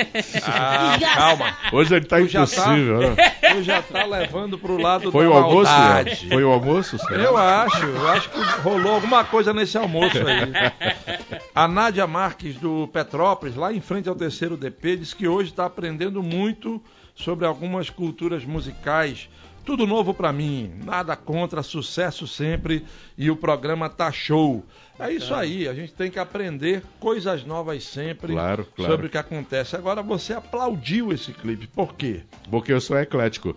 [0.44, 1.56] Ah, calma.
[1.73, 3.55] Hoje ele tá tu impossível, já tá, né?
[3.55, 5.70] Tu já tá levando pro lado Foi da o almoço?
[5.70, 6.28] Maldade.
[6.28, 6.98] Foi o almoço?
[6.98, 7.23] Será?
[7.23, 7.86] Eu acho.
[7.86, 10.52] Eu acho que rolou alguma coisa nesse almoço aí.
[11.55, 15.66] A Nádia Marques do Petrópolis, lá em frente ao terceiro DP, diz que hoje está
[15.66, 16.82] aprendendo muito
[17.14, 19.28] sobre algumas culturas musicais
[19.64, 22.84] tudo novo para mim, nada contra, sucesso sempre
[23.16, 24.64] e o programa tá show.
[24.98, 28.90] É isso aí, a gente tem que aprender coisas novas sempre claro, claro.
[28.90, 29.76] sobre o que acontece.
[29.76, 32.22] Agora você aplaudiu esse clipe, por quê?
[32.51, 33.56] Porque eu sou eclético.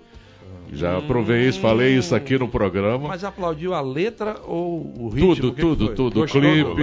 [0.74, 3.08] Já provei isso, falei isso aqui no programa.
[3.08, 5.36] Mas aplaudiu a letra ou o ritmo?
[5.36, 6.20] Tudo, que tudo, tudo.
[6.22, 6.76] Gostou o clipe,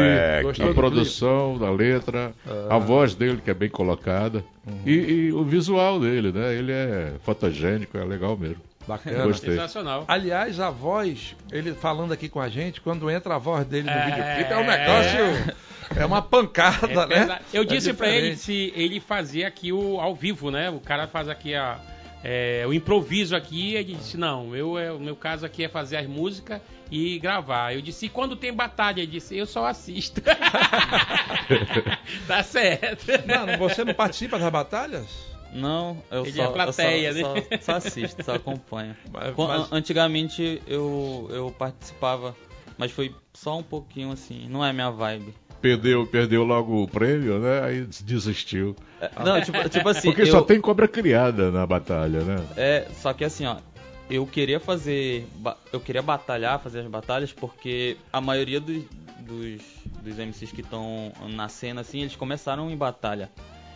[0.63, 2.77] do- a produção da letra, Ah.
[2.77, 4.45] a voz dele, que é bem colocada,
[4.87, 6.55] e, e o visual dele, né?
[6.55, 8.57] Ele é fotogênico, é legal mesmo.
[8.87, 9.25] Bacana.
[9.27, 9.51] Gostei.
[9.55, 10.05] Sensacional.
[10.09, 13.91] Aliás, a voz, ele falando aqui com a gente, quando entra a voz dele no
[13.91, 14.07] É.
[14.07, 15.55] videoclipe, é um negócio.
[15.95, 17.39] É uma pancada, É né?
[17.53, 18.41] Eu É disse pra ele diferente.
[18.41, 20.71] se ele fazia aqui o ao vivo, né?
[20.71, 21.79] O cara faz aqui a,
[22.25, 23.75] é, o improviso aqui.
[23.75, 27.75] Ele disse: Não, eu, é, o meu caso aqui é fazer as músicas e gravar.
[27.75, 29.01] Eu disse: E quando tem batalha?
[29.01, 30.21] Ele disse: Eu só assisto.
[32.27, 33.07] tá certo.
[33.27, 35.07] Mano, você não participa das batalhas?
[35.53, 37.43] Não, eu Ele só, é plateia, eu só, né?
[37.43, 38.97] só, só assisto, só acompanho.
[39.13, 42.35] Mas- mas- Antigamente eu, eu participava,
[42.79, 45.35] mas foi só um pouquinho assim, não é minha vibe.
[45.63, 47.63] Perdeu, perdeu logo o prêmio, né?
[47.63, 48.75] Aí desistiu.
[49.25, 52.45] Não, tipo, tipo assim, Porque eu, só tem cobra criada na batalha, né?
[52.57, 53.57] É, só que assim, ó,
[54.11, 55.27] eu queria fazer.
[55.73, 58.83] Eu queria batalhar, fazer as batalhas, porque a maioria dos,
[59.21, 59.63] dos,
[60.03, 63.31] dos MCs que estão na cena, assim, eles começaram em batalha.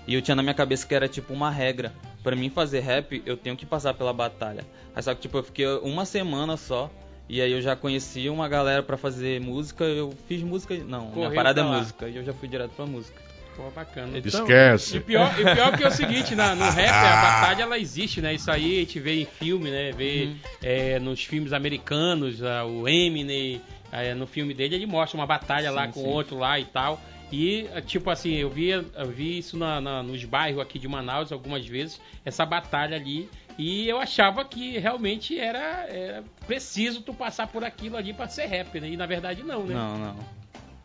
[0.06, 1.92] E eu tinha na minha cabeça que era tipo uma regra.
[2.22, 4.64] Pra mim fazer rap, eu tenho que passar pela batalha.
[4.94, 6.90] Aí só que tipo, eu fiquei uma semana só.
[7.28, 10.74] E aí eu já conheci uma galera pra fazer música, eu fiz música.
[10.76, 11.78] Não, minha Correu parada é lá.
[11.78, 12.08] música.
[12.08, 13.20] E eu já fui direto pra música.
[13.56, 14.18] Pô, bacana.
[14.18, 14.98] Esquece.
[14.98, 18.20] E pior, e pior que é o seguinte, na- no rap a batalha ela existe,
[18.20, 18.34] né?
[18.34, 19.92] Isso aí a gente vê em filme, né?
[19.92, 20.36] Vê Uhum.
[20.62, 25.70] é, nos filmes americanos, ah, o Eminem, ah, no filme dele ele mostra uma batalha
[25.70, 26.06] lá Sim, com sim.
[26.06, 27.00] outro lá e tal.
[27.32, 30.86] E, ah, tipo assim, eu vi, eu vi isso na- na- nos bairros aqui de
[30.86, 33.28] Manaus algumas vezes, essa batalha ali.
[33.58, 38.46] E eu achava que realmente era, era preciso tu passar por aquilo ali pra ser
[38.46, 38.90] rap, né?
[38.90, 39.74] E na verdade não, né?
[39.74, 40.16] Não, não.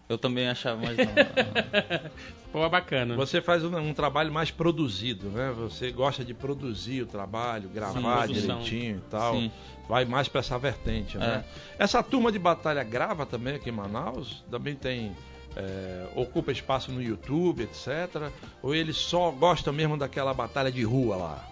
[0.07, 1.05] Eu também achava, mas não.
[2.51, 3.15] Pô, bacana.
[3.15, 5.53] Você faz um, um trabalho mais produzido, né?
[5.55, 9.35] Você gosta de produzir o trabalho, gravar Sim, direitinho e tal.
[9.35, 9.51] Sim.
[9.87, 11.45] Vai mais pra essa vertente, né?
[11.79, 14.43] Essa turma de batalha grava também aqui em Manaus?
[14.51, 15.13] Também tem.
[15.55, 18.31] é, ocupa espaço no YouTube, etc.
[18.61, 21.47] Ou eles só gostam mesmo daquela batalha de rua lá?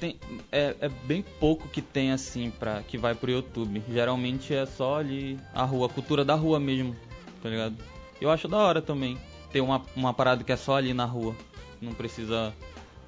[0.00, 0.18] Tem-
[0.50, 3.82] é, é bem pouco que tem assim para que vai pro YouTube.
[3.90, 6.94] Geralmente é só ali a rua, a cultura da rua mesmo,
[7.42, 7.76] tá ligado?
[8.20, 9.18] Eu acho da hora também
[9.52, 11.34] ter uma, uma parada que é só ali na rua.
[11.80, 12.54] Não precisa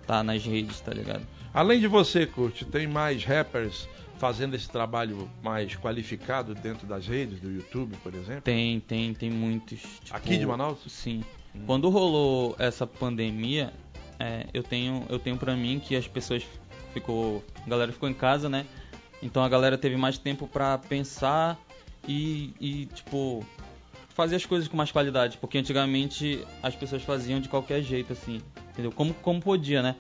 [0.07, 1.27] tá nas redes, tá ligado?
[1.53, 3.89] Além de você, Kurt, tem mais rappers
[4.19, 8.43] fazendo esse trabalho mais qualificado dentro das redes, do YouTube, por exemplo?
[8.43, 9.81] Tem, tem, tem muitos.
[9.81, 10.79] tipo, Aqui de Manaus?
[10.89, 11.23] Sim.
[11.67, 13.73] Quando rolou essa pandemia,
[14.19, 16.45] é, eu tenho, eu tenho para mim que as pessoas
[17.01, 18.65] ficou, a galera ficou em casa, né?
[19.23, 21.59] Então a galera teve mais tempo pra pensar
[22.07, 23.45] e, e tipo
[24.09, 28.41] fazer as coisas com mais qualidade, porque antigamente as pessoas faziam de qualquer jeito assim,
[28.71, 28.91] entendeu?
[28.91, 29.95] Como como podia, né?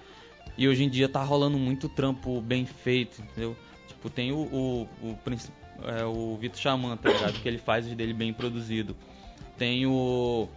[0.56, 3.54] E hoje em dia tá rolando muito trampo bem feito, entendeu?
[3.88, 5.18] Tipo, tem o, o, o,
[5.84, 7.40] é, o Vitor Xamã, tá ligado?
[7.42, 8.96] Que ele faz os dele bem produzido.
[9.58, 10.48] Tem o,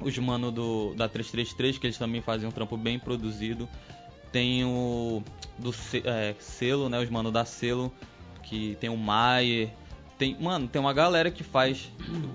[0.00, 3.68] os mano do, da 333, que eles também fazem um trampo bem produzido.
[4.32, 5.22] Tem o
[5.58, 5.74] do
[6.04, 6.98] é, selo, né?
[7.00, 7.92] Os mano da selo,
[8.42, 9.70] que tem o Maier.
[10.18, 11.90] Tem, mano, tem uma galera que faz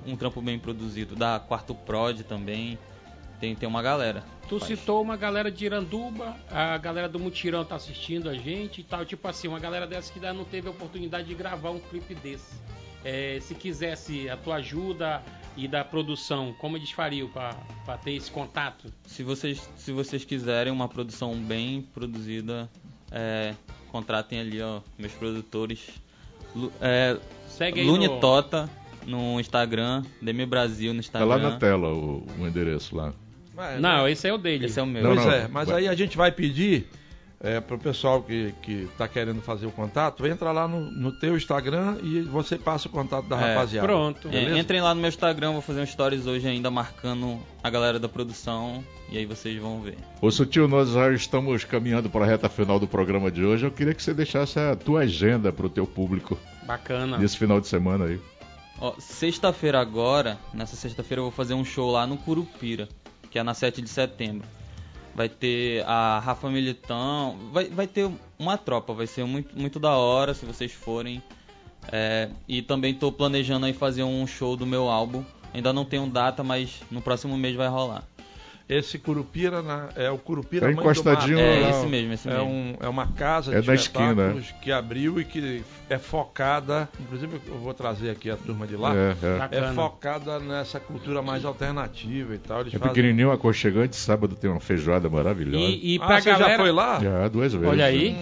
[0.05, 1.15] um trampo bem produzido.
[1.15, 2.77] Da Quarto Prod também.
[3.39, 4.23] Tem, tem uma galera.
[4.47, 4.79] Tu Faz.
[4.79, 9.05] citou uma galera de Iranduba, a galera do Mutirão tá assistindo a gente e tal,
[9.05, 12.15] tipo assim, uma galera dessa que ainda não teve a oportunidade de gravar um clipe
[12.15, 12.55] desse.
[13.03, 15.21] É, se quisesse a tua ajuda
[15.57, 17.53] e da produção, como eles fariam pra
[17.85, 18.91] pra ter esse contato?
[19.05, 22.69] Se vocês, se vocês quiserem uma produção bem produzida,
[23.11, 23.53] é,
[23.91, 25.89] contratem ali, ó, meus produtores.
[26.55, 27.17] Lu, é,
[27.47, 28.69] Segue aí Lune no- Tota
[29.05, 31.27] no Instagram, Demi Brasil no Tá Instagram.
[31.27, 33.13] lá na tela o, o endereço lá.
[33.55, 34.65] Mas, Não, esse é o dele.
[34.65, 35.03] Esse é o meu.
[35.03, 35.81] Pois Não, não, é, mas vai.
[35.81, 36.87] aí a gente vai pedir
[37.43, 41.35] é, pro pessoal que, que tá querendo fazer o contato, entra lá no, no teu
[41.35, 43.85] Instagram e você passa o contato da É, rapaziada.
[43.85, 44.29] Pronto.
[44.29, 44.59] É, Beleza?
[44.59, 48.07] entrem lá no meu Instagram, vou fazer um stories hoje ainda marcando a galera da
[48.07, 49.97] produção e aí vocês vão ver.
[50.21, 53.65] Ô Sutil, nós já estamos caminhando para a reta final do programa de hoje.
[53.65, 57.17] Eu queria que você deixasse a tua agenda para o teu público Bacana.
[57.17, 58.19] nesse final de semana aí.
[58.79, 62.87] Ó, sexta-feira agora, nessa sexta-feira eu vou fazer um show lá no Curupira,
[63.29, 64.47] que é na 7 de setembro.
[65.15, 69.91] Vai ter a Rafa Militão, vai, vai ter uma tropa, vai ser muito, muito da
[69.91, 71.21] hora se vocês forem.
[71.91, 75.23] É, e também tô planejando aí fazer um show do meu álbum.
[75.53, 78.03] Ainda não tenho data, mas no próximo mês vai rolar.
[78.77, 81.47] Esse Curupira na- é o Curupira Tá Mãe do encostadinho Mato.
[81.47, 81.69] É lá.
[81.69, 82.49] esse mesmo, esse É, mesmo.
[82.49, 86.89] um, é uma casa É de da esquina, espetáculos que abriu e que é focada,
[86.99, 89.15] inclusive eu vou trazer aqui a turma de lá, É,
[89.51, 89.73] é, é.
[89.73, 92.61] Focada nessa cultura mais alternativa e tal.
[92.61, 93.95] Eles É fazem- pequenininho, aconchegante.
[93.95, 95.63] Sábado tem uma feijoada maravilhosa.
[95.63, 96.51] E, e Ah, pra você galera...
[96.51, 96.99] já foi lá?
[96.99, 97.67] Já, duas vezes.
[97.67, 98.15] Olha aí.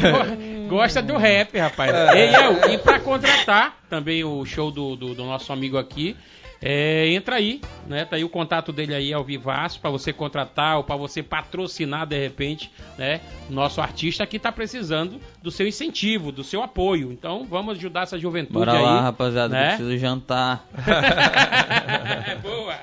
[0.00, 1.92] Go- gosta do rap, rapaz.
[1.92, 2.70] É.
[2.70, 6.16] E, e pra contratar também o show do, do, do nosso amigo aqui,
[6.62, 8.04] é, entra aí, né?
[8.04, 12.06] Tá aí o contato dele aí ao vivaço para você contratar ou para você patrocinar
[12.06, 13.20] de repente, né?
[13.50, 17.10] Nosso artista que tá precisando do seu incentivo, do seu apoio.
[17.10, 18.82] Então vamos ajudar essa juventude Bora aí.
[18.82, 19.68] lá, rapaziada, né?
[19.76, 20.64] preciso jantar.
[22.40, 22.78] Boa.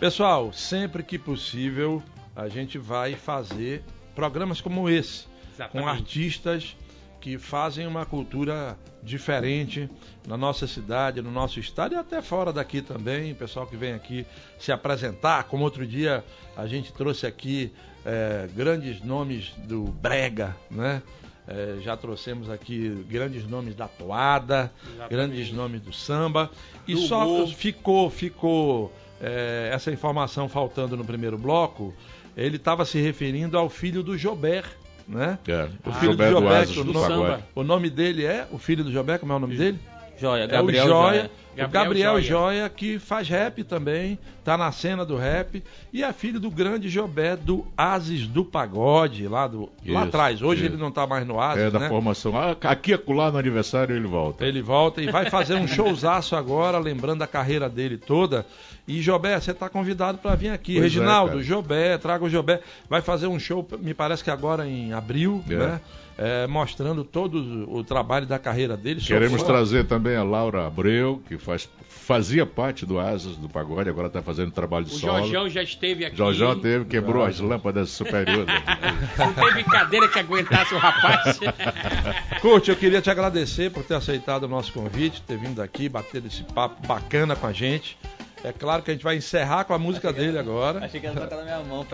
[0.00, 2.02] Pessoal, sempre que possível,
[2.34, 3.84] a gente vai fazer
[4.16, 5.84] programas como esse, Exatamente.
[5.84, 6.76] com artistas
[7.20, 9.88] que fazem uma cultura diferente
[10.26, 13.32] na nossa cidade, no nosso estado e até fora daqui também.
[13.32, 14.26] O pessoal que vem aqui
[14.58, 16.24] se apresentar, como outro dia
[16.56, 17.72] a gente trouxe aqui
[18.04, 21.02] é, grandes nomes do Brega, né?
[21.46, 25.10] É, já trouxemos aqui grandes nomes da toada, Exatamente.
[25.10, 26.50] grandes nomes do samba.
[26.86, 31.94] E Do só ficou, ficou é, essa informação faltando no primeiro bloco.
[32.36, 34.64] Ele estava se referindo ao filho do Jober,
[35.08, 35.38] né?
[35.48, 37.44] É, O o filho do que o Pagode.
[37.54, 39.78] o nome dele é, o filho do Jober, como é o nome dele?
[40.18, 41.30] Joia, É Gabriel o Joia, Joia.
[41.30, 42.22] o Gabriel Gabriel Joia.
[42.22, 42.68] Joia.
[42.68, 45.62] que faz rap também, tá na cena do rap,
[45.92, 50.42] e é filho do grande Jobé do Ases do Pagode, lá, do, lá Isso, atrás.
[50.42, 50.72] Hoje isso.
[50.74, 51.88] ele não tá mais no Ases, É da né?
[51.88, 52.36] formação.
[52.36, 54.44] Ah, aqui acolá no aniversário ele volta.
[54.46, 58.46] Ele volta e vai fazer um showzaço agora, lembrando a carreira dele toda.
[58.86, 60.72] E Jobé, você está convidado para vir aqui.
[60.74, 61.42] Pois é, Reginaldo, cara.
[61.44, 62.60] Jobé, traga o Jobé.
[62.88, 65.54] Vai fazer um show, me parece que agora em abril, É.
[65.54, 65.80] né?
[66.20, 69.00] É, mostrando todo o trabalho da carreira dele.
[69.00, 74.08] Queremos trazer também a Laura Abreu, que faz, fazia parte do Asas do Pagode, agora
[74.08, 75.18] está fazendo trabalho O solo.
[75.20, 76.16] Jorjão já esteve aqui.
[76.16, 78.52] Jorjão teve, quebrou as lâmpadas superiores.
[79.16, 81.38] Não teve cadeira que aguentasse o rapaz.
[82.42, 86.24] Curte, eu queria te agradecer por ter aceitado o nosso convite, ter vindo aqui, bater
[86.26, 87.96] esse papo bacana com a gente.
[88.44, 90.84] É claro que a gente vai encerrar com a música dele agora.
[90.84, 91.84] Achei que ia tocar na minha mão.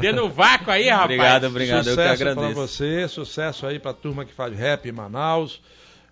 [0.00, 1.04] Dando vácuo aí, rapaz.
[1.04, 1.86] Obrigado, obrigado.
[1.88, 2.54] Eu que Sucesso pra agradeço.
[2.54, 5.60] você, sucesso aí pra turma que faz rap em Manaus.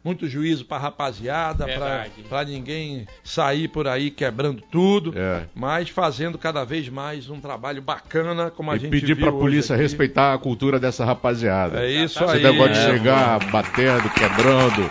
[0.04, 2.10] Muito juízo pra rapaziada, pra, Verdade.
[2.28, 5.44] pra ninguém sair por aí quebrando tudo, É.
[5.54, 9.32] mas fazendo cada vez mais um trabalho bacana, como a E gente pedir viu pra
[9.32, 9.82] hoje polícia aqui.
[9.84, 11.84] respeitar a cultura dessa rapaziada.
[11.84, 12.42] É isso Esse aí.
[12.42, 12.90] negócio de É.
[12.90, 14.90] chegar batendo, quebrando.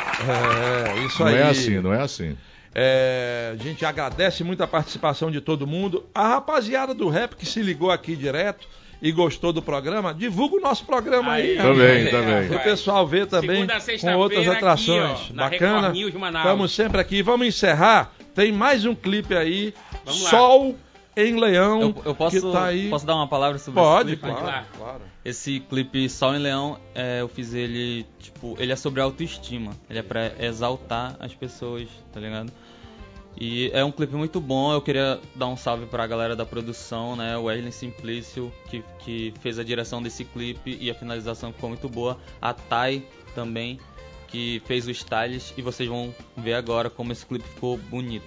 [0.95, 1.35] É, isso não aí.
[1.35, 2.37] é assim, não é assim.
[2.73, 6.05] É, a gente agradece muito a participação de todo mundo.
[6.15, 8.67] A rapaziada do rap que se ligou aqui direto
[9.01, 11.51] e gostou do programa, divulga o nosso programa aí.
[11.51, 12.11] Aí, Também, rapaz.
[12.11, 12.57] também.
[12.57, 15.19] O pessoal vê também Segunda com outras aqui, atrações.
[15.31, 15.93] ó, na Bacana.
[15.95, 17.21] Estamos sempre aqui.
[17.23, 18.13] Vamos encerrar.
[18.35, 19.73] Tem mais um clipe aí.
[20.05, 20.29] Vamos lá.
[21.15, 21.81] Em Leão.
[21.81, 22.89] Eu, eu posso, que tá aí.
[22.89, 24.37] posso dar uma palavra sobre Pode, esse clipe?
[24.37, 25.01] claro, claro.
[25.23, 29.73] Esse clipe Sol em Leão, é, eu fiz ele, tipo, ele é sobre autoestima.
[29.89, 32.51] Ele é pra exaltar as pessoas, tá ligado?
[33.39, 37.15] E é um clipe muito bom, eu queria dar um salve pra galera da produção,
[37.15, 37.37] né?
[37.37, 41.87] O Wesley Simplício, que, que fez a direção desse clipe e a finalização ficou muito
[41.87, 42.17] boa.
[42.41, 43.79] A Thay também,
[44.27, 48.25] que fez o stylist e vocês vão ver agora como esse clipe ficou bonito.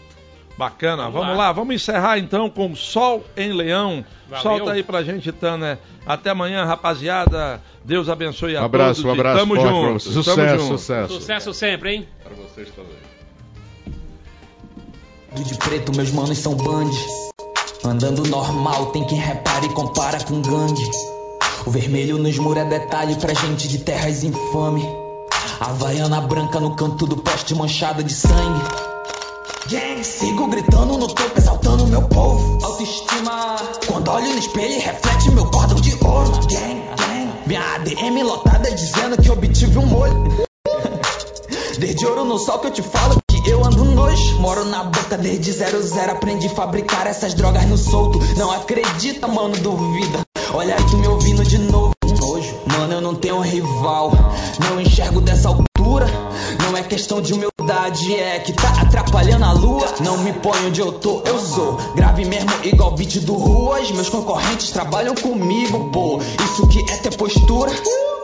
[0.57, 1.45] Bacana, Vamos vamos, lá.
[1.47, 1.53] lá.
[1.53, 4.05] vamos encerrar então com Sol em Leão.
[4.29, 4.43] Valeu.
[4.43, 5.79] Solta aí pra gente, Tanner.
[6.07, 7.61] Até amanhã, rapaziada.
[7.85, 9.05] Deus abençoe a Um abraço, todos.
[9.05, 9.93] um abraço Tamo forte pra junto.
[9.93, 10.15] vocês.
[10.15, 10.79] tamo Sucesso, junto.
[10.79, 11.15] sucesso.
[11.15, 12.09] Sucesso sempre, hein?
[12.23, 13.05] Para vocês também.
[15.45, 16.91] De preto, meus manos são band.
[17.85, 20.91] Andando normal, tem quem repara e compara com gangue.
[21.67, 24.85] O vermelho nos muros é detalhe pra gente de terras infame.
[25.61, 28.61] Havaiana branca no canto do poste manchada de sangue.
[29.69, 32.65] Gang, sigo gritando no topo, exaltando meu povo.
[32.65, 33.57] Autoestima.
[33.87, 36.33] Quando olho no espelho, reflete meu cordão de ouro.
[36.47, 37.33] Gang, gang.
[37.47, 40.47] Minha ADM lotada dizendo que obtive um molho.
[41.79, 44.41] Desde ouro no sol que eu te falo que eu ando nojo.
[44.41, 48.19] Moro na boca desde 00, aprendi a fabricar essas drogas no solto.
[48.37, 50.21] Não acredita, mano, duvida.
[50.53, 51.93] Olha aí tu me ouvindo de novo.
[52.21, 52.55] Nojo.
[52.67, 54.13] Mano, eu não tenho rival.
[56.95, 59.85] Questão de humildade, é que tá atrapalhando a lua.
[59.99, 61.77] Não me põe onde eu tô, eu sou.
[61.97, 63.91] Grave mesmo igual beat do Ruas.
[63.91, 66.21] Meus concorrentes trabalham comigo, pô.
[66.21, 67.73] Isso que é ter postura.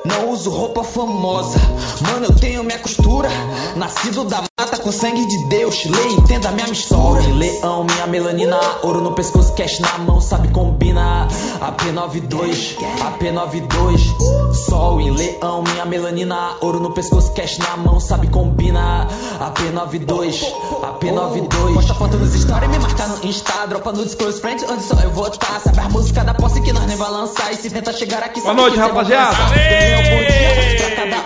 [0.04, 1.58] Não uso roupa famosa,
[2.00, 3.28] mano, eu tenho minha costura.
[3.76, 7.20] Nascido da mata com sangue de Deus, lê entenda minha mistura.
[7.20, 11.28] Leão, minha melanina, ouro no pescoço, cash na mão, sabe combina.
[11.60, 18.59] AP92, AP92, sol em leão, minha melanina, ouro no pescoço, cash na mão, sabe combina.
[18.68, 20.44] A P92,
[20.82, 21.74] AP92.
[21.74, 23.66] Posta foto nos stories, me marca no Insta.
[23.66, 25.58] Dropa nudes pros friends, onde só eu vou estar.
[25.60, 27.50] Sabe a música da posse que nós nem vai lançar.
[27.52, 29.36] E se tentar chegar aqui, Boa noite, rapaziada.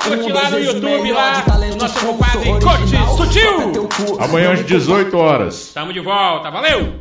[0.05, 3.89] Curte lá no YouTube, lá no nosso compadre Corte Sutil.
[4.20, 5.70] Amanhã às 18 horas.
[5.74, 6.94] Tamo de volta, valeu!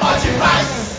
[0.00, 0.97] Pode mais!